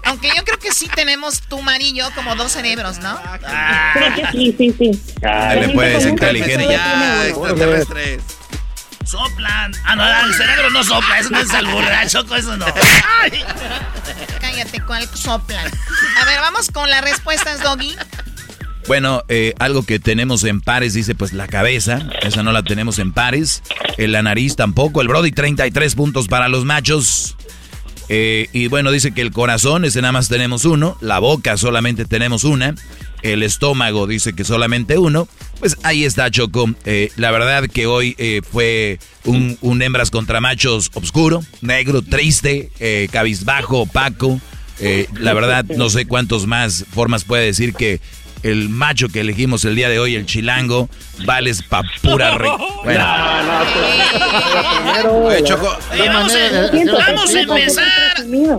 [0.04, 3.20] Aunque yo creo que sí tenemos tú, Mari y yo, como dos cerebros, ¿no?
[3.94, 4.92] Creo que sí, sí, sí.
[5.20, 6.68] Dale, pues, inteligente.
[6.70, 8.22] Ya, extraterrestres.
[9.06, 9.74] Soplan.
[9.86, 11.20] Ah, no, el cerebro no sopla.
[11.20, 12.36] Eso no es albur, ¿verdad, Choco?
[12.36, 12.66] Eso no.
[13.22, 13.44] Ay.
[14.40, 15.72] Cállate, ¿cuál soplan?
[16.22, 17.98] A ver, vamos con las respuestas, Doggy.
[18.88, 23.00] Bueno, eh, algo que tenemos en pares, dice pues la cabeza, esa no la tenemos
[23.00, 23.62] en pares,
[23.98, 27.36] eh, la nariz tampoco, el Brody 33 puntos para los machos.
[28.10, 32.06] Eh, y bueno, dice que el corazón, ese nada más tenemos uno, la boca solamente
[32.06, 32.76] tenemos una,
[33.24, 35.28] el estómago dice que solamente uno.
[35.60, 40.40] Pues ahí está Choco, Eh, la verdad que hoy eh, fue un, un hembras contra
[40.40, 44.40] machos oscuro, negro, triste, eh, cabizbajo, opaco.
[44.80, 48.00] Eh, la verdad no sé cuántos más formas puede decir que
[48.44, 50.90] el macho que elegimos el día de hoy, el chilango,
[51.26, 52.50] vales pa' pura re...
[52.84, 53.06] Bueno,
[55.26, 55.78] Oye, Choco.
[55.94, 57.88] Eh, vamos, a, vamos empezar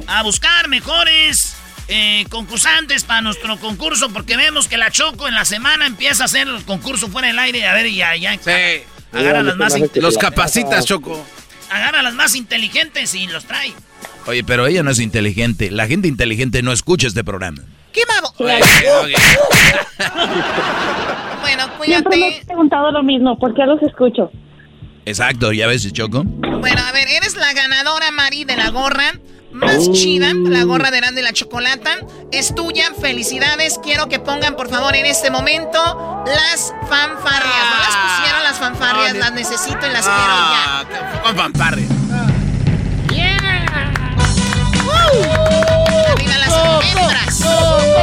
[0.06, 1.54] a buscar mejores
[1.88, 6.26] eh, concursantes para nuestro concurso porque vemos que la Choco en la semana empieza a
[6.26, 7.66] hacer los concursos fuera del aire.
[7.66, 8.34] A ver, ya, ya.
[8.34, 8.82] Sí.
[9.12, 11.24] Agarra las más, Los capacitas, Choco.
[11.70, 13.72] agarra las más inteligentes y los trae.
[14.26, 15.70] oye, pero ella no es inteligente.
[15.70, 17.62] La gente inteligente no escucha este programa.
[17.98, 18.32] ¿Qué babo?
[18.38, 18.60] Oye,
[19.02, 19.14] oye.
[21.40, 22.38] Bueno, Siempre me cuídate.
[22.42, 24.30] he preguntado lo mismo, ¿por qué los escucho?
[25.04, 26.22] Exacto, ya ves, Choco.
[26.24, 29.14] Bueno, a ver, eres la ganadora, Mari, de la gorra
[29.50, 31.90] más chida, la gorra de Grande y la Chocolata.
[32.30, 33.80] Es tuya, felicidades.
[33.82, 35.78] Quiero que pongan, por favor, en este momento
[36.26, 37.64] las fanfarrias.
[37.70, 40.86] No las pusieron las fanfarrias, las necesito y las quiero ya.
[41.24, 41.34] Ah,
[46.80, 47.26] con fanfarria.
[47.28, 47.54] Arriba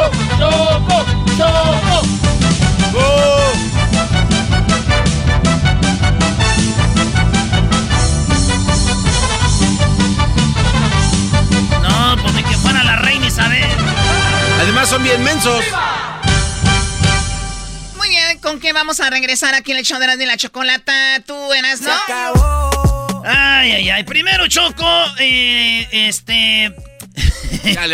[0.02, 0.46] las hembras.
[11.82, 13.70] No, pues ni que fuera la reina Isabel.
[14.62, 15.64] Además son bien mensos.
[17.98, 20.38] Muy bien, ¿con qué vamos a regresar aquí en el show de Grande y la
[20.38, 21.20] Chocolata?
[21.26, 21.92] Tú eras, ¿no?
[23.26, 24.04] Ay, ay, ay.
[24.04, 24.88] Primero, Choco,
[25.20, 26.74] eh, este.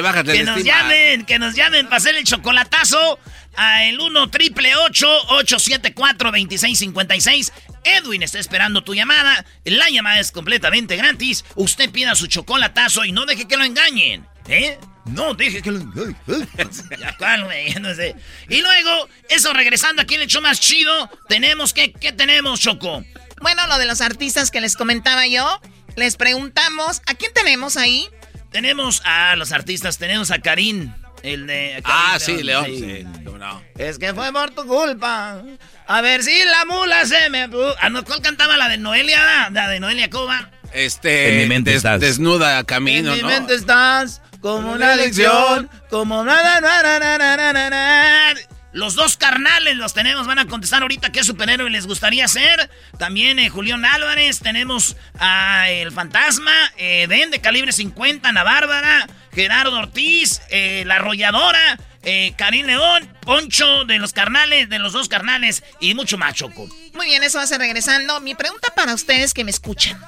[0.01, 0.77] Bájate que nos estima.
[0.81, 3.19] llamen, que nos llamen para hacer el chocolatazo
[3.55, 7.53] a el 1 triple 874 2656.
[7.83, 9.45] Edwin está esperando tu llamada.
[9.63, 11.43] La llamada es completamente gratis.
[11.55, 14.27] Usted pida su chocolatazo y no deje que lo engañen.
[14.47, 14.77] ¿Eh?
[15.05, 16.15] No deje que lo engañen.
[18.49, 23.03] Y luego, eso regresando aquí en el show más chido, tenemos que, ¿qué tenemos, Choco?
[23.41, 25.59] Bueno, lo de los artistas que les comentaba yo,
[25.95, 28.07] les preguntamos, ¿a quién tenemos ahí?
[28.51, 31.81] Tenemos a los artistas, tenemos a Karim, el de...
[31.85, 32.65] Ah, sí, León.
[32.65, 33.61] Sí, cómo no.
[33.77, 35.41] Es que fue por tu culpa.
[35.87, 37.47] A ver si la mula se me...
[37.79, 39.49] Ah, no, ¿cuál cantaba la de Noelia?
[39.51, 40.51] La de Noelia Coba.
[40.73, 41.33] Este.
[41.33, 41.99] En mi mente des- estás.
[42.01, 43.27] Desnuda camino, en mi ¿no?
[43.29, 48.33] mente estás como una lección, como nada, nada, nada, nada, nada.
[48.73, 52.69] Los dos carnales los tenemos, van a contestar ahorita qué superhéroe les gustaría ser.
[52.97, 59.07] También eh, Julián Álvarez, tenemos a El Fantasma, eh, Den de calibre 50, Ana Bárbara,
[59.33, 65.07] Gerardo Ortiz, eh, La Arrolladora, eh, Karim León Poncho de los carnales, de los dos
[65.07, 66.67] carnales y mucho más, Choco.
[66.93, 68.19] Muy bien, eso va a ser regresando.
[68.21, 70.01] Mi pregunta para ustedes que me escuchan.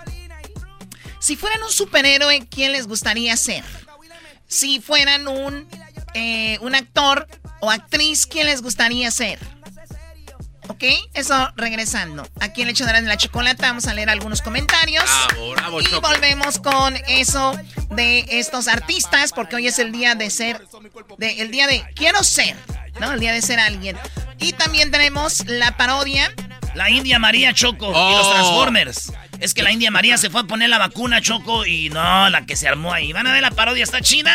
[1.20, 3.64] Si fueran un superhéroe, ¿quién les gustaría ser?
[4.48, 5.68] Si fueran un,
[6.16, 7.28] eh, un actor
[7.64, 9.40] o actriz, ¿quién les gustaría ser?
[10.68, 10.84] ¿Ok?
[11.14, 12.28] Eso regresando.
[12.42, 15.06] Aquí en el hecho de la chocolate vamos a leer algunos comentarios.
[15.90, 17.58] y volvemos con eso
[17.92, 20.62] de estos artistas, porque hoy es el día de ser,
[21.18, 22.58] de, el día de quiero ser,
[23.00, 23.14] ¿no?
[23.14, 23.98] El día de ser alguien.
[24.40, 26.34] Y también tenemos la parodia.
[26.76, 28.32] La India María Choco y los Oh.
[28.34, 29.14] Transformers.
[29.44, 32.46] Es que la India María se fue a poner la vacuna Choco y no, la
[32.46, 33.12] que se armó ahí.
[33.12, 34.32] Van a ver la parodia, está china.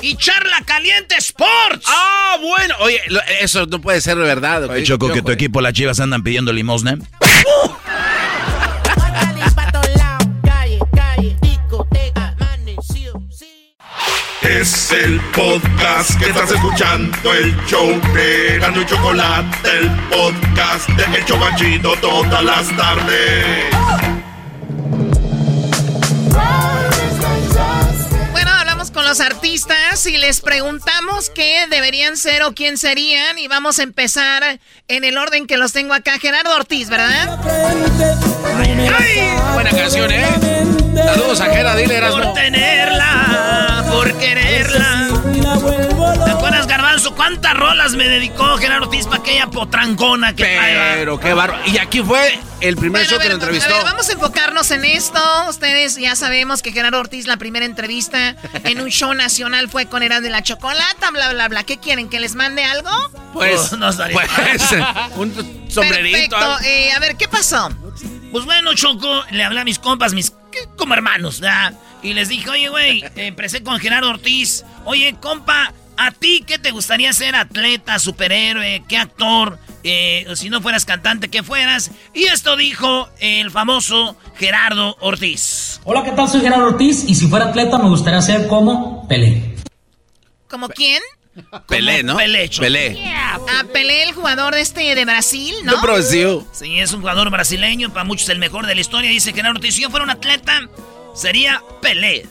[0.00, 1.84] Y Charla Caliente Sports.
[1.86, 2.74] Ah, bueno.
[2.80, 4.64] Oye, lo- eso no puede ser de verdad.
[4.64, 6.96] Oye, Choco, que tu equipo, las chivas, andan pidiendo limosna.
[14.42, 21.18] Es el podcast que estás escuchando, el show de Gano y Chocolate, el podcast de
[21.18, 24.15] El Chocachito todas las tardes.
[29.16, 33.38] Los artistas y les preguntamos qué deberían ser o quién serían.
[33.38, 36.18] Y vamos a empezar en el orden que los tengo acá.
[36.18, 37.38] Gerardo Ortiz, ¿verdad?
[39.54, 40.26] Buena canción, ¿eh?
[40.94, 42.24] Saludos a Jera, dile, Erasmo.
[42.24, 45.05] Por tenerla, por quererla.
[47.16, 50.58] ¿Cuántas rolas me dedicó Gerardo Ortiz para aquella potrancona que?
[50.94, 51.56] Pero qué barro.
[51.66, 53.74] Y aquí fue el primer show que lo A entrevistó.
[53.74, 55.20] ver, vamos a enfocarnos en esto.
[55.48, 60.02] Ustedes ya sabemos que Gerardo Ortiz, la primera entrevista en un show nacional fue con
[60.02, 61.64] Eras de la Chocolata, bla, bla, bla.
[61.64, 62.08] ¿Qué quieren?
[62.08, 62.90] ¿Que les mande algo?
[63.32, 64.60] Pues, No, no estaría pues,
[65.16, 66.36] un sombrerito.
[66.36, 66.58] Perfecto.
[66.64, 67.70] Eh, a ver, ¿qué pasó?
[68.32, 70.32] Pues bueno, Choco, le hablé a mis compas, mis
[70.76, 71.72] como hermanos, ¿verdad?
[72.02, 74.64] Y les dije, oye, güey, empecé con Gerardo Ortiz.
[74.84, 79.58] Oye, compa, ¿a ti qué te gustaría ser atleta, superhéroe, qué actor?
[79.82, 81.90] Eh, si no fueras cantante, ¿qué fueras?
[82.12, 85.80] Y esto dijo el famoso Gerardo Ortiz.
[85.84, 86.28] Hola, ¿qué tal?
[86.28, 89.54] Soy Gerardo Ortiz y si fuera atleta me gustaría ser como Pelé.
[90.48, 91.02] ¿Como quién?
[91.68, 92.16] Pelé, ¿no?
[92.16, 92.48] Pelé.
[92.48, 93.12] Pelé.
[93.14, 95.72] A Pelé, el jugador de este de Brasil, ¿no?
[95.72, 96.24] No, pero sí.
[96.78, 99.10] Es un jugador brasileño, para muchos el mejor de la historia.
[99.10, 100.68] Dice Gerardo Ortiz, si yo fuera un atleta,
[101.14, 102.26] sería Pelé.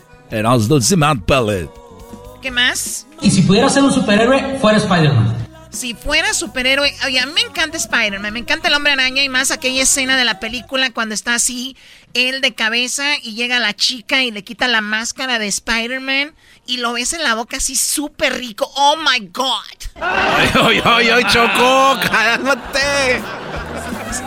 [2.41, 3.04] ¿Qué más?
[3.21, 5.45] Y si pudiera ser un superhéroe, fuera Spider-Man.
[5.75, 9.29] Si fuera superhéroe, oye, a mí me encanta Spider-Man, me encanta el hombre araña y
[9.29, 11.75] más aquella escena de la película cuando está así,
[12.13, 16.33] él de cabeza y llega la chica y le quita la máscara de Spider-Man
[16.65, 18.71] y lo ves en la boca así súper rico.
[18.75, 20.01] Oh my God.
[20.01, 23.21] Ay, ay, ay, ay, Choco, cálmate.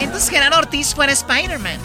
[0.00, 1.78] Entonces Gerardo Ortiz fuera Spider-Man.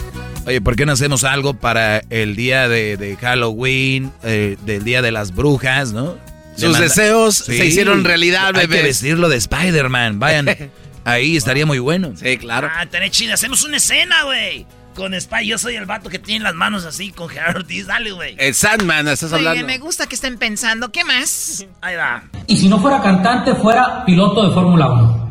[0.46, 5.00] Oye, ¿por qué no hacemos algo para el día de, de Halloween, eh, del día
[5.00, 6.18] de las brujas, no?
[6.56, 10.46] Sus manda- deseos se hicieron realidad, Hay que vestirlo de Spider-Man, vayan.
[11.04, 12.12] Ahí estaría muy bueno.
[12.16, 12.70] Sí, claro.
[12.72, 13.34] Ah, tenés chida.
[13.34, 14.66] Hacemos una escena, güey.
[14.94, 15.46] Con Spy.
[15.46, 17.86] Yo soy el vato que tiene las manos así con Gerardo Ortiz.
[17.88, 18.36] Dale, güey.
[18.38, 19.66] El Sandman, estás Oye, hablando.
[19.66, 20.92] me gusta que estén pensando.
[20.92, 21.66] ¿Qué más?
[21.82, 22.22] Ahí va.
[22.46, 25.23] Y si no fuera cantante, fuera piloto de Fórmula 1.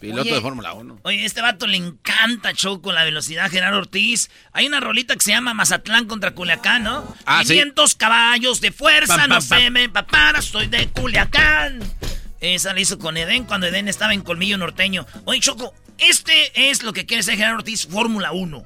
[0.00, 0.34] Piloto Oye.
[0.34, 1.00] de Fórmula 1.
[1.02, 4.30] Oye, este vato le encanta Choco la velocidad Gerardo Ortiz.
[4.52, 7.14] Hay una rolita que se llama Mazatlán contra Culiacán, ¿no?
[7.26, 7.52] Ah, sí.
[7.52, 11.80] 500 caballos de fuerza, Pam, no pam, se me papara, soy de Culiacán.
[12.40, 15.06] Esa la hizo con Edén cuando Edén estaba en Colmillo Norteño.
[15.26, 18.64] Oye, Choco, este es lo que quiere ser Gerardo Ortiz, Fórmula 1.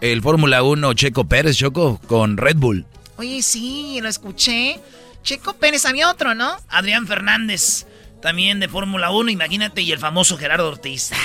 [0.00, 2.86] El Fórmula 1 Checo Pérez, Choco, con Red Bull.
[3.16, 4.78] Oye, sí, lo escuché.
[5.24, 6.56] Checo Pérez, había otro, ¿no?
[6.68, 7.86] Adrián Fernández,
[8.20, 11.10] también de Fórmula 1, imagínate, y el famoso Gerardo Ortiz.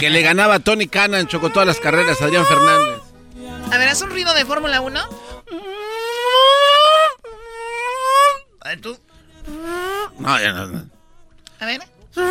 [0.00, 3.00] Que le ganaba a Tony Cannon, Choco, todas las carreras, Adrián Fernández.
[3.72, 5.00] A ver, haz un ruido de Fórmula 1.
[8.60, 8.98] A ver, tú.
[10.18, 10.84] No, ya no, no.
[11.60, 11.80] A ver.
[12.10, 12.22] Está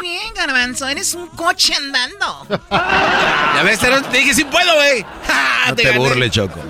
[0.00, 0.88] muy bien, Garbanzo.
[0.88, 2.46] Eres un coche andando.
[2.70, 5.04] Ya ves, te te dije, sí puedo, güey.
[5.68, 6.60] No te burles, Choco.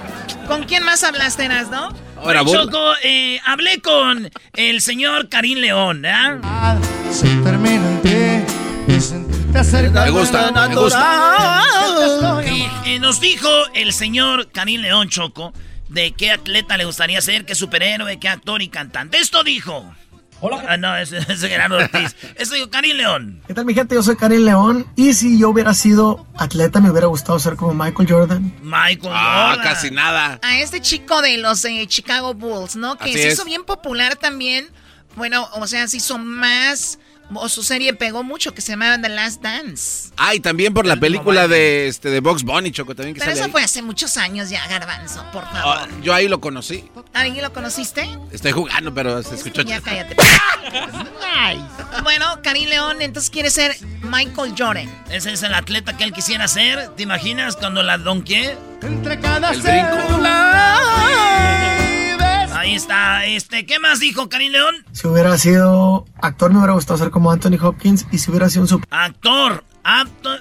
[0.47, 1.95] ¿Con quién más hablaste, no?
[2.23, 2.45] Ahora.
[2.45, 6.79] Choco, eh, hablé con el señor Karim León, ¿verdad?
[7.11, 8.47] Se termina en pie
[8.87, 11.63] y sentirte acercado Me gusta, me gusta.
[12.47, 15.53] Y eh, nos dijo el señor Karim León Choco
[15.89, 19.19] de qué atleta le gustaría ser, qué superhéroe, qué actor y cantante.
[19.19, 19.93] Esto dijo.
[20.45, 20.65] Hola.
[20.69, 22.17] Ah, no, ese es Gerardo Ortiz.
[22.37, 23.41] Esto dijo Karim León.
[23.47, 23.95] ¿Qué tal, mi gente?
[23.95, 24.87] Yo soy Karim León.
[24.97, 28.53] Y si yo hubiera sido atleta, me hubiera gustado ser como Michael Jordan.
[28.61, 29.65] Michael Ah, Jordan.
[29.73, 30.41] casi nada.
[30.43, 32.99] A este chico de los eh, Chicago Bulls, ¿no?
[32.99, 33.35] Que Así se es.
[33.35, 34.69] hizo bien popular también.
[35.15, 36.99] Bueno, o sea, se hizo más
[37.35, 40.11] o su serie pegó mucho que se llamaba The Last Dance.
[40.17, 43.31] Ah, y también por la película de este de Box Bunny, Choco, también que Pero
[43.33, 43.51] sale eso ahí.
[43.53, 46.03] fue hace muchos años ya, Garbanzo, por Ah, favor.
[46.03, 46.85] yo ahí lo conocí.
[47.15, 48.09] ¿Alguien lo conociste?
[48.31, 49.63] Estoy jugando, pero se escuchó.
[49.63, 50.17] Ya cállate.
[52.03, 54.89] Bueno, Karim León, entonces quiere ser Michael Jordan.
[55.11, 56.89] Ese es el atleta que él quisiera ser.
[56.97, 58.57] ¿Te imaginas cuando la donqué?
[58.83, 59.63] Entre cada El
[62.63, 63.27] Ahí está.
[63.27, 64.75] Este, ¿qué más dijo Karim León?
[64.93, 68.63] Si hubiera sido actor me hubiera gustado ser como Anthony Hopkins y si hubiera sido
[68.63, 68.89] un super...
[68.91, 69.65] Actor.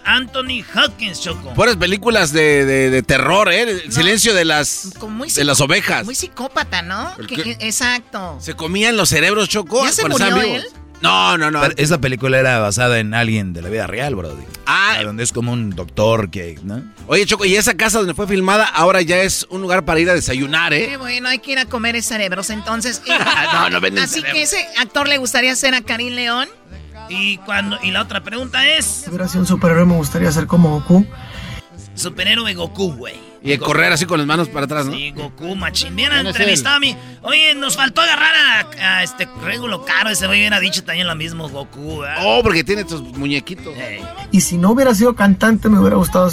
[0.05, 1.53] Anthony Hopkins, Choco.
[1.55, 3.63] Puras películas de, de- de terror, ¿eh?
[3.63, 4.91] El silencio de las,
[5.35, 6.05] de las ovejas.
[6.05, 7.11] Muy psicópata, ¿no?
[7.59, 8.37] Exacto.
[8.39, 9.83] Se comían los cerebros, Choco.
[9.83, 10.65] ¿Ya se murió vivos.
[11.01, 11.61] No, no, no.
[11.61, 14.37] Pero esa película era basada en alguien de la vida real, bro.
[14.65, 14.99] Ah.
[15.03, 16.83] Donde es como un doctor que, ¿no?
[17.07, 20.09] Oye, Choco, y esa casa donde fue filmada ahora ya es un lugar para ir
[20.09, 20.87] a desayunar, ¿eh?
[20.89, 23.01] Qué bueno, hay que ir a comer cerebros entonces.
[23.07, 23.11] eh,
[23.53, 24.33] No, no venden Así cerebros.
[24.33, 26.47] que ese actor le gustaría ser a Karim León.
[27.09, 30.47] Y cuando y la otra pregunta es Si hubiera sido un superhéroe me gustaría ser
[30.47, 31.05] como Goku.
[31.95, 33.31] Superhéroe Goku, güey.
[33.43, 34.93] Y el correr así con las manos para atrás, ¿no?
[34.93, 35.95] Sí, Goku, machín.
[35.95, 36.95] Bien ¿Quién es entrevistado a mí.
[37.23, 38.35] Oye, nos faltó agarrar
[38.79, 40.11] a, a este Régulo Caro.
[40.11, 41.99] Ese güey hubiera dicho también lo mismo, Goku.
[42.01, 42.23] ¿verdad?
[42.23, 43.73] Oh, porque tiene estos muñequitos.
[44.31, 46.29] Y si no hubiera sido cantante me hubiera gustado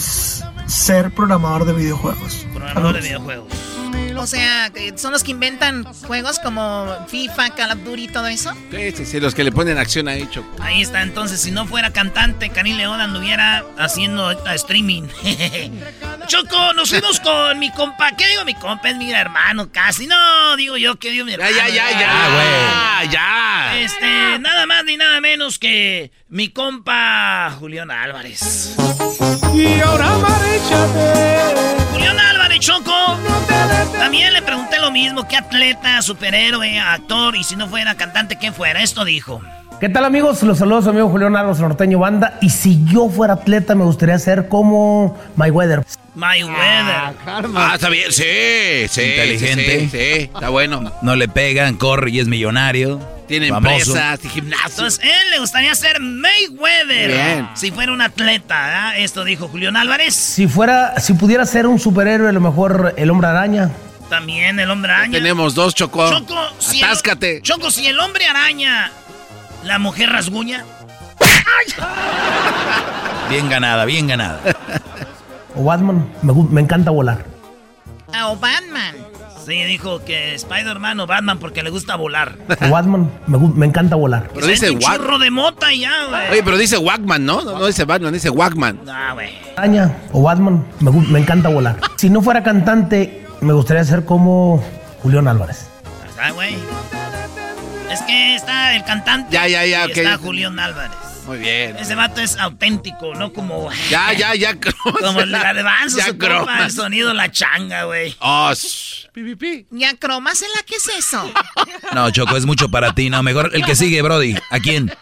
[0.67, 2.47] ser programador de videojuegos.
[2.53, 3.78] Programador de videojuegos.
[4.19, 8.53] O sea, son los que inventan juegos como FIFA, Call of Duty y todo eso.
[8.71, 10.49] Sí, sí, sí, los que le ponen acción ahí, Choco.
[10.63, 15.05] Ahí está, entonces, si no fuera cantante, Karim León anduviera haciendo ahorita streaming.
[16.27, 18.13] Choco, nos fuimos con mi compa.
[18.17, 18.91] ¿Qué digo mi compa?
[18.91, 20.07] Es mi hermano casi.
[20.07, 21.51] No, digo yo que digo mi hermano.
[21.57, 23.11] ya, ya, ya, Ah, güey.
[23.13, 23.79] ya.
[23.81, 28.75] Este, nada más ni nada menos que mi compa Julián Álvarez.
[29.55, 31.55] Y ahora maréchate.
[31.93, 33.19] Julián Álvarez, Choco.
[33.93, 35.27] También le pregunté lo mismo.
[35.29, 37.37] ¿Qué atleta, superhéroe, actor?
[37.37, 38.83] Y si no fuera cantante, ¿quién fuera?
[38.83, 39.41] Esto dijo.
[39.81, 40.43] ¿Qué tal amigos?
[40.43, 42.37] Los saludos a su amigo Julián Álvarez Norteño Banda.
[42.41, 45.85] Y si yo fuera atleta me gustaría ser como Mayweather.
[46.17, 47.15] Mayweather.
[47.55, 48.25] Ah, está bien, sí,
[48.89, 49.03] sí.
[49.03, 49.81] Inteligente.
[49.83, 50.93] Sí, sí, está bueno.
[51.03, 52.99] No le pegan, corre y es millonario.
[53.29, 53.75] Tiene famoso.
[53.97, 54.67] empresas y gimnasio.
[54.69, 57.11] Entonces, él le gustaría ser Mayweather.
[57.13, 57.49] Bien.
[57.55, 58.99] Si fuera un atleta, ¿verdad?
[58.99, 60.13] Esto dijo Julián Álvarez.
[60.15, 63.71] Si fuera, si pudiera ser un superhéroe, a lo mejor el hombre araña.
[64.09, 65.13] También el hombre araña.
[65.13, 66.11] Tenemos dos, Choco.
[66.11, 67.43] Choco, si el- Atáscate.
[67.43, 68.91] Choco, si el hombre araña,
[69.65, 70.65] la mujer rasguña.
[73.31, 74.41] Bien ganada, bien ganada.
[75.55, 76.09] O Batman.
[76.23, 77.25] Me, me encanta volar.
[78.13, 78.95] Ah, o Batman.
[79.45, 82.37] Sí, dijo que Spider-Man o Batman porque le gusta volar.
[82.67, 83.11] O Batman.
[83.27, 84.29] Me, me encanta volar.
[84.35, 84.97] Pero dice un Wack.
[84.97, 86.31] churro de mota y ya, güey.
[86.33, 87.43] Oye, pero dice Wackman, ¿no?
[87.43, 88.81] No, no dice Batman, dice Wackman.
[88.89, 89.31] Ah, güey.
[89.57, 90.65] Araña o Batman.
[90.81, 91.77] Me, me encanta volar.
[91.97, 94.63] Si no fuera cantante, me gustaría ser como
[95.03, 95.67] Julián Álvarez.
[96.09, 96.57] Está, güey.
[97.99, 99.33] Es que está el cantante.
[99.33, 99.97] Ya, ya, ya, y ok.
[99.97, 100.97] está Julián Álvarez.
[101.27, 101.77] Muy bien.
[101.77, 103.69] Ese vato es auténtico, no como.
[103.91, 104.57] Ya, ya, ya.
[105.01, 106.61] Como el garbanzo, Ya, su compa, cromas.
[106.67, 108.17] el sonido la changa, güey.
[108.21, 108.51] Oh.
[109.13, 109.67] Pi, pi, pi.
[109.71, 111.31] Ya, cromásela, ¿qué es eso?
[111.93, 113.11] No, Choco, es mucho para ti.
[113.11, 114.37] No, mejor el que sigue, Brody.
[114.51, 114.95] ¿A quién?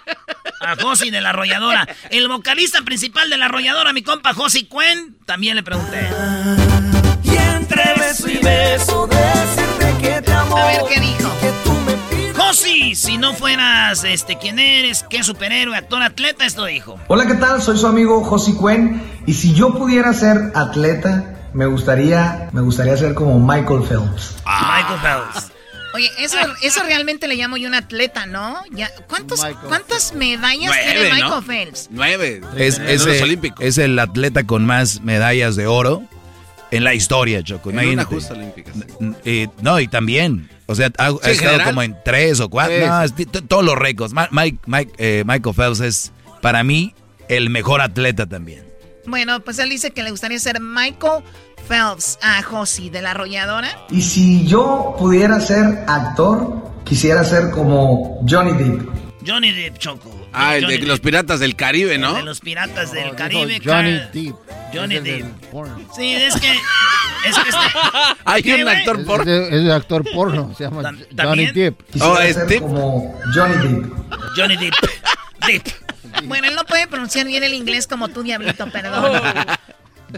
[0.60, 1.86] A Josi de la arrolladora.
[2.10, 6.08] El vocalista principal de la arrolladora, mi compa Josi Cuen, también le pregunté.
[7.24, 10.56] Y entre beso y beso decirte que te amo.
[10.56, 11.32] A ver, ¿qué dijo?
[12.46, 16.96] Josi, si no fueras este quién eres, qué superhéroe, actor, atleta, esto dijo.
[17.08, 17.60] Hola, ¿qué tal?
[17.60, 22.96] Soy su amigo Josi Cuen y si yo pudiera ser atleta, me gustaría, me gustaría
[22.96, 24.36] ser como Michael Phelps.
[24.46, 25.52] Michael Phelps.
[25.94, 28.62] Oye, eso, eso realmente le llamo yo un atleta, ¿no?
[28.70, 31.42] Ya, ¿cuántos, ¿Cuántas medallas Nueve, tiene Michael ¿no?
[31.42, 31.88] Phelps?
[31.90, 32.42] Nueve.
[32.56, 33.58] Es, es los el, Olímpicos.
[33.64, 36.04] es el atleta con más medallas de oro
[36.70, 37.70] en la historia, Choco.
[37.70, 38.14] En una Imagínate.
[38.14, 38.70] justa olímpica.
[39.24, 40.48] Eh, no, y también.
[40.66, 41.64] O sea, ha, estado general.
[41.64, 42.74] como en tres o cuatro.
[42.86, 43.14] No, es-
[43.48, 44.12] todos los récords.
[44.30, 46.12] Mike, Mike, eh, Michael Phelps es,
[46.42, 46.94] para mí,
[47.28, 48.66] el mejor atleta también.
[49.06, 51.22] Bueno, pues él dice que le gustaría ser Michael
[51.68, 53.68] Phelps a Josi de la arrolladora.
[53.90, 58.88] Y si yo pudiera ser actor, quisiera ser como Johnny Depp.
[59.24, 60.15] Johnny Depp, Choco.
[60.38, 62.14] Ah, el Johnny de los piratas del Caribe, ¿no?
[62.14, 63.60] De los piratas del dijo Caribe.
[63.64, 63.92] Johnny.
[64.12, 64.34] Depp.
[64.74, 65.26] Johnny Es el Depp.
[65.50, 65.78] porno.
[65.96, 66.52] Sí, es que.
[66.52, 67.60] Es que este.
[68.24, 69.24] Hay ¿Qué, un actor Es, por.
[69.24, 70.82] de- es de actor porno, se llama
[71.16, 71.46] Johnny.
[71.46, 72.60] Quisiera Oh, es Depp.
[72.60, 73.92] como Johnny Depp.
[74.36, 74.74] Johnny Depp.
[75.46, 75.66] Depp.
[76.24, 79.20] Bueno, él no puede pronunciar bien el inglés como tú, Diablito, perdón.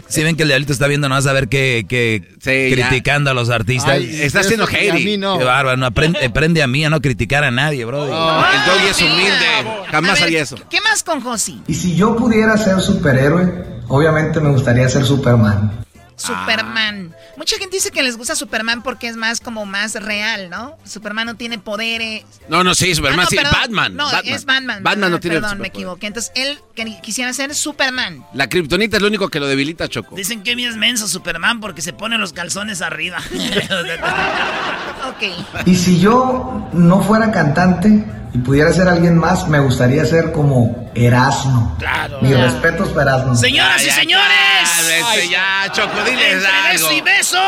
[0.07, 2.87] Si ven que el diablito está viendo, no vas a ver que, que Sí, ya.
[2.89, 3.91] criticando a los artistas.
[3.91, 5.37] Ay, Está haciendo a mí no.
[5.37, 8.03] Qué bárbaro, no, aprende, aprende a mí a no criticar a nadie, bro.
[8.03, 8.05] Oh,
[8.45, 9.45] el doggy es humilde.
[9.91, 10.57] Jamás ver, haría eso.
[10.69, 11.61] ¿Qué más con Josi?
[11.67, 15.85] Y si yo pudiera ser superhéroe, obviamente me gustaría ser Superman.
[16.15, 17.13] Superman.
[17.39, 20.75] Mucha gente dice que les gusta Superman porque es más como más real, ¿no?
[20.83, 22.25] Superman no tiene poderes.
[22.49, 23.53] No, no, sí, Superman, Ah, no, sí, perdón.
[23.61, 23.95] Batman.
[23.95, 24.33] No, Batman.
[24.35, 24.83] es Batman.
[24.83, 25.21] Batman no ¿verdad?
[25.21, 26.07] tiene Perdón, me equivoqué.
[26.07, 28.25] Entonces, él que- quisiera ser Superman.
[28.33, 30.17] La kriptonita es lo único que lo debilita, Choco.
[30.17, 33.19] Dicen que bien es menso Superman porque se pone los calzones arriba.
[35.07, 35.65] ok.
[35.65, 38.03] Y si yo no fuera cantante
[38.33, 41.75] y pudiera ser alguien más, me gustaría ser como Erasmo.
[41.79, 42.19] Claro.
[42.21, 43.35] Mis respetos para Erasmo.
[43.35, 44.27] Señoras y señores.
[44.61, 46.97] Este, ya, Choco, diles Entre beso algo.
[46.97, 47.41] y beso.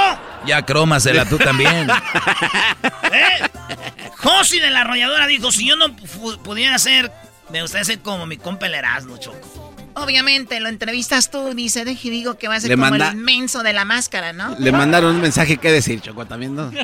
[0.45, 1.87] Ya crómasela tú también.
[3.11, 3.49] ¿Eh?
[4.17, 5.95] Josi de la arrolladora dijo, si yo no
[6.43, 7.11] pudiera ser,
[7.49, 9.73] me gustaría ser como mi compa el Erasmo, Choco.
[9.93, 13.17] Obviamente, lo entrevistas tú, dice, deje digo que va a ser Le como manda- el
[13.17, 14.55] menso de la máscara, ¿no?
[14.57, 16.71] Le mandaron un mensaje que decir, Choco, también, ¿no?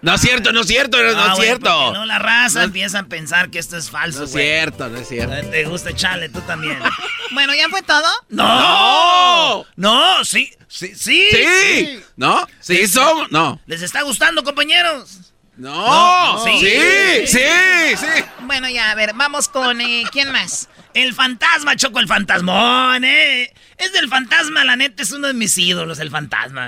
[0.00, 1.64] No es cierto, no es cierto, no, Ah, es güey, cierto.
[1.84, 4.44] porque No, la raza No- empieza a pensar que esto es falso, No es güey.
[4.44, 5.34] cierto, no es cierto.
[5.34, 6.78] Eh, Te gusta echarle, tú también.
[7.32, 8.06] Bueno, ¿ya fue todo?
[8.30, 9.66] ¡No!
[9.76, 10.24] ¡No!
[10.24, 10.50] ¡Sí!
[10.66, 10.94] ¡Sí!
[10.94, 11.24] ¡Sí!
[11.30, 12.00] Sí.
[12.16, 12.46] ¿No?
[12.60, 13.30] Sí, somos.
[13.30, 13.60] No.
[13.66, 15.32] ¿Les está gustando, compañeros?
[15.56, 16.42] No.
[16.44, 16.58] sí.
[16.60, 18.24] Sí, sí, sí.
[18.40, 20.68] Bueno, ya, a ver, vamos con, eh, ¿quién más?
[20.94, 23.52] El fantasma, Choco, el fantasmón, ¿eh?
[23.76, 26.66] Es del fantasma, la neta, es uno de mis ídolos, el fantasma.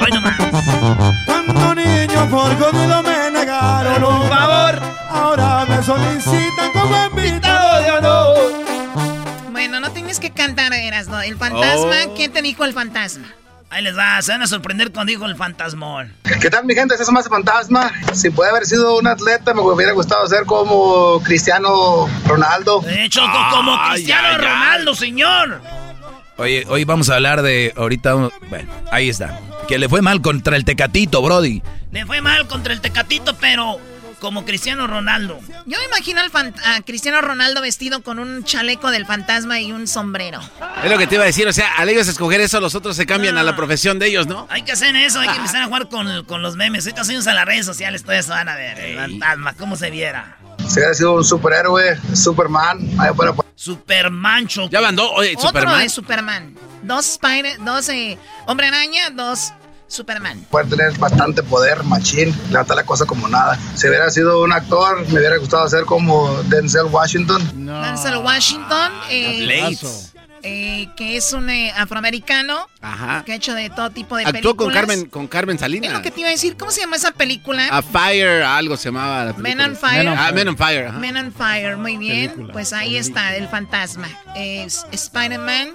[0.00, 1.26] Hoy nomás.
[2.28, 4.80] Por jodido me negaron un favor.
[5.10, 8.52] Ahora me solicitan como invitado de honor.
[9.52, 11.20] Bueno, no tienes que cantar, eras, ¿no?
[11.20, 12.14] El fantasma, Oh.
[12.14, 13.26] ¿quién te dijo el fantasma?
[13.72, 16.12] Ahí les va, se van a sorprender cuando dijo el fantasmón.
[16.40, 16.94] ¿Qué tal mi gente?
[16.96, 17.92] Eso más fantasma.
[18.12, 22.80] Si puede haber sido un atleta, me hubiera gustado ser como Cristiano Ronaldo.
[22.80, 24.44] De hecho, co- como Cristiano ay, ay.
[24.44, 25.60] Ronaldo, señor.
[26.40, 28.14] Oye, hoy vamos a hablar de ahorita.
[28.48, 29.38] Bueno, ahí está.
[29.68, 31.62] Que le fue mal contra el Tecatito, Brody.
[31.92, 33.78] Le fue mal contra el Tecatito, pero
[34.20, 35.38] como Cristiano Ronaldo.
[35.66, 39.86] Yo me imagino al a Cristiano Ronaldo vestido con un chaleco del fantasma y un
[39.86, 40.40] sombrero.
[40.82, 42.96] Es lo que te iba a decir, o sea, al ellos escoger eso, los otros
[42.96, 44.46] se cambian a la profesión de ellos, ¿no?
[44.48, 46.86] Hay que hacer eso, hay que empezar a jugar con, con los memes.
[46.86, 48.78] Ahorita subimos a las redes sociales, todo eso van a ver.
[48.78, 50.38] El fantasma, cómo se viera.
[50.70, 54.70] Si hubiera sido un superhéroe, Superman, ahí fuera Superman, Choco.
[54.70, 55.80] Ya mandó, oye, Otro Superman.
[55.82, 56.54] de Superman.
[56.84, 58.16] Dos Spider, dos eh,
[58.46, 59.52] Hombre Araña, dos
[59.88, 60.46] Superman.
[60.48, 63.58] poder tener bastante poder, machín, levantar la cosa como nada.
[63.74, 67.42] Si hubiera sido un actor, me hubiera gustado ser como Denzel Washington.
[67.82, 69.76] Denzel Washington, eh.
[70.42, 73.22] Eh, que es un eh, afroamericano Ajá.
[73.24, 74.74] que ha hecho de todo tipo de Actuó con películas.
[74.74, 75.92] Carmen, con Carmen Es Salinas.
[75.92, 76.56] lo que te iba a decir.
[76.56, 77.66] ¿Cómo se llama esa película?
[77.70, 79.66] A Fire, algo se llamaba la Men película.
[79.66, 80.08] on Fire.
[80.16, 80.86] Ah, Men on Fire.
[80.88, 80.98] ajá.
[80.98, 82.30] Men on Fire, muy bien.
[82.30, 82.52] Película.
[82.52, 84.08] Pues ahí está, el fantasma.
[84.36, 85.70] Es Spider-Man,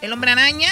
[0.00, 0.68] el hombre araña,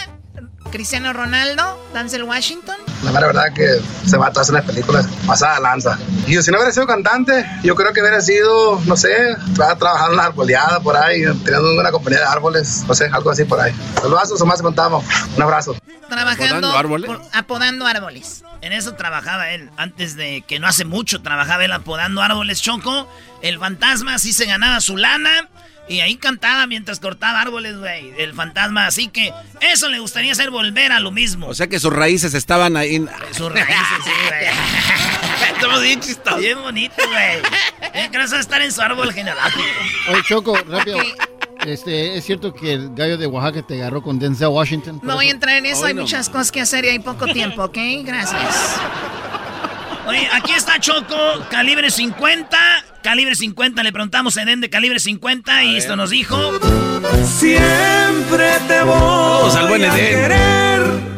[0.70, 2.76] Cristiano Ronaldo, Denzel Washington.
[3.02, 5.98] La mera verdad que se va a todas las películas pasada lanza.
[6.26, 9.76] Y yo, si no hubiera sido cantante, yo creo que hubiera sido, no sé, tra-
[9.78, 13.44] trabajando en una arboleada por ahí, teniendo una compañía de árboles, no sé, algo así
[13.44, 13.74] por ahí.
[14.01, 15.05] Saludos, más contamos.
[15.36, 15.76] Un abrazo.
[16.09, 17.10] Trabajando ¿Apodando árboles?
[17.10, 18.42] por- apodando árboles.
[18.62, 19.70] En eso trabajaba él.
[19.76, 23.09] Antes de que no hace mucho trabajaba él apodando árboles choco.
[23.42, 25.48] El fantasma así se ganaba su lana.
[25.90, 28.12] Y ahí cantaba mientras cortaba árboles, güey.
[28.16, 28.86] El fantasma.
[28.86, 31.48] Así que eso le gustaría hacer volver a lo mismo.
[31.48, 32.94] O sea que sus raíces estaban ahí.
[32.94, 34.44] en- Sus raíces, sí, güey.
[35.52, 36.38] Estamos bien chistosos.
[36.38, 37.92] Bien bonito, güey.
[37.92, 39.64] Bien que estar en su árbol genealógico.
[40.10, 40.98] Oye, Choco, rápido.
[41.66, 45.00] Este, ¿Es cierto que el gallo de Oaxaca te agarró con Denzel Washington?
[45.02, 46.98] No voy a entrar en eso, Hoy hay no muchas cosas que hacer y hay
[47.00, 47.76] poco tiempo, ¿ok?
[48.04, 48.76] Gracias.
[50.06, 51.16] Oye, aquí está Choco,
[51.50, 52.84] calibre 50.
[53.02, 56.36] Calibre 50, le preguntamos a Eden de calibre 50 y esto nos dijo.
[57.24, 60.20] Siempre te voy Vamos al buen a Edén.
[60.20, 61.10] querer.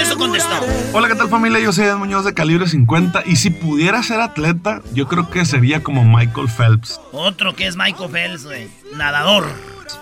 [0.00, 0.54] Eso contestó.
[0.94, 1.60] Hola, ¿qué tal familia?
[1.60, 5.44] Yo soy Ed Muñoz de calibre 50 y si pudiera ser atleta, yo creo que
[5.44, 8.68] sería como Michael Phelps, Otro que es Michael Phelps, güey.
[8.96, 9.46] Nadador.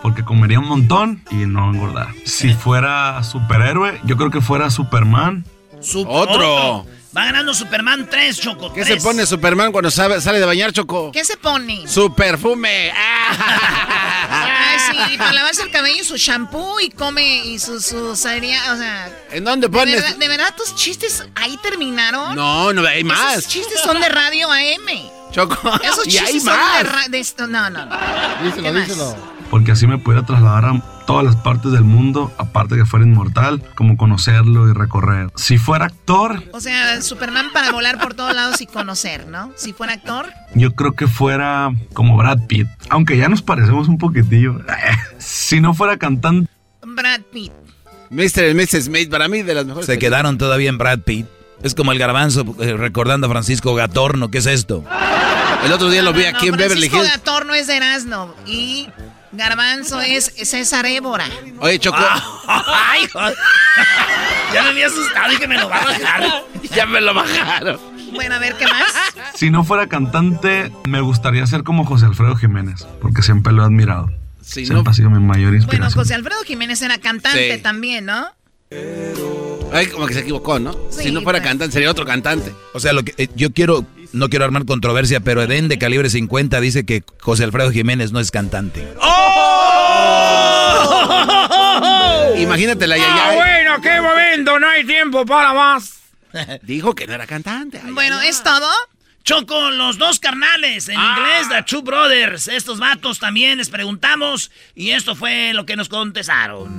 [0.03, 2.09] porque comería un montón y no engordar.
[2.25, 5.45] Si fuera superhéroe, yo creo que fuera Superman.
[5.81, 6.87] Su- Otro.
[7.17, 8.73] Va ganando Superman 3, Choco.
[8.73, 11.13] ¿Qué se pone Superman cuando sabe- sale de bañar, Choco?
[11.13, 11.87] ¿Qué se pone?
[11.87, 12.93] Su perfume.
[14.29, 14.79] Ay,
[15.11, 19.09] sí, para lavarse el cabello, su shampoo y come y su, su cereal, o sea...
[19.31, 19.95] ¿En dónde ¿de pones?
[20.03, 22.35] verdad, ¿De verdad tus chistes ahí terminaron?
[22.35, 23.39] No, no, hay más.
[23.39, 25.31] Esos chistes son de radio AM.
[25.31, 25.57] Choco.
[25.85, 26.93] Esos y chistes hay son de, más.
[26.93, 27.47] ra- de esto.
[27.47, 27.97] No, no, no.
[28.43, 29.17] Díselo, díselo.
[29.51, 30.73] Porque así me pudiera trasladar a
[31.07, 35.31] todas las partes del mundo, aparte que fuera inmortal, como conocerlo y recorrer.
[35.37, 39.53] Si fuera actor, O sea, Superman para volar por todos lados y conocer, ¿no?
[39.57, 43.99] Si fuera actor, yo creo que fuera como Brad Pitt, aunque ya nos parecemos un
[43.99, 44.61] poquitillo.
[45.19, 46.51] si no fuera cantante,
[46.83, 47.53] Brad Pitt.
[48.11, 48.51] Mr.
[48.51, 48.85] y Mrs.
[48.85, 49.87] Smith, para mí de las mejores.
[49.87, 51.27] Se quedaron todavía en Brad Pitt.
[51.63, 54.31] Es como el garbanzo eh, recordando a Francisco Gatorno.
[54.31, 54.85] ¿Qué es esto?
[55.65, 57.11] El otro día lo vi aquí No, en Beverly Francisco Hills.
[57.17, 58.89] Gatorno es de Erasmo y
[59.37, 61.27] Garbanzo es César Évora.
[61.61, 61.97] Oye, Choco.
[61.99, 62.33] Ah,
[62.93, 63.37] ay, joder.
[64.53, 66.45] ya me había asustado y que me lo va a bajar.
[66.75, 67.79] ya me lo bajaron.
[68.13, 68.93] Bueno, a ver, ¿qué más?
[69.35, 73.67] Si no fuera cantante, me gustaría ser como José Alfredo Jiménez, porque siempre lo he
[73.67, 74.09] admirado.
[74.41, 76.03] Si siempre ha sido mi mayor Bueno, inspiración.
[76.03, 77.63] José Alfredo Jiménez era cantante Sí.
[77.63, 78.27] también, ¿no?
[79.73, 80.77] Ay, como que se equivocó, ¿no?
[80.91, 82.55] si no fuera cantante, sería otro cantante.
[82.75, 86.09] O sea, lo que eh, yo quiero, no quiero armar controversia, pero Eden de calibre
[86.09, 88.87] 50 dice que José Alfredo Jiménez no es cantante.
[92.39, 93.35] Imagínate la Ah, yaya.
[93.37, 96.01] bueno, qué momento, no hay tiempo para más.
[96.63, 97.81] Dijo que no era cantante.
[97.85, 98.69] Ay, Bueno, ¿es todo?
[99.23, 102.47] Choco, los dos carnales, en inglés, The Two Brothers.
[102.49, 106.79] Estos vatos también les preguntamos y esto fue lo que nos contestaron.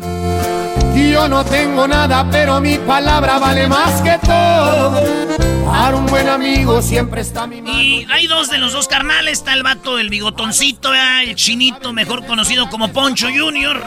[0.96, 5.02] Yo no tengo nada, pero mi palabra vale más que todo.
[5.66, 7.82] Para un buen amigo siempre está mi mano.
[7.82, 12.26] Y hay dos de los dos carnales, está el vato, el bigotoncito, el chinito, mejor
[12.26, 13.82] conocido como Poncho Junior.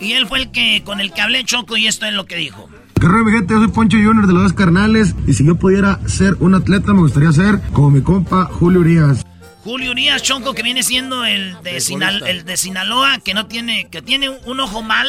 [0.00, 2.36] Y él fue el que con el que hablé Choco y esto es lo que
[2.36, 2.68] dijo.
[3.00, 3.54] ¿Qué gente?
[3.54, 5.14] Yo soy Poncho Junior de los dos carnales.
[5.26, 9.24] Y si yo pudiera ser un atleta, me gustaría ser como mi compa Julio Urias.
[9.64, 13.86] Julio Urias Chonco, que viene siendo el de, Sinal- el de Sinaloa, que no tiene,
[13.90, 15.06] que tiene un ojo mal,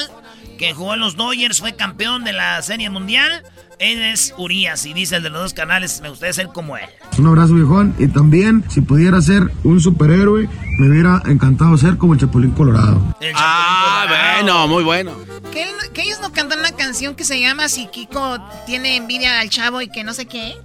[0.64, 3.44] que jugó en los Dodgers, fue campeón de la Serie Mundial.
[3.80, 6.86] Él es Urias y dice el de los dos canales, me gustaría ser como él.
[7.18, 7.94] Un abrazo, viejón.
[8.00, 10.48] Y también, si pudiera ser un superhéroe,
[10.80, 13.14] me hubiera encantado ser como el Chapulín Colorado.
[13.36, 14.06] Ah,
[14.38, 15.12] bueno, muy bueno.
[15.52, 19.42] ¿Que, él- que ellos no cantan una canción que se llama Si Kiko tiene envidia
[19.42, 20.56] al chavo y que no sé qué?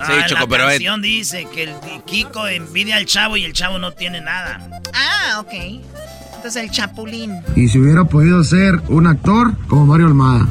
[0.00, 1.74] Ah, Sí, en Choco, la pero, canción dice que el
[2.06, 4.66] Kiko envidia al chavo y el chavo no tiene nada.
[4.94, 5.52] Ah, ok.
[6.44, 7.40] Entonces el chapulín.
[7.56, 10.46] Y si hubiera podido ser un actor, como Mario Almada.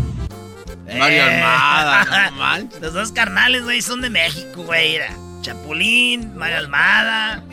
[0.87, 1.21] Mario Eh.
[1.21, 2.63] Almada.
[2.81, 4.95] Los dos carnales, güey, son de México, güey.
[4.95, 5.09] era
[5.43, 7.43] Chapulín, Mario Almada.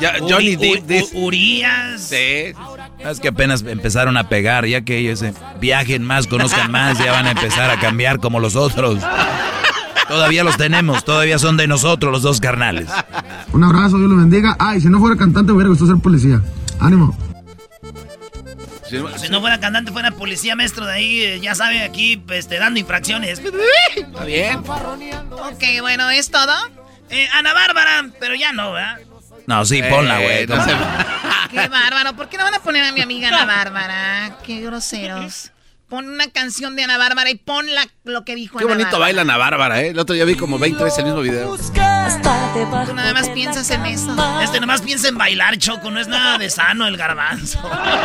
[0.00, 1.06] Ya, Johnny Depp.
[1.12, 2.00] Urias.
[2.02, 2.52] Sí.
[3.00, 7.10] Es que apenas empezaron a pegar, ya que ellos eh, viajen más, conozcan más, ya
[7.10, 9.02] van a empezar a cambiar como los otros.
[10.06, 12.86] Todavía los tenemos, todavía son de nosotros los dos carnales.
[13.52, 14.54] Un abrazo, Dios los bendiga.
[14.60, 16.40] Ay, si no fuera cantante, me hubiera gustado ser policía.
[16.78, 17.12] Ánimo.
[19.18, 22.80] Si no fuera cantante, fuera policía maestro de ahí, eh, ya sabe, aquí, este, dando
[22.80, 23.40] infracciones.
[23.96, 24.58] Está bien.
[24.58, 26.52] Ok, bueno, ¿es todo?
[27.08, 28.98] Eh, Ana Bárbara, pero ya no, ¿verdad?
[29.46, 30.42] No, sí, ponla, güey.
[30.42, 30.66] Eh, no ¿cómo?
[30.66, 30.76] se-
[31.50, 32.14] Qué bárbaro.
[32.14, 34.36] ¿Por qué no van a poner a mi amiga Ana Bárbara?
[34.44, 35.50] Qué groseros.
[35.90, 38.86] Pon una canción de Ana Bárbara y pon la- lo que dijo Qué Ana bonito
[38.92, 39.04] Bárbara.
[39.06, 39.88] baila Ana Bárbara, ¿eh?
[39.88, 41.56] El otro día vi como 20 veces el mismo video.
[42.86, 44.14] Tú nada más piensas en eso.
[44.42, 47.58] Este nomás piensa en bailar, Choco, no es nada de sano el garbanzo.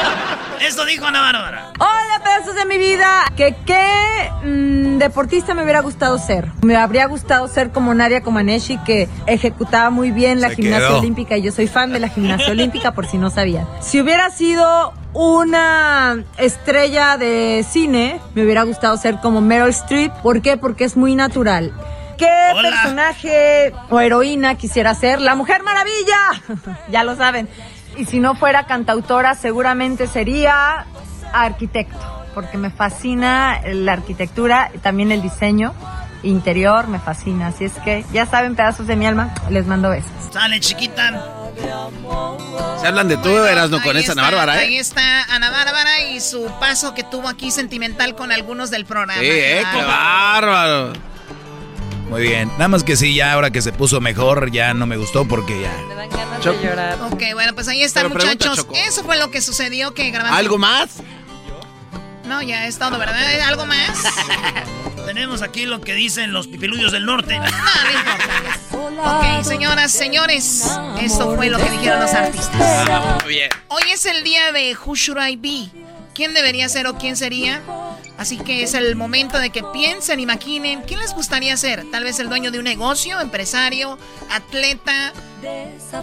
[0.62, 1.72] Esto dijo Ana Bárbara.
[1.80, 3.26] Hola, pedazos de mi vida.
[3.38, 6.48] ¿Que qué mm, deportista me hubiera gustado ser?
[6.64, 11.00] Me habría gustado ser como Nadia Comaneci, que ejecutaba muy bien la Se gimnasia quedó.
[11.00, 13.68] olímpica y yo soy fan de la gimnasia olímpica, por si no sabían.
[13.82, 20.12] Si hubiera sido una estrella de cine, me hubiera gustado ser como Meryl Streep.
[20.22, 20.58] ¿Por qué?
[20.58, 21.74] Porque es muy natural.
[22.18, 22.70] ¿Qué Hola.
[22.70, 25.22] personaje o heroína quisiera ser?
[25.22, 26.78] La Mujer Maravilla.
[26.92, 27.48] ya lo saben.
[27.98, 30.86] Y si no fuera cantautora, seguramente sería
[31.32, 31.98] arquitecto,
[32.34, 35.74] porque me fascina la arquitectura, y también el diseño
[36.24, 37.48] interior, me fascina.
[37.48, 40.12] Así es que ya saben, pedazos de mi alma, les mando besos.
[40.32, 41.45] Sale, chiquita.
[42.82, 44.80] Se hablan de tú, Erasno, con Ahí esa Ana Bárbara, Ahí ¿eh?
[44.80, 49.20] está Ana Bárbara y su paso que tuvo aquí sentimental con algunos del programa.
[49.22, 49.64] Sí, ¿eh?
[49.64, 49.88] Qué Claro.
[49.88, 50.94] bárbaro.
[52.10, 52.50] Muy bien.
[52.54, 55.60] Nada más que sí, ya ahora que se puso mejor, ya no me gustó porque
[55.62, 55.74] ya.
[56.52, 56.98] de llorar.
[57.12, 58.68] Ok, bueno, pues ahí está, Pero muchachos.
[58.74, 60.38] Eso fue lo que sucedió que grabamos.
[60.38, 60.90] ¿Algo más?
[62.26, 63.42] No, ya es todo, ¿verdad?
[63.48, 63.90] ¿Algo más?
[65.06, 67.38] Tenemos aquí lo que dicen los pipiluyos del norte.
[67.38, 69.20] No, no importa.
[69.20, 70.66] Ok, señoras, señores,
[71.00, 73.22] esto fue lo que dijeron los artistas.
[73.24, 73.50] Muy bien.
[73.68, 75.70] Hoy es el día de Who Should I Be?
[76.14, 77.62] ¿Quién debería ser o quién sería?
[78.18, 81.84] Así que es el momento de que piensen y maquinen quién les gustaría ser.
[81.92, 84.00] Tal vez el dueño de un negocio, empresario,
[84.32, 85.14] atleta.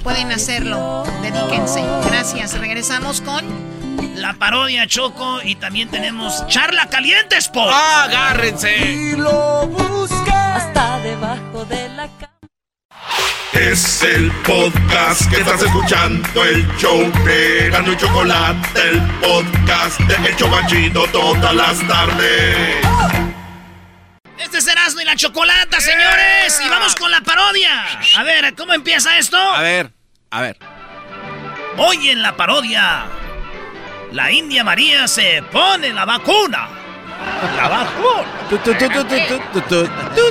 [0.03, 1.05] Pueden hacerlo.
[1.23, 1.83] Dedíquense.
[2.07, 2.59] Gracias.
[2.59, 3.72] Regresamos con
[4.15, 7.73] La parodia Choco y también tenemos Charla Caliente Sport.
[7.75, 9.17] ¡Ah, agárrense!
[10.55, 12.33] Hasta debajo de la cama.
[13.53, 20.29] Es el podcast que estás escuchando, el show de Gano y Chocolate, el podcast de
[20.29, 22.77] El Chocachito todas las tardes.
[24.39, 26.61] Este es Erasmo y la Chocolata, señores.
[26.65, 27.85] Y vamos con la parodia.
[28.17, 29.37] A ver, ¿cómo empieza esto?
[29.37, 29.93] A ver,
[30.31, 30.59] a ver.
[31.77, 33.05] Hoy en la parodia,
[34.13, 36.69] la India María se pone la vacuna.
[37.57, 38.25] La vacuna.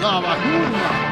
[0.01, 1.10] La vacuna.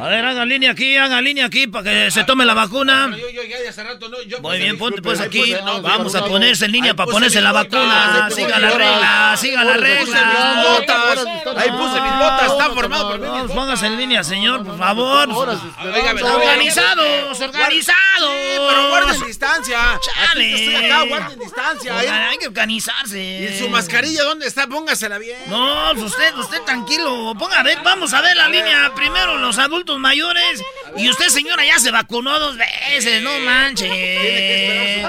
[0.00, 3.10] A ver, haga línea aquí, haga línea aquí para que se tome la vacuna.
[3.10, 5.40] Yo, yo, ya de hace rato, no, yo, Muy bien, ponte pues aquí.
[5.40, 8.28] puse, no, Vamos a no, ponerse en línea para ponerse la vacuna.
[8.34, 10.64] Siga la regla, siga la puse mis regla.
[10.78, 13.28] botas, Ahí puse mis botas, está formado por mí.
[13.54, 15.28] Póngase en línea, señor, por favor.
[15.28, 18.30] Organizados, organizados.
[18.68, 19.78] pero guarden distancia.
[20.00, 20.76] Chale.
[20.76, 22.04] Acá, guarden distancia.
[22.04, 22.08] ¿eh?
[22.30, 23.20] Hay que organizarse.
[23.20, 24.66] ¿Y su mascarilla dónde está?
[24.66, 25.38] Póngasela bien.
[25.48, 27.34] No, pues usted, usted tranquilo.
[27.38, 28.92] Ponga a ver, vamos a ver la línea.
[28.94, 30.62] Primero los adultos mayores.
[30.96, 33.22] Y usted, señora, ya se vacunó dos veces.
[33.22, 35.02] No manche.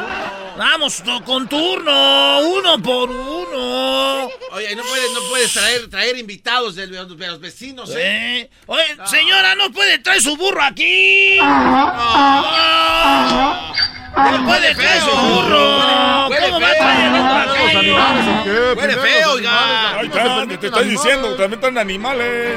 [0.57, 4.29] Vamos con turno, uno por uno.
[4.51, 8.41] Oye, no puedes, no puedes traer, traer invitados de los, de los vecinos, ¿eh?
[8.41, 8.49] ¿Eh?
[8.67, 11.37] Oye, señora, no puede traer su burro aquí.
[14.13, 16.27] No puede traer su burro.
[16.27, 18.49] Huele ¿Cómo va a traer burro aquí?
[18.79, 20.47] Huele feo, oiga.
[20.59, 22.55] te estoy diciendo, también están animales.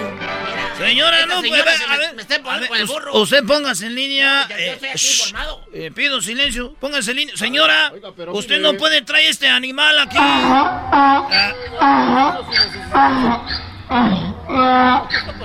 [0.78, 1.76] Señora, no señora puede.
[1.78, 3.14] se A me- ver, me está poniendo a ver, con el burro.
[3.20, 4.46] Usted póngase en línea.
[4.48, 5.64] Ya eh, estoy aquí shh, informado.
[5.72, 6.74] eh, pido silencio.
[6.80, 7.36] Póngase en línea.
[7.36, 8.72] Señora, Oiga, pero usted mire.
[8.72, 10.16] no puede traer este animal aquí.
[10.18, 11.24] Ah,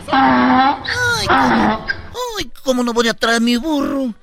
[0.07, 1.87] Ay, ¿cómo?
[2.37, 4.13] Ay, ¿cómo no voy a traer mi burro?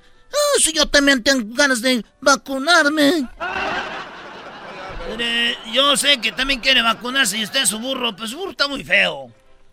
[0.58, 3.28] Si yo también tengo ganas de vacunarme.
[5.10, 8.68] mire, yo sé que también quiere vacunarse y usted su burro, pues su burro está
[8.68, 9.30] muy feo.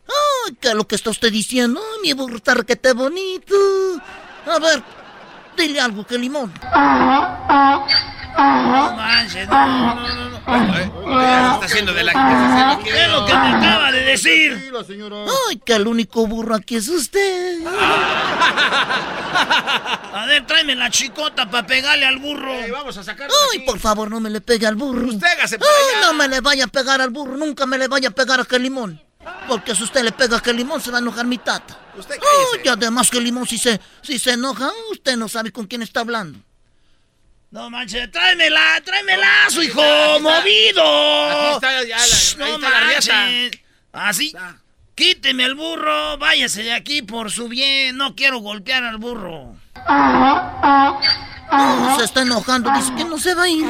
[0.07, 1.79] Ay, ¿qué es lo que está usted diciendo?
[1.81, 3.55] Ay, mi burro está requete bonito.
[4.45, 4.83] A ver,
[5.57, 6.51] dile algo que limón.
[8.35, 10.33] No manches, no, no, no.
[10.45, 10.91] Eh,
[11.53, 14.71] está haciendo de la ¿Qué es lo que me acaba de decir?
[15.49, 17.59] Ay, que el único burro aquí es usted.
[20.13, 22.53] A ver, tráeme la chicota para pegarle al burro.
[22.71, 23.29] Vamos a sacar.
[23.51, 25.07] Ay, por favor, no me le pegue al burro.
[25.07, 26.07] Usted hágase Ay, allá.
[26.07, 28.45] no me le vaya a pegar al burro, nunca me le vaya a pegar a
[28.45, 29.01] que limón.
[29.47, 31.77] Porque si usted le pega a que limón, se va a enojar mi tata.
[31.97, 32.61] Usted cállese.
[32.65, 35.99] y además que limón, si se, si se enoja, usted no sabe con quién está
[36.01, 36.39] hablando.
[37.51, 41.29] No manches, tráemela, tráemela, su hijo, está, movido.
[41.29, 42.67] Aquí está ya la- Shh, ahí no
[42.97, 43.27] está
[43.91, 44.09] la.
[44.09, 44.33] Así,
[44.95, 49.55] quíteme el burro, váyase de aquí por su bien, no quiero golpear al burro.
[51.51, 53.65] No, se está enojando, dice que no se va a ir.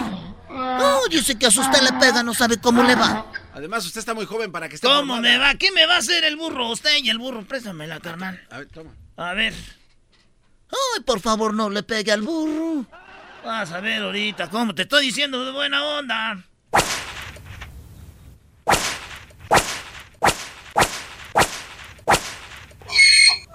[0.50, 3.26] No, dice que a si usted le pega, no sabe cómo le va.
[3.54, 4.88] Además, usted está muy joven para que esté.
[4.88, 5.22] ¿Cómo formada.
[5.22, 5.54] me va?
[5.56, 6.70] ¿Qué me va a hacer el burro?
[6.72, 8.42] Usted y el burro, préstamela, carnal.
[8.50, 8.92] A ver, toma.
[9.16, 9.54] A ver,
[10.72, 12.86] Ay, por favor, no le pegue al burro.
[13.46, 16.44] vas a ver ahorita, ¿cómo te estoy diciendo de buena onda?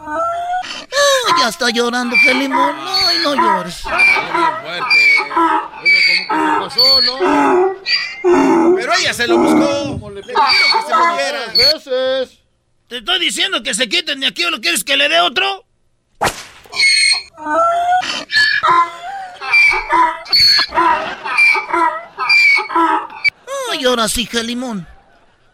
[0.01, 2.75] Ay, ya está llorando, que limón.
[2.79, 3.83] Ay, no llores.
[5.83, 7.19] ¿Qué pasó, no?
[8.77, 9.93] Pero ella se lo buscó.
[9.93, 11.47] ¿Cómo le Le dijeron que se moviera.
[11.57, 12.39] Veces.
[12.89, 15.65] Te estoy diciendo que se quiten de aquí o lo quieres que le dé otro.
[23.71, 24.87] Ay, ahora sí, que limón.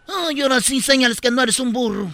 [0.06, 2.10] Ay, ahora sí, señales que no eres un burro.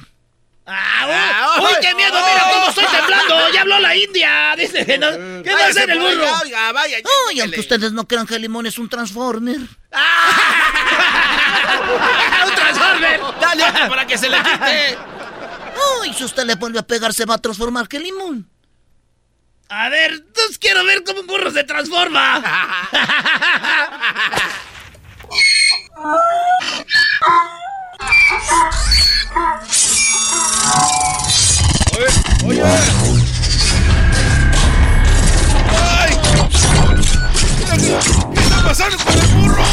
[0.72, 1.56] ¡Ah!
[1.60, 2.12] ¡Uy, qué miedo!
[2.12, 3.50] ¡Mira cómo estoy temblando!
[3.50, 4.54] ¡Ya habló la India!
[4.56, 5.08] Dice que no.
[5.42, 6.26] ¿Qué va a hacer el burro?
[6.42, 6.98] Oiga, vaya.
[6.98, 7.42] Ay, lléguele.
[7.42, 9.56] aunque ustedes no crean que limón es un transformer.
[12.46, 13.20] ¡Un transformer!
[13.40, 14.98] Dale para que se le quite.
[16.02, 18.48] Ay, si usted le vuelve a pegar, se va a transformar que limón.
[19.68, 22.42] A ver, entonces quiero ver cómo un burro se transforma.
[32.46, 32.62] Oye, oye.
[35.98, 36.10] ¡Ay!
[37.80, 38.00] Mira,
[38.34, 39.64] ¿Qué está pasando con el burro?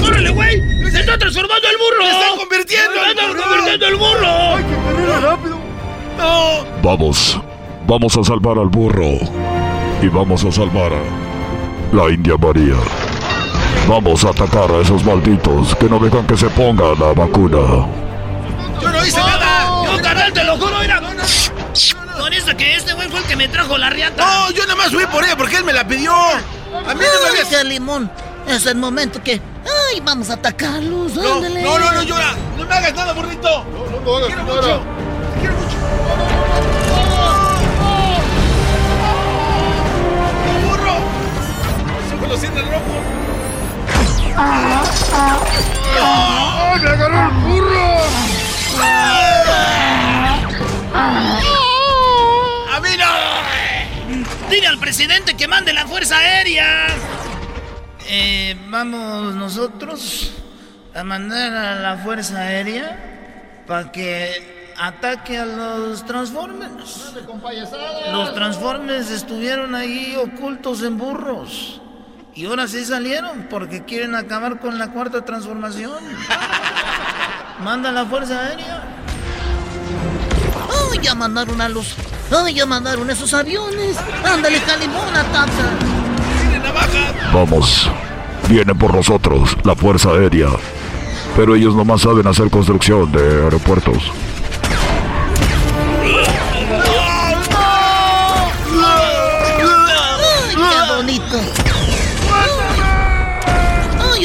[0.00, 0.62] ¡Córrele, güey!
[0.90, 2.04] ¡Se está transformando el burro!
[2.04, 4.28] ¡Se está convirtiendo ¡Se está convirtiendo el burro!
[4.56, 5.58] ¡Ay, carrera rápido!
[6.18, 6.80] ¡No!
[6.82, 7.40] Vamos,
[7.86, 9.18] vamos a salvar al burro.
[10.02, 11.02] Y vamos a salvar a
[11.94, 12.76] la India María.
[13.88, 17.86] Vamos a atacar a esos malditos que no dejan que se ponga la vacuna.
[18.80, 19.84] ¡Yo no hice nada!
[19.84, 20.78] ¡Yo, carnal, te lo juro!
[20.80, 21.00] ¡Mira!
[22.18, 24.22] Con eso que este güey fue el que me trajo la riata.
[24.24, 26.12] No, yo nada más fui por ella porque él me la pidió.
[26.12, 27.48] A mí no me había...
[27.48, 28.10] que limón.
[28.46, 29.40] Es el momento que.
[29.90, 31.14] Ay, vamos a atacarlos.
[31.14, 31.62] No, ándale.
[31.62, 32.34] no, no, no, llora.
[32.56, 33.64] No me hagas nada, burrito.
[33.64, 34.78] No, no lo hagas, Quiero señora.
[34.78, 34.82] mucho.
[35.40, 36.78] Quiero mucho.
[40.68, 42.20] ¡Burro!
[42.20, 42.82] Me lo siente el rojo.
[46.00, 47.98] ¡Ay, me agarró el burro!
[52.72, 54.48] ¡A mí no!
[54.48, 56.86] Dile al presidente que mande la Fuerza Aérea.
[58.08, 60.32] Eh, vamos nosotros
[60.94, 67.12] a mandar a la Fuerza Aérea para que ataque a los Transformers.
[68.12, 71.82] Los Transformers estuvieron ahí ocultos en burros.
[72.38, 75.98] Y ahora sí salieron porque quieren acabar con la cuarta transformación.
[77.64, 78.80] Manda la Fuerza Aérea.
[80.92, 81.96] ¡Ay, ya mandaron a los...
[82.30, 83.96] ¡Ay, ya mandaron esos aviones!
[84.24, 85.50] ¡Ándale, Calimón, ataca!
[87.34, 87.90] Vamos,
[88.48, 90.50] viene por nosotros la Fuerza Aérea.
[91.34, 94.12] Pero ellos nomás saben hacer construcción de aeropuertos.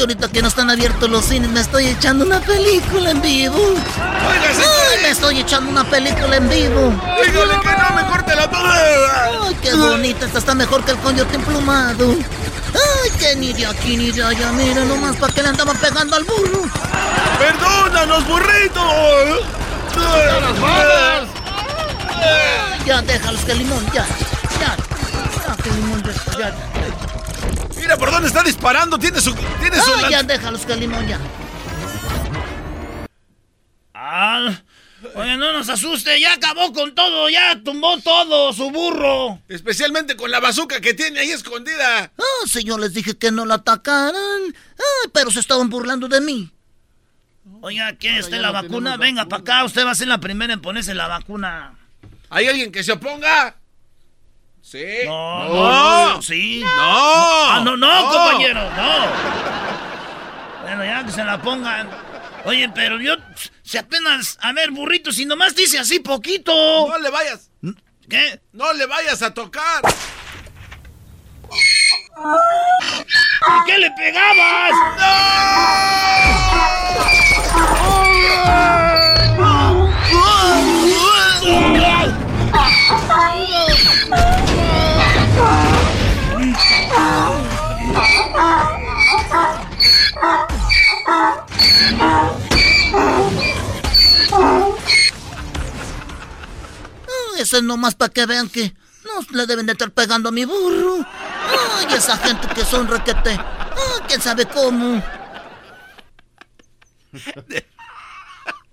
[0.03, 3.57] Ahorita que no están abiertos los cines, me estoy echando una película en vivo.
[3.97, 6.93] Ay, me estoy echando una película en vivo.
[7.25, 11.35] Dígale que no me corte la Ay, qué bonita, esta está mejor que el coyote
[11.35, 12.09] emplumado.
[12.11, 16.17] Ay, que ni de aquí ni de allá, mira nomás para que le andaban pegando
[16.17, 16.63] al burro.
[17.39, 18.81] ¡Perdónanos, burrito!
[22.85, 24.05] Ya, déjalos que limón, ya,
[24.59, 24.75] ya.
[25.47, 27.22] Ya, que limón, ya, ya.
[27.83, 29.33] Mira por dónde está disparando, tiene su...
[29.59, 31.19] Tiene su lan- ya, déjalos que limón, ya.
[33.93, 34.61] Ah,
[35.15, 39.41] oye, no nos asuste, ya acabó con todo, ya tumbó todo su burro.
[39.49, 42.11] Especialmente con la bazuca que tiene ahí escondida.
[42.17, 44.13] Ah, si yo les dije que no la atacaran.
[44.45, 46.49] Ay, pero se estaban burlando de mí.
[47.59, 48.95] Oiga, ¿quiere usted la vacuna?
[48.95, 51.73] Venga para acá, usted va a ser la primera en ponerse la vacuna.
[52.29, 53.57] ¿Hay alguien que se oponga?
[54.63, 54.85] Sí.
[55.05, 56.13] No, No.
[56.15, 56.61] no, sí.
[56.63, 56.69] No.
[56.79, 58.09] Ah, no, no, No.
[58.09, 58.93] compañero, no.
[60.63, 61.89] Bueno, ya que se la pongan.
[62.45, 63.15] Oye, pero yo,
[63.61, 66.53] si apenas, a ver, burrito, si nomás dice así poquito.
[66.87, 67.49] No le vayas.
[68.09, 68.41] ¿Qué?
[68.53, 69.81] No le vayas a tocar.
[73.45, 74.71] ¿Por qué le pegabas?
[77.45, 78.82] Ah,
[97.37, 100.45] Eso es nomás para que vean que no le deben de estar pegando a mi
[100.45, 101.05] burro.
[101.77, 103.37] Ay, esa gente que son requete.
[103.37, 105.03] Ah, quién sabe cómo.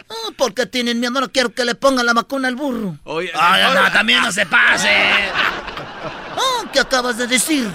[0.09, 2.97] Ah, porque tienen miedo, no quiero que le pongan la vacuna al burro.
[3.05, 4.89] Oye, Ay, no, también no se pase.
[4.93, 7.71] Ah, ¿qué acabas de decir?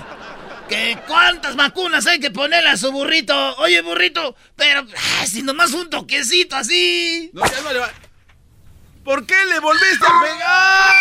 [0.70, 3.56] ¿Que cuántas vacunas hay que ponerle a su burrito?
[3.58, 7.30] Oye, burrito, pero ah, si nomás un toquecito así.
[7.34, 7.92] No, ya no le va.
[9.04, 10.96] ¿Por qué le volviste a pegar?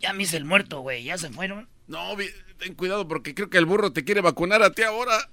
[0.00, 1.04] Ya me hice el muerto, güey.
[1.04, 1.68] Ya se fueron.
[1.88, 2.16] No,
[2.58, 5.28] ten cuidado porque creo que el burro te quiere vacunar a ti ahora.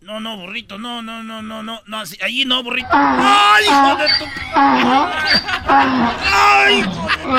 [0.00, 2.88] No, no, burrito, no, no, no, no, no, no, así- allí no, burrito.
[2.90, 4.24] ¡Ay, hijo de tu!
[4.54, 7.30] ¡Ay, hijo de tu!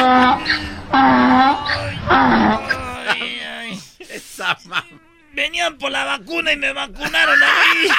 [2.08, 3.80] Ay, ay.
[4.10, 4.86] Esa mamá.
[5.34, 7.88] Venían por la vacuna y me vacunaron a mí.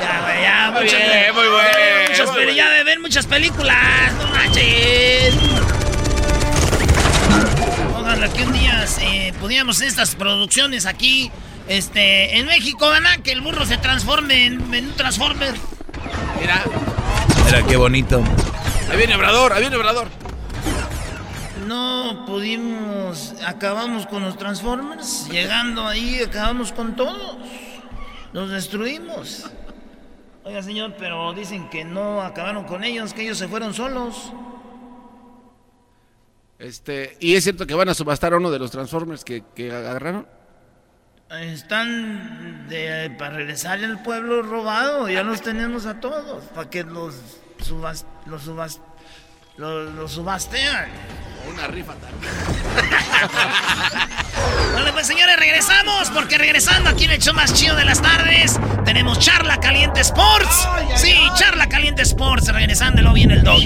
[0.00, 1.68] Ya, güey, ya, Muy muchas, bien, muy bueno,
[2.08, 2.52] muchas bueno.
[2.52, 5.34] Ya ver muchas películas, no manches.
[7.98, 11.30] Ojalá que un día eh, pudiéramos hacer estas producciones aquí,
[11.68, 13.18] este, en México, ¿verdad?
[13.22, 15.54] Que el burro se transforme en, en un Transformer.
[16.40, 16.62] Mira,
[17.46, 18.22] Mira qué bonito.
[18.90, 20.08] ahí viene Obrador, ahí viene Obrador.
[21.66, 27.38] No pudimos, acabamos con los Transformers, llegando ahí acabamos con todos,
[28.32, 29.50] los destruimos.
[30.44, 34.30] Oiga señor, pero dicen que no acabaron con ellos, que ellos se fueron solos.
[36.58, 39.72] Este, y es cierto que van a subastar a uno de los Transformers que, que
[39.72, 40.26] agarraron.
[41.30, 47.16] Están de, para regresar al pueblo robado, ya los tenemos a todos, para que los
[47.60, 48.80] subas, los subas,
[49.56, 50.90] los, los subastean.
[51.52, 52.32] Una rifa también.
[54.72, 58.58] Bueno, pues señores, regresamos, porque regresando aquí en el show más chido de las tardes,
[58.84, 60.68] tenemos Charla Caliente Sports.
[60.96, 63.60] sí, Charla Caliente Sports, regresándolo bien el dog.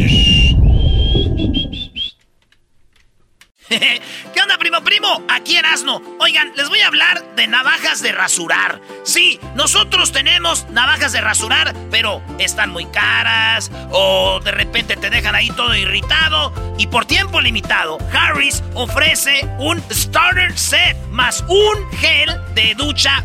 [4.34, 5.22] ¿Qué onda, primo, primo?
[5.28, 6.00] Aquí Erasno.
[6.20, 8.80] Oigan, les voy a hablar de navajas de rasurar.
[9.04, 15.34] Sí, nosotros tenemos navajas de rasurar, pero están muy caras o de repente te dejan
[15.34, 16.52] ahí todo irritado.
[16.78, 23.24] Y por tiempo limitado, Harris ofrece un starter set más un gel de ducha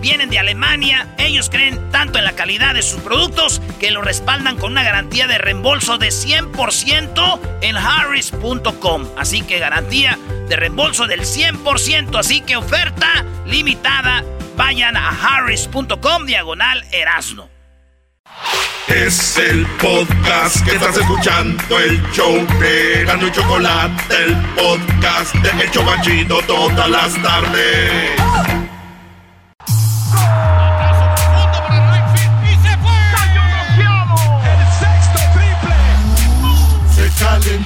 [0.00, 1.14] vienen de Alemania.
[1.18, 5.26] Ellos creen tanto en la calidad de sus productos que lo respaldan con una garantía
[5.26, 9.06] de reembolso de 100% en harris.com.
[9.16, 10.18] Así que garantía
[10.48, 12.18] de reembolso del 100%.
[12.18, 14.24] Así que oferta limitada.
[14.56, 17.48] Vayan a harris.com diagonal erasno.
[18.88, 25.50] Es el podcast que estás escuchando, el show de Gano y Chocolate, el podcast de
[25.62, 28.59] El todas las tardes.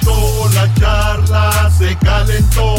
[0.05, 2.75] Calentó la charla, se calentó,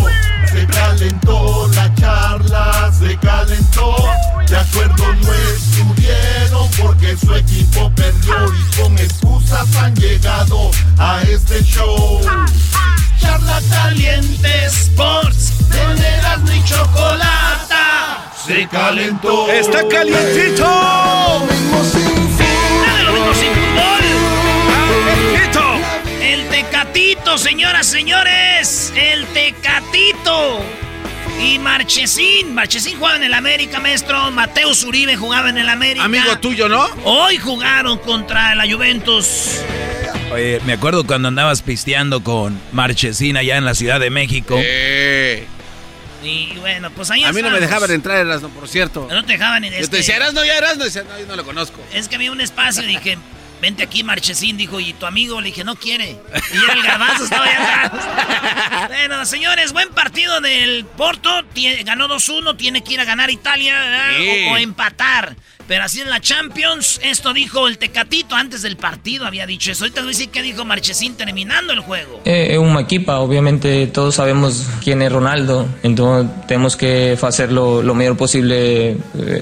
[0.51, 3.97] se calentó la charla, se calentó.
[4.49, 11.63] De acuerdo no estuvieron porque su equipo perdió y con excusas han llegado a este
[11.65, 12.21] show.
[13.21, 18.33] Charla caliente Sports, teneras ni chocolata.
[18.47, 19.51] Se calentó.
[19.51, 20.65] Está calientito.
[20.65, 23.17] Domingo sin fútbol.
[25.35, 25.51] El
[26.77, 28.93] Tecatito, señoras, señores.
[28.95, 30.61] El Tecatito.
[31.41, 32.55] Y Marchesín.
[32.55, 34.31] Marchesín jugaba en el América, maestro.
[34.31, 36.05] Mateo Zuribe jugaba en el América.
[36.05, 36.87] Amigo tuyo, ¿no?
[37.05, 39.63] Hoy jugaron contra la Juventus.
[40.31, 44.61] Oye, me acuerdo cuando andabas pisteando con Marchesín allá en la Ciudad de México.
[46.23, 49.09] Y bueno, pues ahí A mí no me dejaban entrar, Erasno, por cierto.
[49.11, 49.93] No te dejaban en Yo este.
[49.93, 50.85] te decía, Erasno, ya Erasno.
[50.85, 51.81] Decía, no, yo no lo conozco.
[51.95, 53.17] Es que había un espacio y dije,
[53.61, 54.57] vente aquí, Marchesín.
[54.57, 55.41] Dijo, ¿y tu amigo?
[55.41, 56.17] Le dije, no quiere.
[56.53, 58.05] Y era el garbanzo, estaba allá atrás.
[58.89, 61.31] Bueno, señores, buen partido del Porto.
[61.55, 63.77] Tie- ganó 2-1, tiene que ir a ganar Italia
[64.51, 65.37] o, o empatar.
[65.69, 69.85] Pero así en la Champions, esto dijo el Tecatito antes del partido, había dicho eso.
[69.85, 72.21] Ahorita voy a decir qué dijo Marchesín terminando el juego.
[72.25, 77.83] É é uma equipa, obviamente todos sabemos quién es Ronaldo, entonces tenemos que hacer lo,
[77.83, 78.97] lo mejor posible eh,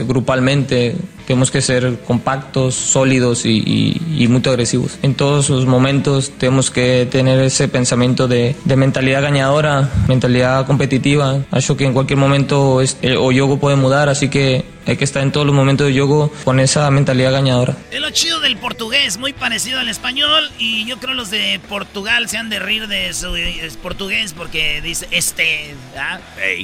[0.07, 0.97] grupalmente,
[1.27, 4.99] tenemos que ser compactos, sólidos y, y- muy agresivos.
[5.03, 11.41] En todos los momentos tenemos que tener ese pensamiento de, mentalidad ganadora, mentalidad competitiva.
[11.51, 15.05] Acho que en cualquier momento es- eh, o juego puede mudar, así que hay que
[15.05, 17.77] estar en todos los momentos de juego con esa mentalidad ganadora.
[17.91, 20.51] Es lo chido del portugués, muy parecido al español.
[20.59, 24.81] Y yo creo los de Portugal se han de rir de su eh, portugués porque
[24.83, 25.75] dice este.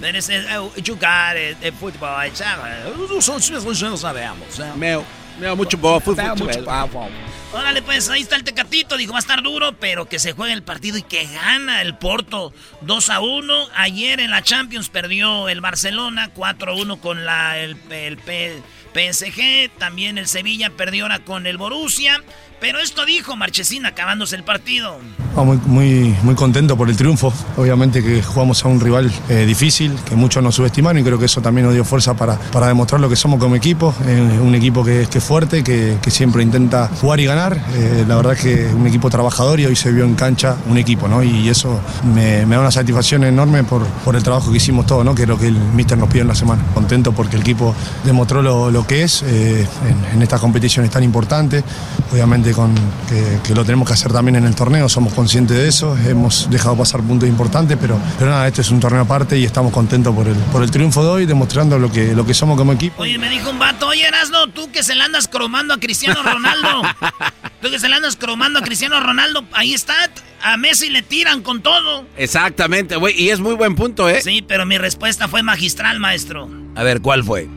[0.01, 2.27] Pero ese, eh, jugar eh, de fútbol.
[2.27, 4.59] eh, no sabemos.
[4.59, 4.73] ¿eh?
[4.77, 5.05] Meu,
[5.39, 7.11] meu, mucho bobo, fútbol, Meu, mucho mucho
[7.53, 8.97] Órale, pues ahí está el Tecatito.
[8.97, 11.97] Dijo, va a estar duro, pero que se juegue el partido y que gana el
[11.97, 12.53] Porto
[12.83, 13.69] 2 a 1.
[13.75, 18.63] Ayer en la Champions perdió el Barcelona 4 a 1 con la, el, el P-
[18.95, 19.71] PSG.
[19.79, 22.23] También el Sevilla perdió ahora con el Borussia.
[22.61, 24.99] Pero esto dijo Marchesín acabándose el partido.
[25.37, 27.33] Ah, muy, muy, muy contento por el triunfo.
[27.57, 31.25] Obviamente que jugamos a un rival eh, difícil, que muchos nos subestimaron y creo que
[31.25, 33.95] eso también nos dio fuerza para, para demostrar lo que somos como equipo.
[34.07, 37.57] Eh, un equipo que, que es fuerte, que, que siempre intenta jugar y ganar.
[37.75, 40.77] Eh, la verdad que es un equipo trabajador y hoy se vio en cancha un
[40.77, 41.23] equipo, ¿no?
[41.23, 41.81] Y eso
[42.15, 45.15] me, da una satisfacción enorme por, por el trabajo que hicimos todos, ¿no?
[45.15, 46.63] Que es lo que el míster nos pidió en la semana.
[46.75, 47.75] Contento porque el equipo
[48.05, 49.67] demostró lo, lo que es en,
[50.13, 51.65] en estas competiciones tan importantes.
[52.13, 52.75] Obviamente con,
[53.09, 55.97] que, que lo tenemos que hacer también en el torneo, somos conscientes de eso.
[55.99, 59.73] Hemos dejado pasar puntos importantes, pero, pero nada, este es un torneo aparte y estamos
[59.73, 62.73] contentos por el, por el triunfo de hoy, demostrando lo que, lo que somos como
[62.73, 63.03] equipo.
[63.03, 66.23] Oye, me dijo un vato, oye, Erasno, tú que se le andas cromando a Cristiano
[66.23, 66.83] Ronaldo.
[67.63, 69.95] tú que se le andas cromando a Cristiano Ronaldo, ahí está.
[70.43, 72.07] A Messi le tiran con todo.
[72.17, 73.21] Exactamente, güey.
[73.21, 74.23] Y es muy buen punto, ¿eh?
[74.23, 76.49] Sí, pero mi respuesta fue magistral, maestro.
[76.75, 77.49] A ver, ¿cuál fue?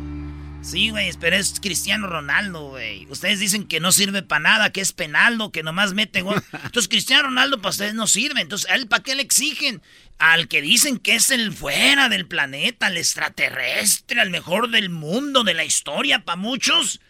[0.64, 3.06] Sí, güey, pero es Cristiano Ronaldo, güey.
[3.10, 6.42] Ustedes dicen que no sirve para nada, que es penaldo, que nomás mete gol.
[6.54, 8.42] Entonces, Cristiano Ronaldo para ustedes no sirve.
[8.42, 9.82] Entonces, ¿a él para qué le exigen?
[10.20, 15.44] Al que dicen que es el fuera del planeta, el extraterrestre, el mejor del mundo,
[15.44, 17.02] de la historia, para muchos.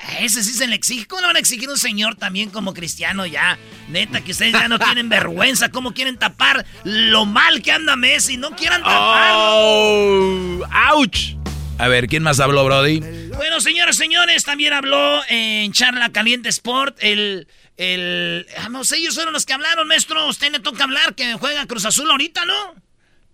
[0.00, 1.06] A ese sí se le exige.
[1.06, 3.58] ¿Cómo le van a exigir un señor también como Cristiano ya?
[3.88, 5.70] Neta, que ustedes ya no tienen vergüenza.
[5.70, 8.36] ¿Cómo quieren tapar lo mal que anda Messi?
[8.36, 10.66] No quieran taparlo.
[10.66, 11.37] ¡Auch!
[11.78, 13.00] A ver, ¿quién más habló, Brody?
[13.36, 17.46] Bueno, señores, señores, también habló en Charla Caliente Sport el...
[17.76, 20.26] el ah, no sé, ellos fueron los que hablaron, maestro.
[20.28, 22.74] Usted le toca hablar que juega Cruz Azul ahorita, ¿no?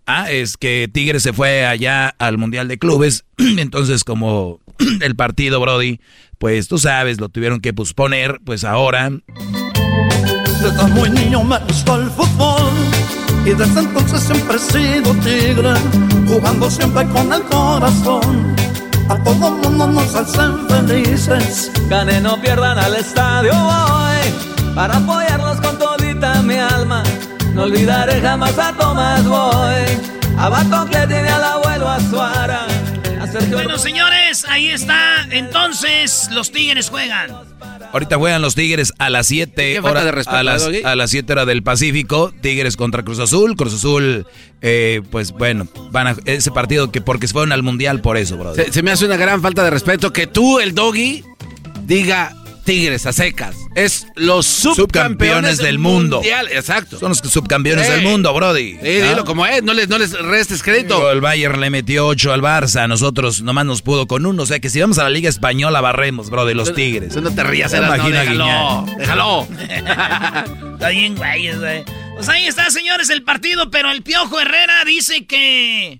[0.05, 3.25] Ah, es que Tigres se fue allá al Mundial de Clubes.
[3.37, 4.59] Entonces, como
[5.01, 5.99] el partido, Brody,
[6.37, 8.39] pues tú sabes, lo tuvieron que posponer.
[8.45, 9.09] Pues ahora
[10.61, 12.71] Desde muy niño me gustó el fútbol
[13.45, 15.73] y desde entonces siempre he sido tigre,
[16.27, 18.55] jugando siempre con el corazón.
[19.07, 21.71] A todo mundo nos hacen felices.
[21.87, 27.03] Gane, no pierdan al estadio hoy para apoyarlos con todita mi alma.
[27.53, 29.85] No olvidaré jamás a Tomás Boy,
[30.37, 32.65] a Bato tiene al abuelo Azuara.
[33.21, 35.25] a Sergio Bueno, señores, ahí está.
[35.29, 37.54] Entonces, los Tigres juegan.
[37.95, 40.95] Ahorita juegan los Tigres a las 7 Qué falta horas de respeto, a las, a
[40.97, 42.33] las 7 horas del Pacífico.
[42.41, 43.55] Tigres contra Cruz Azul.
[43.55, 44.27] Cruz Azul,
[44.61, 48.35] eh, pues bueno, van a ese partido que porque se fueron al mundial por eso,
[48.35, 48.65] brother.
[48.65, 51.23] Se, se me hace una gran falta de respeto que tú, el doggy,
[51.85, 52.35] diga
[52.65, 53.55] Tigres a secas.
[53.75, 56.17] Es los subcampeones, Subcampeones del mundo.
[56.17, 56.47] mundial.
[56.51, 56.99] Exacto.
[56.99, 57.93] Son los subcampeones Sí.
[57.93, 58.71] del mundo, Brody.
[58.81, 59.09] Sí, ¿no?
[59.09, 61.09] dilo como es, no les, no les restes crédito.
[61.11, 64.43] El Bayern le metió 8 al Barça, a nosotros nomás nos pudo con uno.
[64.43, 67.15] O sea que si vamos a la Liga Española barremos, bro, de los Tigres.
[67.15, 69.47] No te rías, Se Erasno, imagina déjalo, déjalo.
[70.73, 71.49] Está bien, güey.
[72.15, 75.99] Pues ahí está, señores, el partido, pero el Piojo Herrera dice que...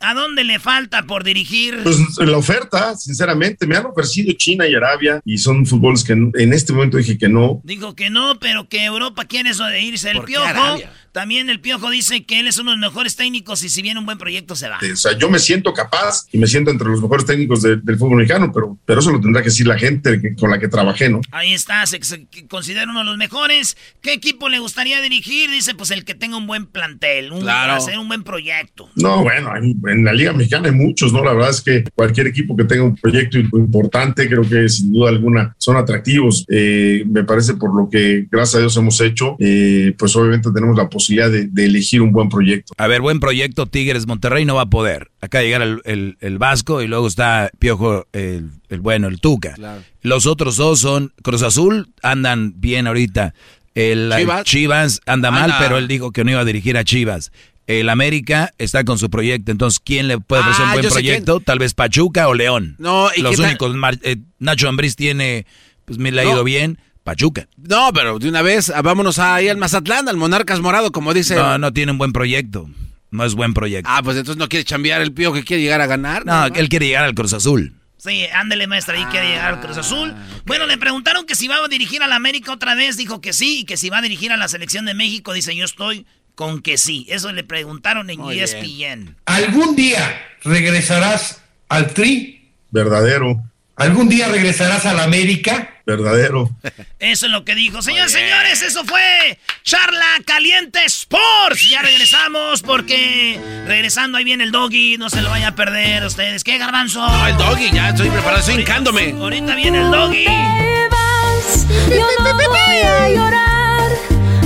[0.00, 1.80] ¿A dónde le falta por dirigir?
[1.82, 6.52] Pues la oferta, sinceramente, me han ofrecido China y Arabia y son fútboles que en
[6.52, 7.60] este momento dije que no.
[7.64, 10.10] Dijo que no, pero que Europa quiere eso de irse.
[10.10, 10.92] El ¿Por qué Piojo, Arabia?
[11.16, 13.98] También el Piojo dice que él es uno de los mejores técnicos y si viene
[13.98, 14.78] un buen proyecto se va.
[14.92, 17.96] O sea, yo me siento capaz y me siento entre los mejores técnicos de- del
[17.96, 20.68] fútbol mexicano, pero, pero eso lo tendrá que decir la gente que- con la que
[20.68, 21.22] trabajé, ¿no?
[21.32, 23.78] Ahí está, se, se considera uno de los mejores.
[24.02, 25.50] ¿Qué equipo le gustaría dirigir?
[25.50, 27.72] Dice, pues el que tenga un buen plantel, un, Claro.
[27.72, 28.90] hacer un buen proyecto.
[28.96, 31.24] No, bueno, hay- en la Liga Mexicana hay muchos, ¿no?
[31.24, 35.08] La verdad es que cualquier equipo que tenga un proyecto importante, creo que sin duda
[35.08, 36.44] alguna son atractivos.
[36.50, 40.76] Eh, me parece por lo que, gracias a Dios, hemos hecho, eh, pues obviamente tenemos
[40.76, 42.72] la posibilidad de, de elegir un buen proyecto.
[42.76, 45.10] A ver, buen proyecto, Tigres Monterrey no va a poder.
[45.20, 49.54] Acá llegar el, el- el Vasco y luego está Piojo, el, el bueno, el Tuca.
[50.02, 53.34] Los otros dos son Cruz Azul, andan bien ahorita.
[53.74, 54.44] El Chivas.
[54.44, 55.58] Chivas, anda mal, Anda.
[55.60, 57.30] pero él dijo que no iba a dirigir a Chivas.
[57.66, 60.90] El América está con su proyecto, entonces ¿quién le puede ofrecer Ah, un buen yo
[60.90, 61.40] sé proyecto?
[61.40, 62.76] Tal vez Pachuca o León.
[62.78, 65.46] No, ¿y Los únicos, eh, Nacho Ambriz tiene,
[65.84, 66.30] pues me le ha No.
[66.34, 67.46] ido bien, Pachuca.
[67.56, 71.36] No, pero de una vez ah, vámonos ahí al Mazatlán, al Monarcas Morado, como dice.
[71.36, 72.68] No, no tiene un buen proyecto,
[73.12, 73.88] no es buen proyecto.
[73.88, 76.26] Ah, pues entonces no quiere chambear el pío que quiere llegar a ganar.
[76.26, 77.74] No, él quiere llegar al Cruz Azul.
[77.96, 80.14] Sí, ándele, maestra, ahí quiere llegar al Cruz Azul.
[80.46, 83.32] Bueno, le preguntaron que si va a dirigir a la América otra vez, dijo que
[83.32, 86.06] sí, y que si va a dirigir a la selección de México, dice yo estoy
[86.34, 87.06] con que sí.
[87.08, 89.16] Eso le preguntaron en E ESPN.
[89.26, 92.50] ¿Algún día regresarás al Tri?
[92.72, 93.44] Verdadero,
[93.76, 95.76] ¿Algún día regresarás a la América?
[95.86, 96.50] verdadero.
[96.98, 97.80] Eso es lo que dijo.
[97.80, 101.70] Señores, señores, eso fue Charla Caliente Sports.
[101.70, 104.98] Ya regresamos porque regresando ahí viene el doggy.
[104.98, 106.42] No se lo vaya a perder ustedes.
[106.42, 107.06] ¿Qué, garbanzo?
[107.06, 109.12] No, el doggy, ya estoy preparado, estoy hincándome.
[109.12, 110.24] Ahorita viene el doggy.
[110.24, 113.90] Yo no voy a llorar.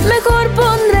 [0.07, 1.00] Mejor pondré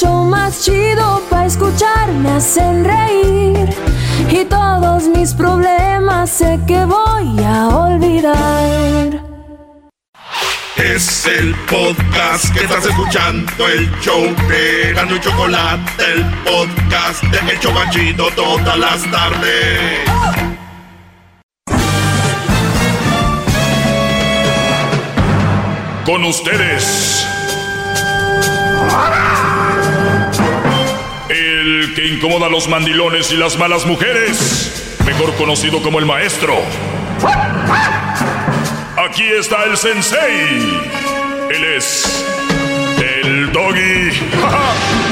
[0.00, 2.12] Show más chido para escuchar.
[2.12, 3.68] Me hacen reír.
[4.30, 9.22] Y todos mis problemas sé que voy a olvidar.
[10.76, 17.52] Es el podcast que estás escuchando, el show de Gano y Chocolate, el podcast de
[17.52, 20.00] El Chocachito todas las tardes.
[26.04, 27.24] Con ustedes.
[31.94, 34.96] El que incomoda a los mandilones y las malas mujeres.
[35.06, 36.54] Mejor conocido como el maestro.
[38.96, 40.80] Aquí está el sensei.
[41.50, 42.24] Él es
[42.98, 44.10] el doggy.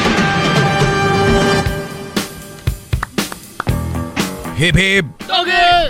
[4.59, 5.07] Hip hip.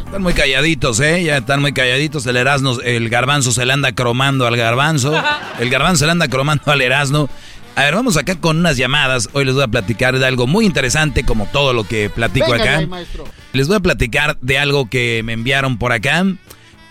[0.05, 1.25] Están muy calladitos, ¿eh?
[1.25, 2.27] Ya están muy calladitos.
[2.27, 5.15] El Erasmo, el garbanzo se le anda cromando al garbanzo.
[5.59, 7.29] El garbanzo se le anda cromando al Erasmo.
[7.75, 9.31] A ver, vamos acá con unas llamadas.
[9.33, 12.65] Hoy les voy a platicar de algo muy interesante, como todo lo que platico Venga
[12.65, 12.79] acá.
[12.79, 13.07] ahí.
[13.55, 16.25] Les voy a platicar de algo que me enviaron por acá.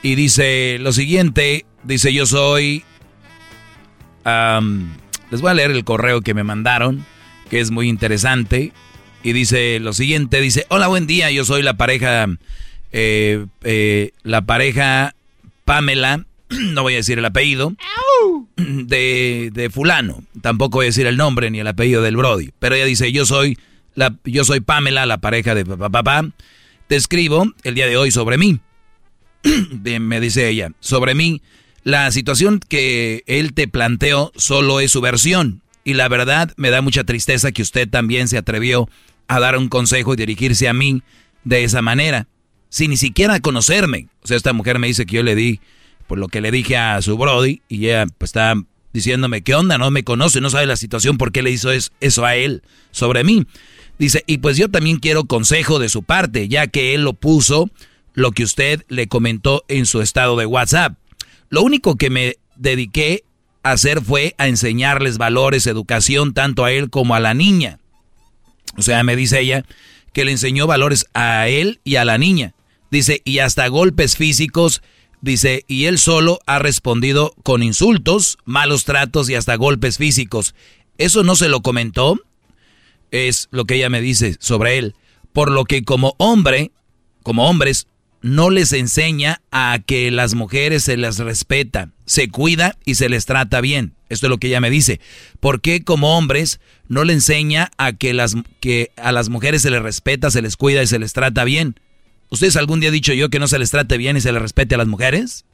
[0.01, 1.65] Y dice lo siguiente.
[1.83, 2.83] Dice, yo soy...
[4.23, 4.93] am,
[5.29, 7.05] les voy a leer el correo que me mandaron,
[7.49, 8.73] que es muy interesante.
[9.23, 12.25] Y dice lo siguiente, dice, hola, buen día, yo soy la pareja,
[12.91, 15.13] eh, eh, la pareja
[15.63, 16.25] Pamela,
[16.73, 17.73] no voy a decir el apellido,
[18.57, 22.75] de, de fulano, tampoco voy a decir el nombre ni el apellido del Brody, pero
[22.75, 23.57] ella dice, yo soy,
[23.95, 26.29] la, yo soy Pamela, la pareja de papá, papá,
[26.87, 28.59] Te escribo el día de hoy sobre mí.
[29.99, 31.41] me dice ella, sobre mí.
[31.83, 35.63] La situación que él te planteó solo es su versión.
[35.83, 38.87] Y la verdad me da mucha tristeza que usted también se atrevió
[39.27, 41.01] a dar un consejo y dirigirse a mí
[41.43, 42.27] de esa manera,
[42.69, 44.09] sin ni siquiera conocerme.
[44.21, 45.59] O sea, esta mujer me dice que yo le di
[46.11, 48.55] por lo que le dije a su Brody y ella pues está
[48.91, 49.77] diciéndome, ¿qué onda?
[49.77, 53.23] No me conoce, no sabe la situación, ¿por qué le hizo eso a él sobre
[53.23, 53.45] mí?
[53.97, 57.69] Dice, y pues yo también quiero consejo de su parte, ya que él lo puso
[58.13, 60.97] lo que usted le comentó en su estado de WhatsApp.
[61.47, 63.23] Lo único que me dediqué
[63.63, 67.79] a hacer fue a enseñarles valores, educación, tanto a él como a la niña.
[68.75, 69.63] O sea, me dice ella
[70.11, 72.53] que le enseñó valores a él y a la niña.
[72.89, 74.81] Dice, y hasta golpes físicos.
[75.22, 80.56] Dice, y él solo ha respondido con insultos, malos tratos y hasta golpes físicos.
[80.98, 82.19] Eso no se lo comentó,
[83.11, 84.95] es lo que ella me dice sobre él.
[85.31, 86.72] Por lo que como hombre,
[87.22, 87.88] como hombres,
[88.22, 93.26] no les enseña a que las mujeres se las respeta, se cuida y se les
[93.26, 93.93] trata bien.
[94.10, 94.99] Esto es lo que ella me dice.
[95.39, 99.72] ¿Por qué como hombres no le enseña a que, las, que a las mujeres se
[99.72, 101.80] les respeta, se les cuida y se les trata bien?
[102.31, 104.41] ¿Ustedes algún día han dicho yo que no se les trate bien y se les
[104.41, 105.45] respete a las mujeres?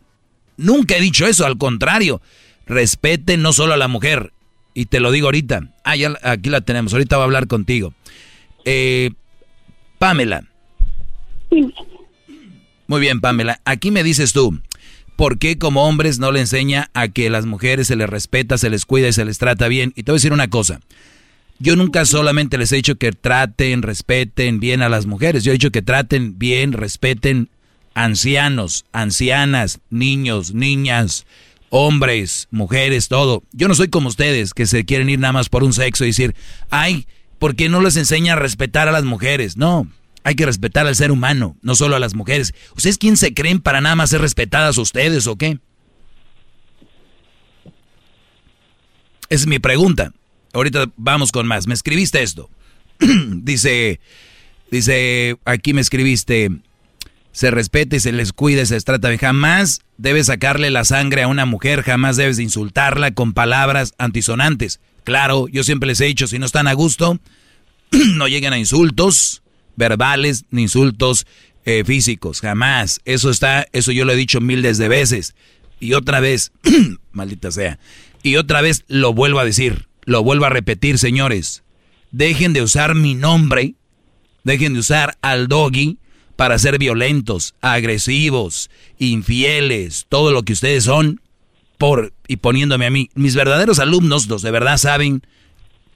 [0.57, 2.21] Nunca he dicho eso, al contrario.
[2.67, 4.31] Respeten no solo a la mujer.
[4.75, 5.73] Y te lo digo ahorita.
[5.83, 6.93] Ah, ya aquí la tenemos.
[6.93, 7.93] Ahorita va a hablar contigo.
[8.63, 9.09] Eh,
[9.97, 10.43] Pamela.
[12.85, 13.59] Muy bien, Pamela.
[13.65, 14.61] Aquí me dices tú,
[15.15, 18.69] ¿por qué como hombres no le enseña a que las mujeres se les respeta, se
[18.69, 19.93] les cuida y se les trata bien?
[19.95, 20.79] Y te voy a decir una cosa.
[21.59, 25.43] Yo nunca solamente les he dicho que traten, respeten bien a las mujeres.
[25.43, 27.49] Yo he dicho que traten bien, respeten
[27.95, 31.25] ancianos, ancianas, niños, niñas,
[31.69, 33.43] hombres, mujeres, todo.
[33.53, 36.09] Yo no soy como ustedes que se quieren ir nada más por un sexo y
[36.09, 36.35] decir,
[36.69, 37.07] ay,
[37.39, 39.57] ¿por qué no les enseña a respetar a las mujeres?
[39.57, 39.88] No,
[40.23, 42.53] hay que respetar al ser humano, no solo a las mujeres.
[42.75, 45.57] ¿Ustedes quién se creen para nada más ser respetadas ustedes o qué?
[49.29, 50.13] Es mi pregunta.
[50.53, 51.67] Ahorita vamos con más.
[51.67, 52.49] Me escribiste esto.
[52.99, 53.99] dice,
[54.71, 56.49] dice, aquí me escribiste,
[57.31, 61.45] se respete se les cuide, se trata de jamás debes sacarle la sangre a una
[61.45, 64.79] mujer, jamás debes insultarla con palabras antisonantes.
[65.03, 67.19] Claro, yo siempre les he dicho, si no están a gusto,
[68.15, 69.43] no lleguen a insultos,
[69.75, 71.25] verbales ni insultos
[71.65, 73.01] eh, físicos, jamás.
[73.05, 75.35] Eso está, eso yo lo he dicho miles de veces.
[75.79, 76.51] Y otra vez,
[77.11, 77.79] maldita sea,
[78.23, 81.63] y otra vez lo vuelvo a decir, lo vuelvo a repetir, señores.
[82.11, 83.75] Dejen de usar mi nombre,
[84.45, 85.97] dejen de usar al doggy
[86.38, 91.21] para ser violentos, agresivos, infieles, todo lo que ustedes son,
[91.77, 93.09] por y poniéndome a mí.
[93.15, 95.23] Mis verdaderos alumnos, los de verdad saben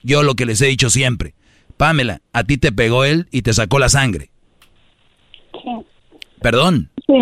[0.02, 1.34] yo lo que les he dicho siempre.
[1.78, 4.30] Pamela, a ti te pegó él y te sacó la sangre.
[5.54, 5.86] Sí.
[6.42, 6.90] ¿Perdón?
[7.06, 7.14] Sí.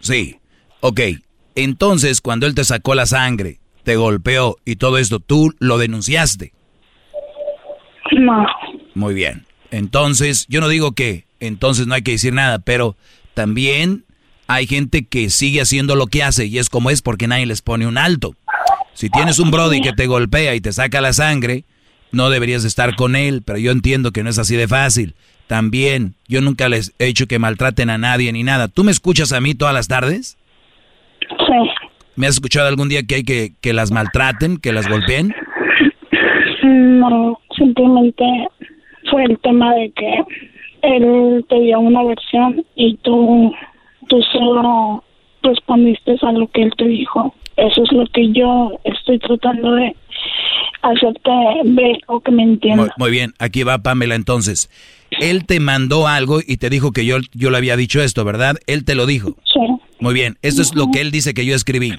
[0.00, 0.36] Sí.
[0.80, 1.00] Ok.
[1.54, 6.52] Entonces, cuando él te sacó la sangre, te golpeó y todo esto, ¿tú lo denunciaste?
[8.12, 8.46] No.
[8.94, 9.46] Muy bien.
[9.70, 12.96] Entonces, yo no digo que entonces no hay que decir nada, pero
[13.34, 14.04] también
[14.46, 17.62] hay gente que sigue haciendo lo que hace y es como es porque nadie les
[17.62, 18.34] pone un alto.
[18.94, 21.64] Si tienes un brody que te golpea y te saca la sangre,
[22.10, 25.14] no deberías estar con él, pero yo entiendo que no es así de fácil.
[25.46, 28.68] También, yo nunca les he hecho que maltraten a nadie ni nada.
[28.68, 30.36] ¿Tú me escuchas a mí todas las tardes?
[31.28, 31.91] Sí.
[32.16, 35.34] ¿Me has escuchado algún día que hay que, que las maltraten, que las golpeen?
[36.62, 38.24] No, simplemente
[39.10, 40.24] fue el tema de que
[40.82, 43.52] él te dio una versión y tú,
[44.08, 45.02] tú solo
[45.42, 47.34] respondiste a lo que él te dijo.
[47.56, 49.94] Eso es lo que yo estoy tratando de
[50.82, 51.30] hacerte
[51.64, 52.90] ver o que me entiendas.
[52.96, 54.70] Muy, bien, aquí va Pamela entonces.
[55.20, 58.56] Él te mandó algo y te dijo que yo, yo le había dicho esto, ¿verdad?
[58.66, 59.36] Él te lo dijo.
[59.44, 59.60] Sí.
[60.02, 61.96] Muy bien, esto es lo que él dice que yo escribí.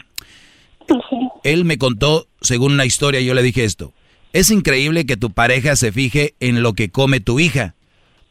[1.46, 3.94] Él me contó, según una historia, yo le dije esto.
[4.34, 7.76] Es increíble que tu pareja se fije en lo que come tu hija.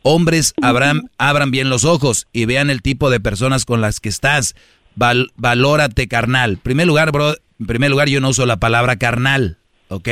[0.03, 4.11] Hombres abran, abran bien los ojos y vean el tipo de personas con las que
[4.11, 4.55] estás.
[4.95, 6.59] valórate, carnal.
[6.59, 9.57] primer lugar, bro, en primer lugar, yo no uso la palabra carnal.
[9.89, 10.09] ¿ok?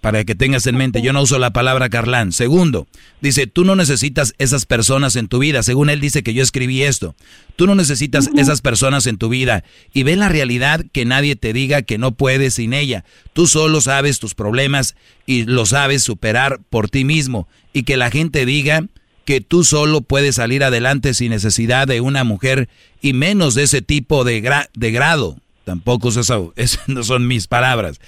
[0.00, 2.32] Para que tengas en mente, yo no uso la palabra carlán.
[2.32, 2.86] Segundo,
[3.20, 5.64] dice, tú no necesitas esas personas en tu vida.
[5.64, 7.16] Según él dice que yo escribí esto.
[7.56, 9.64] Tú no necesitas esas personas en tu vida.
[9.92, 13.04] Y ve la realidad que nadie te diga que no puedes sin ella.
[13.32, 14.94] Tú solo sabes tus problemas
[15.26, 17.48] y lo sabes superar por ti mismo.
[17.72, 18.84] Y que la gente diga
[19.24, 22.68] que tú solo puedes salir adelante sin necesidad de una mujer
[23.02, 25.38] y menos de ese tipo de, de grado.
[25.64, 27.98] Tampoco eso, eso no son mis palabras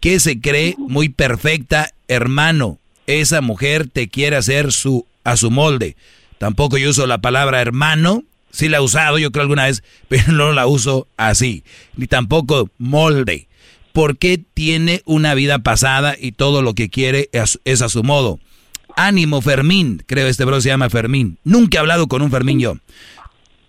[0.00, 2.78] que se cree muy perfecta, hermano.
[3.06, 5.96] Esa mujer te quiere hacer su, a su molde.
[6.38, 8.24] Tampoco yo uso la palabra hermano.
[8.50, 11.64] Sí la he usado, yo creo alguna vez, pero no la uso así.
[11.96, 13.48] Ni tampoco molde.
[13.92, 18.38] Porque tiene una vida pasada y todo lo que quiere es, es a su modo.
[18.94, 20.02] Ánimo, Fermín.
[20.06, 21.38] Creo este bro se llama Fermín.
[21.44, 22.76] Nunca he hablado con un Fermín yo.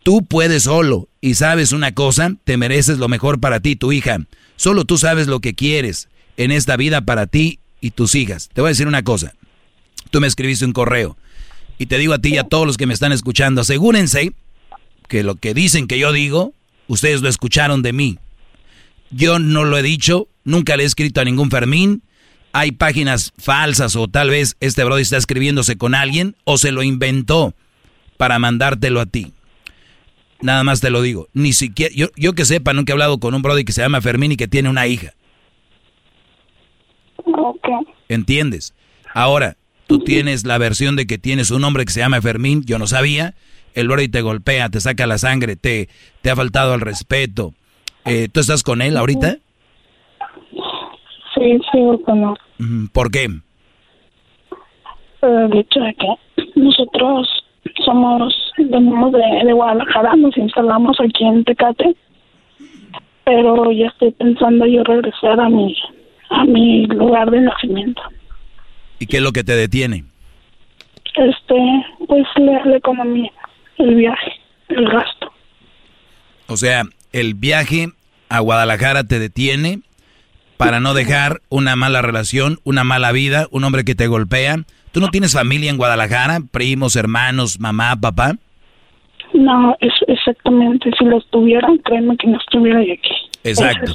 [0.03, 4.19] Tú puedes solo y sabes una cosa, te mereces lo mejor para ti, tu hija.
[4.55, 6.07] Solo tú sabes lo que quieres
[6.38, 8.49] en esta vida para ti y tus hijas.
[8.53, 9.34] Te voy a decir una cosa.
[10.09, 11.18] Tú me escribiste un correo
[11.77, 14.34] y te digo a ti y a todos los que me están escuchando, asegúrense
[15.07, 16.53] que lo que dicen que yo digo,
[16.88, 18.18] ustedes lo escucharon de mí.
[19.11, 22.03] Yo no lo he dicho, nunca le he escrito a ningún Fermín.
[22.51, 26.84] Hay páginas falsas o tal vez este brother está escribiéndose con alguien o se lo
[26.84, 27.53] inventó
[28.18, 29.34] para mandártelo a ti.
[30.41, 31.30] Nada más te lo digo.
[31.34, 34.31] Ni siquiera, yo, que sepa, nunca he hablado con un brother que se llama Fermín
[34.31, 35.14] y que tiene una hija.
[38.09, 38.73] ¿Entiendes?
[39.13, 42.79] Ahora, tú tienes la versión de que tienes un hombre que se llama Fermín, yo
[42.79, 43.33] no sabía.
[43.73, 45.89] El brother te golpea, te saca la sangre, te,
[46.21, 47.53] te ha faltado al respeto.
[48.05, 49.37] Eh, ¿Tú estás con él ahorita?
[51.35, 52.89] Sí, sigo con él.
[52.91, 53.25] ¿Por qué?
[55.21, 56.07] El hecho de que
[56.55, 57.27] nosotros
[57.85, 61.95] somos, venimos de, de Guadalajara, nos instalamos aquí en Tecate,
[63.25, 65.75] pero ya estoy pensando yo regresar a mi,
[66.29, 68.01] a mi lugar de nacimiento.
[68.99, 70.05] ¿Y qué es lo que te detiene?
[71.15, 73.31] Este, pues la, la economía,
[73.77, 74.33] el viaje,
[74.69, 75.31] el gasto.
[76.47, 77.89] O sea, el viaje
[78.29, 79.81] a Guadalajara te detiene
[80.57, 84.57] para no dejar una mala relación, una mala vida, un hombre que te golpea.
[84.91, 86.39] ¿Tú no tienes familia en Guadalajara?
[86.51, 88.33] ¿Primos, hermanos, mamá, papá?
[89.33, 90.89] No, es exactamente.
[90.97, 93.15] Si los tuvieran, créeme que no estuviera yo aquí.
[93.43, 93.93] Exacto.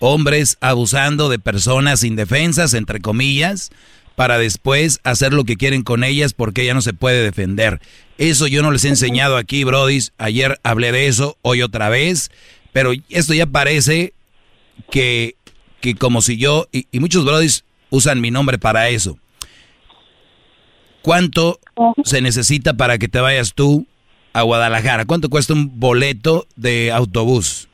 [0.00, 3.70] Hombres abusando de personas indefensas, entre comillas,
[4.14, 7.80] para después hacer lo que quieren con ellas porque ella no se puede defender.
[8.18, 10.12] Eso yo no les he enseñado aquí, brodis.
[10.18, 12.30] Ayer hablé de eso, hoy otra vez.
[12.72, 14.12] Pero esto ya parece
[14.90, 15.36] que,
[15.80, 19.18] que como si yo, y, y muchos brodis usan mi nombre para eso.
[21.02, 21.60] ¿Cuánto
[22.04, 23.86] se necesita para que te vayas tú
[24.32, 25.04] a Guadalajara?
[25.04, 27.67] ¿Cuánto cuesta un boleto de autobús?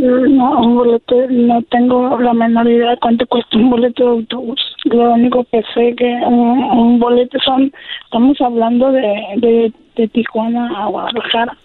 [0.00, 4.60] No, un boleto, no tengo la menor idea de cuánto cuesta un boleto de autobús.
[4.84, 7.72] Lo único que sé que un, un boleto son,
[8.04, 9.02] estamos hablando de,
[9.36, 11.56] de, de Tijuana a Guadalajara.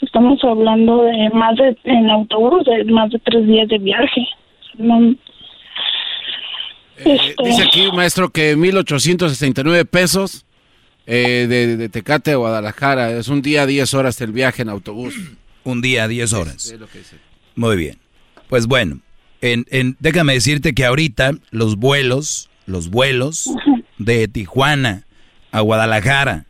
[0.00, 4.26] Estamos hablando de más de, en autobús, de más de tres días de viaje.
[4.78, 5.14] No,
[7.04, 10.44] Eh, dice aquí, maestro, que 1.869 pesos
[11.06, 13.10] eh, de, de Tecate a Guadalajara.
[13.12, 15.14] Es un día, 10 horas el viaje en autobús.
[15.64, 16.66] Un día, 10 horas.
[16.72, 17.16] Es lo que dice.
[17.54, 17.98] Muy bien.
[18.48, 19.00] Pues bueno,
[19.40, 23.48] en, en, déjame decirte que ahorita los vuelos, los vuelos
[23.98, 25.04] de Tijuana
[25.50, 26.46] a Guadalajara,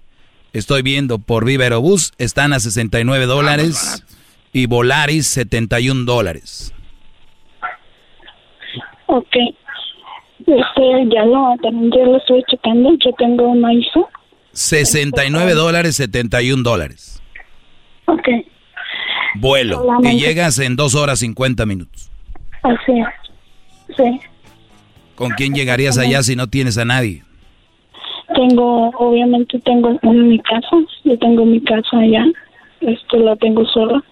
[0.52, 4.04] estoy viendo por Viva Aerobús, están a 69 dólares
[4.52, 6.72] y Volaris 71 dólares.
[9.06, 9.36] ok.
[10.40, 12.90] Este, ya lo, también ya lo estoy checando.
[13.04, 14.00] Yo tengo una hija.
[14.52, 17.22] 69 dólares, 71 dólares.
[18.06, 18.28] Ok,
[19.36, 19.76] Vuelo.
[19.76, 20.16] Y Solamente.
[20.18, 22.10] llegas en 2 horas 50 minutos.
[22.62, 23.96] así es.
[23.96, 24.20] Sí.
[25.14, 27.22] ¿Con quién llegarías allá si no tienes a nadie?
[28.34, 30.70] Tengo, obviamente tengo en mi casa,
[31.04, 32.24] yo tengo mi casa allá,
[32.80, 34.02] este, la tengo sola.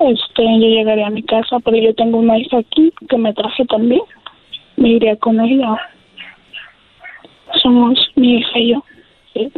[0.00, 3.64] Este, yo llegaré a mi casa, pero yo tengo una hija aquí que me traje
[3.66, 4.02] también.
[4.76, 5.76] Me iría con ella.
[7.62, 8.84] Somos mi hija y yo.
[9.34, 9.50] sí.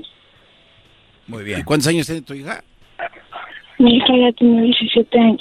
[1.27, 1.61] Muy bien.
[1.61, 2.63] ¿Y cuántos años tiene tu hija?
[3.81, 5.41] Mi hija ya tiene 17 años.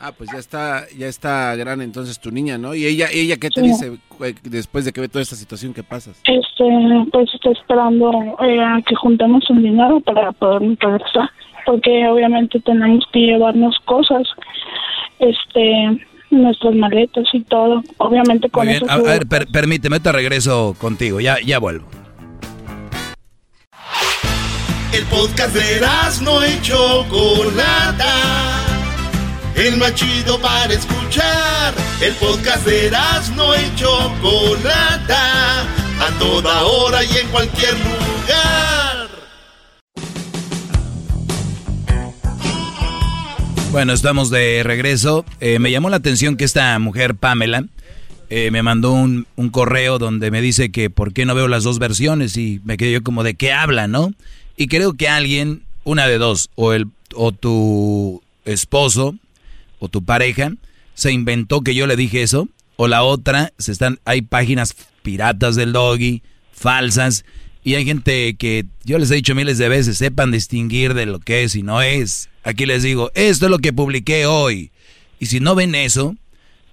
[0.00, 2.74] Ah, pues ya está, ya está grande entonces tu niña, ¿no?
[2.74, 3.66] ¿Y ella, ella qué te Sí.
[3.68, 3.98] dice
[4.42, 6.20] después de que ve toda esta situación que pasas?
[6.24, 6.64] Este,
[7.10, 8.10] pues estoy esperando
[8.42, 11.30] eh, a que juntemos un dinero para poder regresar,
[11.64, 14.22] porque obviamente tenemos que llevarnos cosas,
[15.20, 17.82] este, nuestras maletas y todo.
[17.98, 18.84] Obviamente con Muy bien.
[18.84, 18.92] eso.
[18.92, 21.20] A, a ver, per- permíteme, te regreso contigo.
[21.20, 21.86] Ya, ya vuelvo.
[24.94, 25.80] El podcast de
[26.22, 28.14] no y Chocolata.
[29.56, 31.74] El más chido para escuchar.
[32.00, 32.92] El podcast de
[33.34, 35.62] no y Chocolata.
[35.62, 39.08] A toda hora y en cualquier lugar.
[43.72, 45.24] Bueno, estamos de regreso.
[45.40, 47.64] Eh, me llamó la atención que esta mujer, Pamela,
[48.30, 51.64] eh, me mandó un, un correo donde me dice que por qué no veo las
[51.64, 54.12] dos versiones y me quedé yo como de qué habla, ¿no?
[54.56, 59.16] Y creo que alguien, una de dos, o, el, o tu esposo
[59.78, 60.52] o tu pareja,
[60.94, 65.56] se inventó que yo le dije eso, o la otra, se están, hay páginas piratas
[65.56, 66.22] del doggy,
[66.52, 67.24] falsas,
[67.66, 71.18] Y hay gente que yo les he dicho miles de veces, sepan distinguir de lo
[71.18, 72.28] que es y no es.
[72.42, 74.70] Aquí les digo, esto es lo que publiqué hoy.
[75.18, 76.14] Y si no ven eso,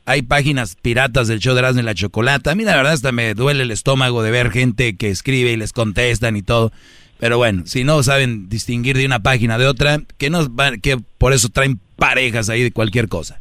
[0.06, 2.52] hay páginas piratas del show de Erasmo y la Chocolata.
[2.52, 5.58] A mí la verdad hasta me duele el estómago de ver gente que escribe y
[5.58, 6.74] les contestan y todo.
[7.22, 11.34] Pero bueno, si no saben distinguir de una página de otra, que no que por
[11.34, 13.39] eso traen parejas ahí de cualquier cosa.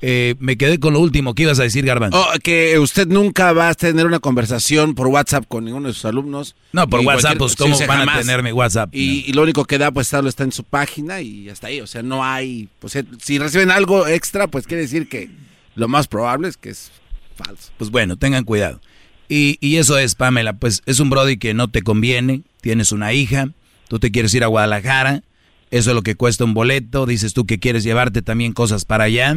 [0.00, 2.20] Eh, me quedé con lo último que ibas a decir, Garbanzo.
[2.20, 6.04] Oh, que usted nunca va a tener una conversación por WhatsApp con ninguno de sus
[6.04, 6.54] alumnos.
[6.72, 8.94] No, por WhatsApp, pues cómo van a tener mi WhatsApp.
[8.94, 11.80] Y, lo único que da, pues está en su página y hasta ahí.
[11.80, 12.68] O sea, no hay.
[12.78, 15.30] Pues, eh, si reciben algo extra, pues quiere decir que
[15.74, 16.92] lo más probable es que es
[17.34, 17.72] falso.
[17.76, 18.80] Pues bueno, tengan cuidado.
[19.28, 22.44] Y, y eso es, Pamela, pues es un Brody que no te conviene.
[22.60, 23.48] Tienes una hija,
[23.88, 25.22] tú te quieres ir a Guadalajara.
[25.70, 27.06] Eso es lo que cuesta un boleto.
[27.06, 29.36] Dices tú que quieres llevarte también cosas para allá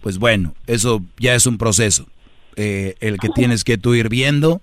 [0.00, 2.06] pues bueno, eso ya es un proceso.
[2.56, 4.60] Eh, el que tienes que tú ir viendo.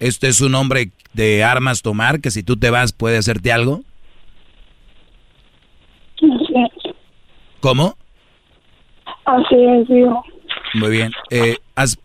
[0.00, 3.82] Este es un hombre de armas tomar, que si tú te vas puede hacerte algo.
[7.60, 7.96] ¿Cómo?
[9.24, 10.24] Así es, digo.
[10.74, 11.12] Muy bien.
[11.30, 11.98] Eh, ¿Has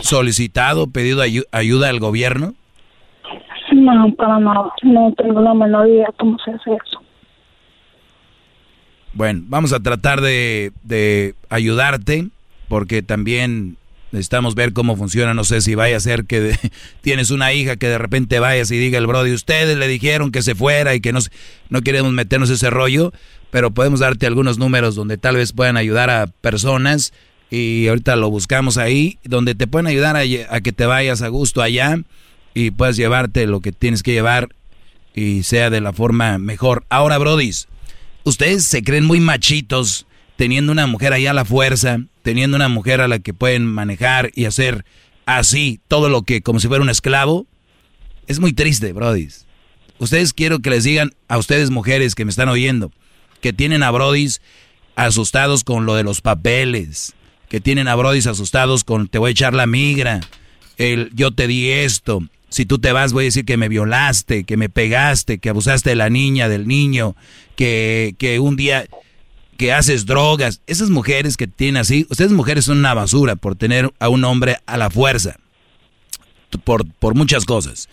[0.00, 1.22] solicitado, pedido
[1.52, 2.54] ayuda al gobierno?
[3.94, 4.72] No, para nada.
[4.82, 7.00] No tengo la menor idea cómo se hace eso.
[9.12, 12.28] Bueno, vamos a tratar de, ayudarte
[12.68, 13.76] porque también
[14.10, 15.34] necesitamos ver cómo funciona.
[15.34, 16.56] No sé si vaya a ser que
[17.00, 20.42] tienes una hija que de repente vayas y diga el brody, ustedes le dijeron que
[20.42, 21.20] se fuera y que no,
[21.70, 23.12] no queremos meternos ese rollo,
[23.50, 27.14] pero podemos darte algunos números donde tal vez puedan ayudar a personas
[27.48, 31.62] y ahorita lo buscamos ahí, donde te pueden ayudar a que te vayas a gusto
[31.62, 31.96] allá
[32.56, 34.48] y puedas llevarte lo que tienes que llevar
[35.14, 36.86] y sea de la forma mejor.
[36.88, 37.68] Ahora, brodis
[38.24, 40.06] ustedes se creen muy machitos
[40.36, 44.30] teniendo una mujer ahí a la fuerza, teniendo una mujer a la que pueden manejar
[44.34, 44.86] y hacer
[45.26, 47.46] así todo lo que como si fuera un esclavo.
[48.26, 49.28] Es muy triste, Brody.
[49.98, 52.90] Ustedes quiero que les digan a ustedes mujeres que me están oyendo,
[53.42, 54.40] que tienen a Brodis
[54.94, 57.12] asustados con lo de los papeles,
[57.50, 60.20] que tienen a Brodis asustados con te voy a echar la migra,
[60.78, 64.44] el yo te di esto, si tú te vas, voy a decir que me violaste,
[64.44, 67.16] que me pegaste, que abusaste de la niña, del niño,
[67.56, 68.86] que, que un día
[69.56, 70.60] que haces drogas.
[70.66, 74.58] Esas mujeres que tienen así, ustedes mujeres son una basura por tener a un hombre
[74.66, 75.36] a la fuerza.
[76.64, 77.88] Por, por muchas cosas.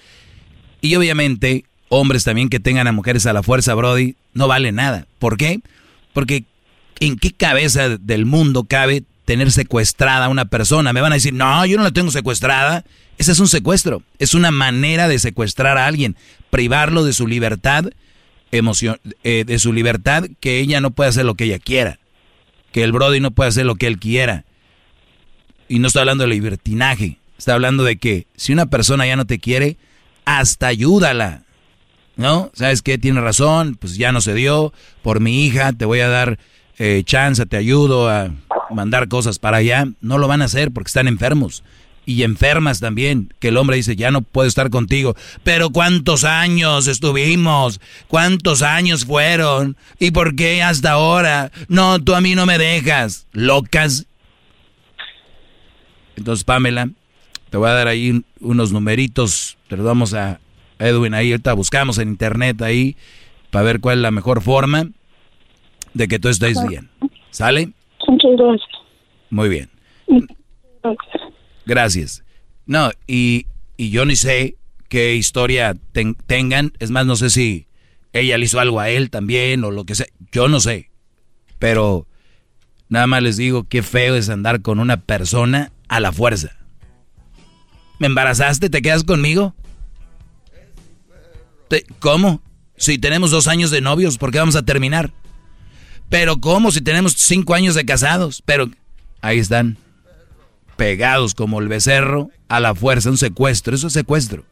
[0.82, 5.08] Y obviamente, hombres también que tengan a mujeres a la fuerza, Brody, no vale nada.
[5.20, 5.62] ¿Por qué?
[6.14, 6.46] Porque
[7.00, 10.94] ¿en qué cabeza del mundo cabe tener secuestrada a una persona?
[10.94, 12.86] Me van a decir, no, yo no la tengo secuestrada.
[13.18, 16.16] Ese es un secuestro, es una manera de secuestrar a alguien,
[16.50, 17.86] privarlo de su libertad,
[18.52, 22.00] emoción, eh, de su libertad, que ella no puede hacer lo que ella quiera,
[22.72, 24.46] que el Brody no puede hacer lo que él quiera.
[25.68, 29.26] Y no estoy hablando de libertinaje, está hablando de que si una persona ya no
[29.26, 29.78] te quiere,
[30.26, 31.44] hasta ayúdala.
[32.16, 32.52] ¿No?
[32.54, 33.00] ¿Sabes qué?
[33.00, 34.72] Tiene razón, pues ya no se dio.
[35.02, 36.38] Por mi hija te voy a dar
[36.78, 38.30] eh, chance, te ayudo a
[38.70, 39.88] mandar cosas para allá.
[40.00, 41.64] No lo van a hacer porque están enfermos
[42.06, 45.16] y enfermas también, que el hombre dice, ya no puedo estar contigo.
[45.44, 47.80] Pero ¿cuántos años estuvimos?
[48.08, 49.78] ¿Cuántos años fueron?
[50.00, 51.52] ¿Y por qué hasta ahora?
[51.68, 53.28] No, tú a mí no me dejas.
[53.32, 54.06] Locas.
[56.16, 56.90] Entonces, Pamela,
[57.50, 60.40] te voy a dar ahí unos numeritos, te los vamos a
[60.80, 62.96] Edwin ahí, ahorita buscamos en internet ahí
[63.52, 64.90] para ver cuál es la mejor forma
[65.94, 66.90] de que tú estés bien.
[67.30, 67.72] ¿Sale?
[69.30, 69.70] Muy bien.
[70.84, 71.23] Gracias.
[72.66, 74.58] No, y, y yo ni sé
[74.90, 75.76] qué historia
[76.28, 76.74] tengan.
[76.80, 77.68] Es más, no sé si
[78.14, 80.08] ella le hizo algo a él también o lo que sea.
[80.32, 80.92] Yo no sé.
[81.60, 82.08] Pero
[82.90, 86.58] nada más les digo qué feo es andar con una persona a la fuerza.
[88.00, 88.70] ¿Me embarazaste?
[88.70, 89.56] ¿Te quedas conmigo?
[92.00, 92.42] ¿Cómo?
[92.78, 95.12] Si tenemos dos años de novios, ¿por qué vamos a terminar?
[96.10, 96.72] Pero ¿cómo?
[96.72, 98.44] Si tenemos cinco años de casados.
[98.46, 98.70] Pero
[99.22, 99.78] ahí están
[100.76, 104.44] pegados como el becerro a la fuerza, un secuestro, eso es secuestro.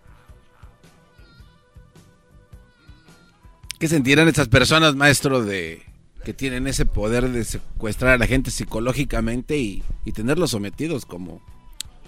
[3.79, 5.81] ¿Qué sentirán estas personas, maestro, de
[6.23, 9.83] que tienen ese poder de secuestrar a la gente psicológicamente y,
[10.13, 11.41] tenerlos sometidos como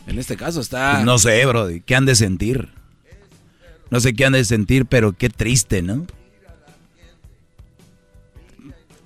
[0.05, 0.93] en este caso está...
[0.93, 2.69] Pues no sé, bro, ¿qué han de sentir?
[3.89, 6.05] No sé qué han de sentir, pero qué triste, ¿no?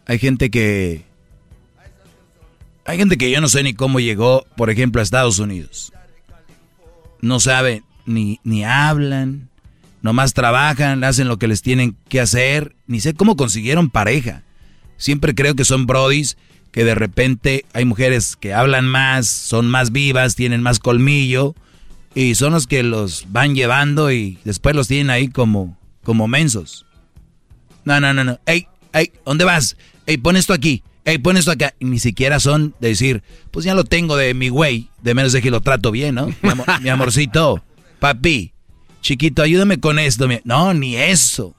[0.05, 1.06] Hay gente que
[2.87, 5.91] hay gente que yo no sé ni cómo llegó, por ejemplo, a Estados Unidos.
[7.21, 9.49] No saben, ni, ni hablan,
[10.01, 14.43] nomás trabajan, hacen lo que les tienen que hacer, ni sé cómo consiguieron pareja.
[14.95, 16.37] Siempre creo que son brodis
[16.71, 21.55] que de repente hay mujeres que hablan más, son más vivas, tienen más colmillo
[22.15, 26.85] Y son los que los van llevando y después los tienen ahí como, como mensos.
[27.83, 28.39] No, no, no, no.
[28.45, 29.75] Ey, ey, ¿dónde vas?
[30.05, 30.83] Ey, pon esto aquí.
[31.07, 31.73] Ey, pon esto acá.
[31.79, 34.89] Y ni siquiera son de decir, pues ya lo tengo de mi güey.
[35.01, 36.27] De menos de que lo trato bien, ¿no?
[36.81, 37.63] Mi, amorcito.
[37.99, 38.51] Papi.
[38.99, 40.27] Chiquito, ayúdame con esto.
[40.43, 41.55] No, ni eso.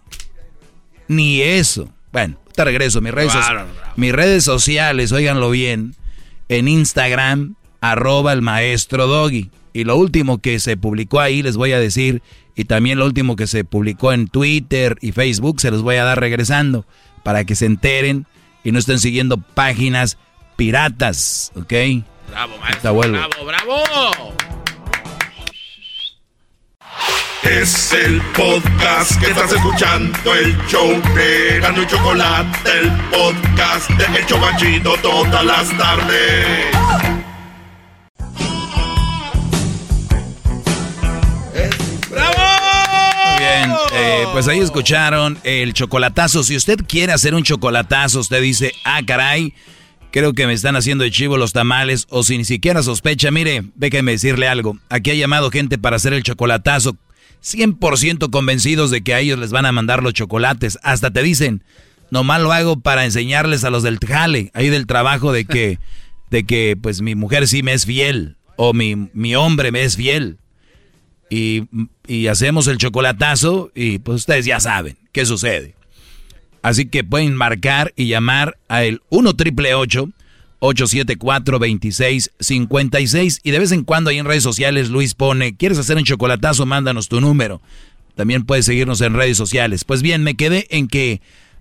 [1.08, 1.88] Ni eso.
[2.12, 3.00] Bueno, te regreso.
[3.00, 3.32] Mis redes,
[3.96, 5.94] mis redes sociales, óiganlo bien.
[6.50, 9.50] En Instagram, arroba el maestro Doggy.
[9.72, 12.20] Y lo último que se publicó ahí, les voy a decir,
[12.54, 16.04] y también lo último que se publicó en Twitter y Facebook, se los voy a
[16.04, 16.84] dar regresando
[17.22, 18.26] para que se enteren
[18.64, 20.18] y no estén siguiendo páginas
[20.56, 21.72] piratas, ¿ok?
[22.28, 22.94] Bravo, maestro.
[22.94, 24.34] Bravo, bravo.
[27.42, 34.20] Es el podcast que estás escuchando, el show de Gano y Chocolate, el podcast de
[34.20, 37.17] Hecho Banchito todas las tardes.
[43.92, 46.42] Eh, pues ahí escucharon el chocolatazo.
[46.42, 49.54] Si usted quiere hacer un chocolatazo, usted dice, ah, caray,
[50.10, 53.64] creo que me están haciendo de chivo los tamales, o si ni siquiera sospecha, mire,
[53.74, 54.78] déjeme decirle algo.
[54.88, 56.96] Aquí ha llamado gente para hacer el chocolatazo
[57.42, 60.78] 100% convencidos de que a ellos les van a mandar los chocolates.
[60.82, 61.62] Hasta te dicen,
[62.10, 65.78] nomás lo hago para enseñarles a los del jale, ahí del trabajo de que,
[66.30, 69.96] de que pues mi mujer sí me es fiel o mi, mi hombre me es
[69.96, 70.38] fiel.
[71.30, 71.64] Y,
[72.08, 75.74] y hacemos el chocolatazo y pues ustedes ya saben qué sucede.
[76.62, 79.72] Así que pueden marcar y llamar a el 1 triple
[80.60, 83.40] 874-2656.
[83.44, 86.64] Y de vez en cuando ahí en redes sociales Luis pone, ¿quieres hacer un chocolatazo?
[86.66, 87.60] Mándanos tu número.
[88.16, 89.84] También puedes seguirnos en redes sociales.
[89.84, 91.20] Pues bien, me quedé en que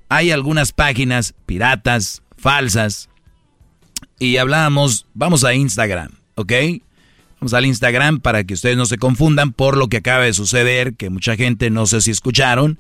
[0.10, 3.10] hay algunas páginas piratas, falsas.
[4.18, 6.54] Y hablábamos, vamos a Instagram, ¿ok?
[7.40, 10.96] Vamos al Instagram para que ustedes no se confundan por lo que acaba de suceder,
[10.96, 12.80] que mucha gente no sé si escucharon,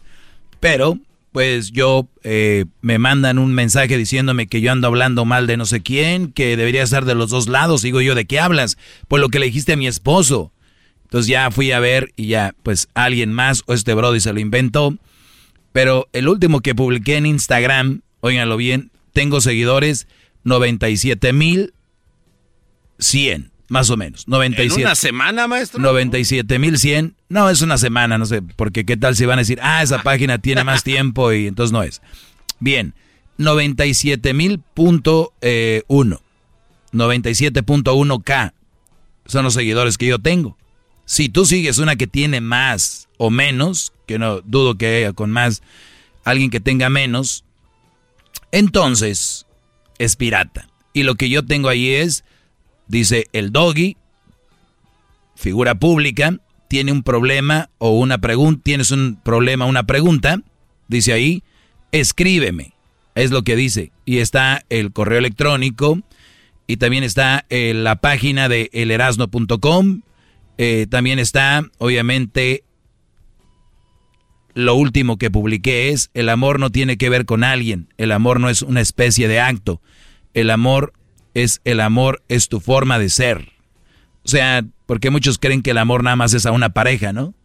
[0.60, 0.98] pero
[1.32, 5.68] pues yo eh, me mandan un mensaje diciéndome que yo ando hablando mal de no
[5.68, 7.84] sé quién, que debería estar de los dos lados.
[7.84, 8.78] Digo yo, ¿de qué hablas?
[9.08, 10.52] Pues lo que le dijiste a mi esposo.
[11.04, 14.40] Entonces ya fui a ver y ya, pues alguien más o este Brody se lo
[14.40, 14.98] inventó.
[15.72, 20.08] Pero el último que publiqué en Instagram, óiganlo bien, tengo seguidores
[20.44, 21.74] 97 mil
[22.98, 24.28] 100 más o menos.
[24.28, 24.82] 97.
[24.82, 25.82] ¿En una semana, maestro?
[25.82, 27.14] 97.100.
[27.30, 30.02] No, es una semana, no sé, porque qué tal si van a decir, ah, esa
[30.04, 32.02] página tiene más tiempo y entonces no es.
[32.60, 32.94] Bien,
[33.38, 35.32] 97.000.1.
[35.42, 35.84] Eh,
[36.94, 38.54] 97.1K
[39.26, 40.58] son los seguidores que yo tengo.
[41.06, 45.32] Si tú sigues una que tiene más o menos, que no dudo que haya con
[45.32, 45.62] más
[46.24, 47.46] alguien que tenga menos,
[48.52, 49.46] entonces
[50.00, 50.68] es pirata.
[50.94, 52.24] Y lo que yo tengo ahí es
[52.88, 53.98] Dice, el doggy,
[55.36, 56.38] figura pública,
[56.68, 60.42] tiene un problema o una pregunta, tienes un problema, una pregunta,
[60.88, 61.44] dice ahí,
[61.92, 62.74] escríbeme,
[63.16, 63.92] es lo que dice.
[64.06, 66.00] Y está el correo electrónico
[66.66, 70.02] y también está eh, la página de elerasno.com,
[70.58, 72.64] eh, también está, obviamente,
[74.54, 78.40] lo último que publiqué es, el amor no tiene que ver con alguien, el amor
[78.40, 79.82] no es una especie de acto,
[80.34, 80.94] el amor
[81.44, 83.50] es el amor, es tu forma de ser.
[84.26, 87.36] O sea, porque muchos creen que el amor nada más es a una pareja, ¿no?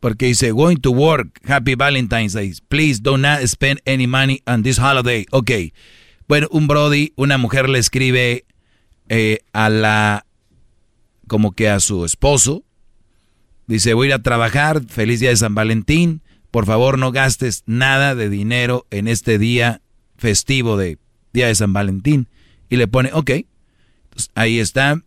[0.00, 4.62] porque dice, going to work, happy Valentine's Day, please do not spend any money on
[4.62, 5.26] this holiday.
[5.30, 5.50] Ok,
[6.26, 8.46] bueno, un Brody, una mujer le escribe
[9.10, 10.24] eh, a la,
[11.26, 12.64] como que a su esposo,
[13.66, 17.62] dice, voy a ir a trabajar, feliz día de San Valentín, por favor no gastes
[17.66, 19.80] nada de dinero en este día
[20.16, 20.98] festivo de
[21.32, 22.28] día de San Valentín.
[22.70, 23.30] Y le pone, ok,
[24.34, 25.02] ahí está,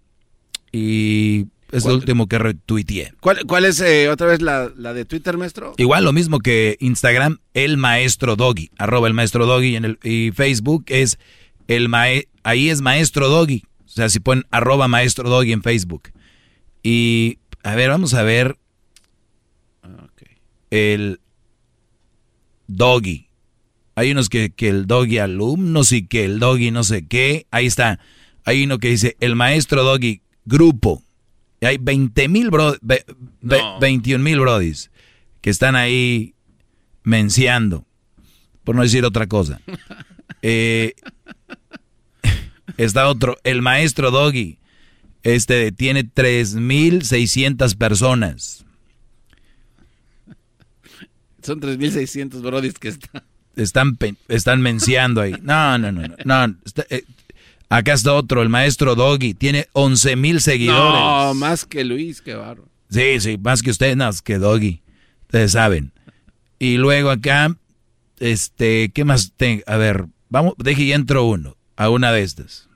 [0.72, 3.14] y es lo último que retuiteé.
[3.20, 5.74] ¿Cuál, cuál es eh, otra vez la, la, de Twitter, maestro?
[5.78, 10.32] Igual lo mismo que Instagram, el maestro Doggy, arroba el maestro Doggy, en el, y
[10.32, 11.20] Facebook es
[11.68, 13.64] el mae, ahí es maestro Doggy.
[13.86, 16.10] O sea, si ponen arroba maestro Doggy en Facebook.
[16.84, 18.58] Y, a ver, vamos a ver
[20.72, 21.21] el
[22.76, 23.28] Doggy.
[23.96, 27.46] Hay unos que, que el Doggy alumnos y que el Doggy no sé qué.
[27.52, 28.00] Ahí está.
[28.46, 31.04] Hay uno que dice el maestro Doggy grupo.
[31.60, 32.76] Y hay 20 mil, bro,
[33.80, 34.90] 21 mil brodis
[35.42, 36.34] que están ahí
[37.04, 37.86] menciando,
[38.64, 39.60] por no decir otra cosa.
[40.44, 40.96] Eh,
[42.78, 44.58] está otro, el maestro Doggy,
[45.22, 48.66] este tiene 3.600 personas.
[51.44, 53.24] Son 3.600 brodis que están.
[53.56, 53.98] Están,
[54.28, 55.36] están menciando ahí.
[55.42, 56.48] No, no, no, no.
[56.48, 56.56] no
[56.90, 57.04] eh,
[57.72, 59.34] Acá está otro, el maestro Doggy.
[59.34, 61.02] Tiene 11 mil seguidores.
[61.02, 62.68] No, más que Luis, qué barro.
[62.90, 64.82] Sí, sí, más que usted, no, que Doggy.
[65.22, 65.94] Ustedes saben.
[66.60, 67.56] Y luego acá,
[68.20, 69.64] este, ¿qué más tengo?
[69.68, 72.68] A ver, vamos, deje y entro uno, a una de estas.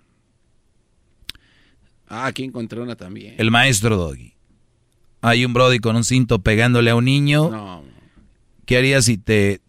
[2.08, 3.36] Ah, aquí encontré una también.
[3.38, 4.34] El maestro Doggy.
[5.20, 7.50] Hay un Brody con un cinto pegándole a un niño.
[7.50, 7.84] No.
[8.66, 9.62] ¿Qué harías si te...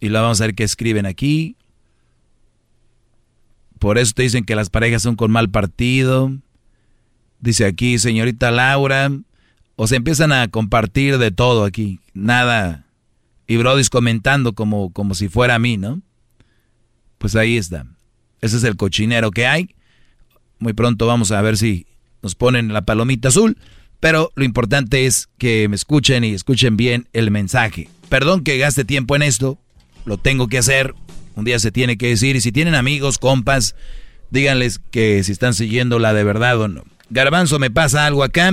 [0.00, 1.56] Y lo vamos a ver qué escriben aquí.
[3.78, 6.32] Por eso te dicen que las parejas son con mal partido.
[7.40, 9.10] Dice aquí, señorita Laura.
[9.76, 12.00] O se empiezan a compartir de todo aquí.
[12.12, 12.86] Nada.
[13.46, 16.00] Y Brody comentando como, como si fuera a mí, ¿no?
[17.18, 17.86] Pues ahí está.
[18.40, 19.74] Ese es el cochinero que hay.
[20.58, 21.86] Muy pronto vamos a ver si
[22.22, 23.58] nos ponen la palomita azul.
[24.00, 27.88] Pero lo importante es que me escuchen y escuchen bien el mensaje.
[28.14, 29.58] Perdón que gaste tiempo en esto.
[30.04, 30.94] Lo tengo que hacer
[31.34, 33.74] un día se tiene que decir, y si tienen amigos, compas,
[34.30, 36.84] díganles que si están siguiendo la de verdad o no.
[37.10, 38.52] Garbanzo me pasa algo acá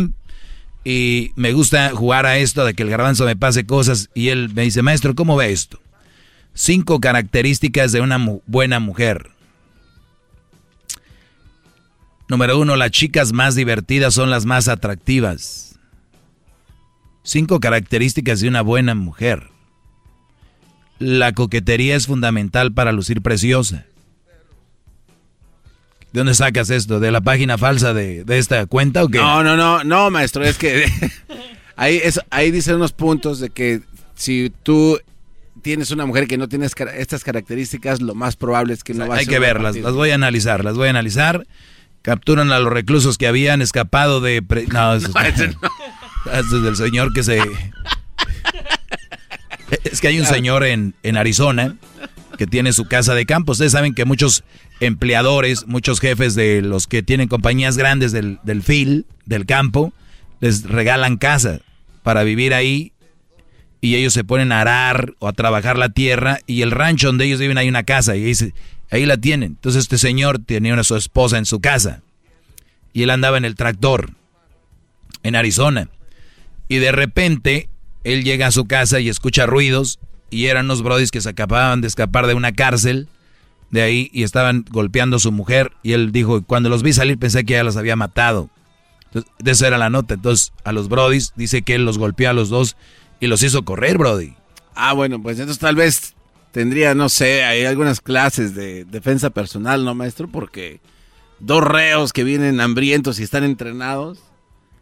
[0.83, 4.49] y me gusta jugar a esto de que el garbanzo me pase cosas y él
[4.51, 5.79] me dice, maestro, ¿cómo ve esto?
[6.55, 8.17] Cinco características de una
[8.47, 9.29] buena mujer.
[12.27, 15.77] Número uno, las chicas más divertidas son las más atractivas.
[17.21, 19.50] Cinco características de una buena mujer.
[21.01, 23.85] La coquetería es fundamental para lucir preciosa.
[26.13, 26.99] ¿De dónde sacas esto?
[26.99, 29.17] ¿De la página falsa de, esta cuenta o qué?
[29.17, 30.85] No, no, no, no, maestro, es que
[31.75, 33.81] ahí, es, ahí dicen unos puntos de que
[34.13, 34.99] si tú
[35.63, 39.15] tienes una mujer que no tiene estas características, lo más probable es que no va
[39.15, 41.47] a Hay que verlas, las voy a analizar, las voy a analizar.
[42.03, 44.43] Capturan a los reclusos que habían escapado de...
[44.71, 45.09] No, eso,
[46.31, 47.41] es del señor que se
[49.83, 51.75] es que hay un señor en, Arizona
[52.37, 53.51] que tiene su casa de campo.
[53.53, 54.43] Ustedes saben que muchos
[54.79, 59.93] empleadores, muchos jefes de los que tienen compañías grandes del, del del campo,
[60.39, 61.59] les regalan casa
[62.03, 62.93] para vivir ahí
[63.79, 67.25] y ellos se ponen a arar o a trabajar la tierra y el rancho donde
[67.25, 68.53] ellos viven hay una casa y ahí,
[68.89, 69.51] ahí la tienen.
[69.53, 72.01] Entonces este señor tenía a su esposa en su casa
[72.93, 74.11] y él andaba en el tractor
[75.23, 75.89] en Arizona
[76.67, 77.69] y de repente
[78.03, 79.99] él llega a su casa y escucha ruidos
[80.29, 83.07] y eran unos brodis que se acababan de escapar de una cárcel
[83.69, 87.17] de ahí y estaban golpeando a su mujer y él dijo, cuando los vi salir
[87.17, 88.49] pensé que ya los había matado.
[89.05, 90.13] Entonces, eso era la nota.
[90.13, 92.77] Entonces, a los brodis dice que él los golpeó a los dos
[93.19, 94.35] y los hizo correr, brody.
[94.73, 96.15] Ah, bueno, pues entonces tal vez
[96.51, 100.29] tendría, no sé, hay algunas clases de defensa personal, ¿no, maestro?
[100.29, 100.79] Porque
[101.39, 104.19] dos reos que vienen hambrientos y están entrenados,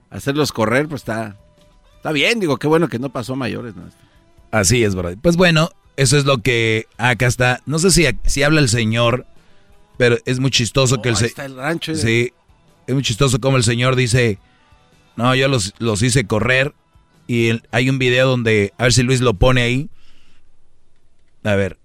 [0.09, 1.37] hacerlos correr, pues está,
[1.99, 3.75] Está bien, digo, qué bueno que no pasó a mayores.
[3.75, 3.83] ¿no?
[4.51, 5.11] Así es, bro.
[5.21, 7.59] Pues bueno, eso es lo que acá está.
[7.65, 9.25] No sé si, si habla el señor,
[9.97, 11.41] pero es muy chistoso que el señor...
[11.41, 11.93] el rancho.
[11.95, 12.31] Sí,
[12.87, 14.39] es muy chistoso como el señor dice,
[15.17, 16.73] no, yo los, los hice correr.
[17.27, 19.89] Y hay un video donde, a ver si Luis lo pone ahí.
[21.43, 21.77] A ver.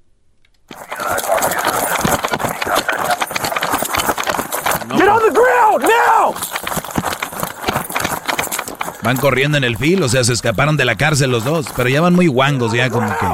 [4.97, 5.55] Get on the ground!
[9.05, 11.91] Van corriendo en el filo, o sea, se escaparon de la cárcel los dos, pero
[11.91, 13.27] ya van muy guangos, ya como que.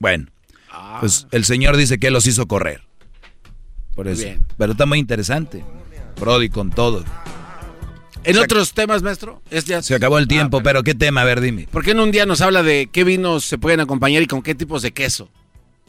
[0.00, 0.26] Bueno,
[0.98, 2.82] pues el señor dice que los hizo correr.
[3.94, 4.26] Por eso.
[4.58, 5.64] Pero está muy interesante.
[6.20, 7.04] Brody con todo.
[8.24, 9.82] En otros temas, maestro, es ya...
[9.82, 11.20] Se acabó el tiempo, pero ¿qué tema?
[11.22, 11.68] A ver, dime.
[11.70, 14.42] ¿Por qué en un día nos habla de qué vinos se pueden acompañar y con
[14.42, 15.28] qué tipos de queso?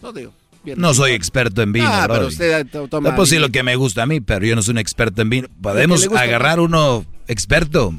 [0.01, 0.33] No digo.
[0.63, 0.79] bien.
[0.79, 3.63] No soy experto en vino, Ah, pero usted to- toma No, pues sí, lo que
[3.63, 5.47] me gusta a mí, pero yo no soy un experto en vino.
[5.61, 7.93] Podemos agarrar uno experto.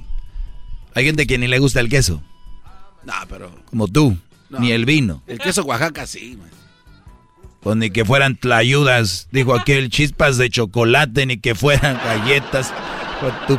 [0.95, 2.23] Hay gente que ni le gusta el queso,
[3.05, 3.51] No, pero...
[3.71, 4.17] como tú,
[4.51, 4.59] No.
[4.61, 5.23] ni el vino.
[5.27, 6.51] El queso Oaxaca sí, man.
[7.61, 12.73] Pues ni que fueran tlayudas, dijo aquel, chispas de chocolate, ni que fueran galletas.
[13.21, 13.59] Pues tú...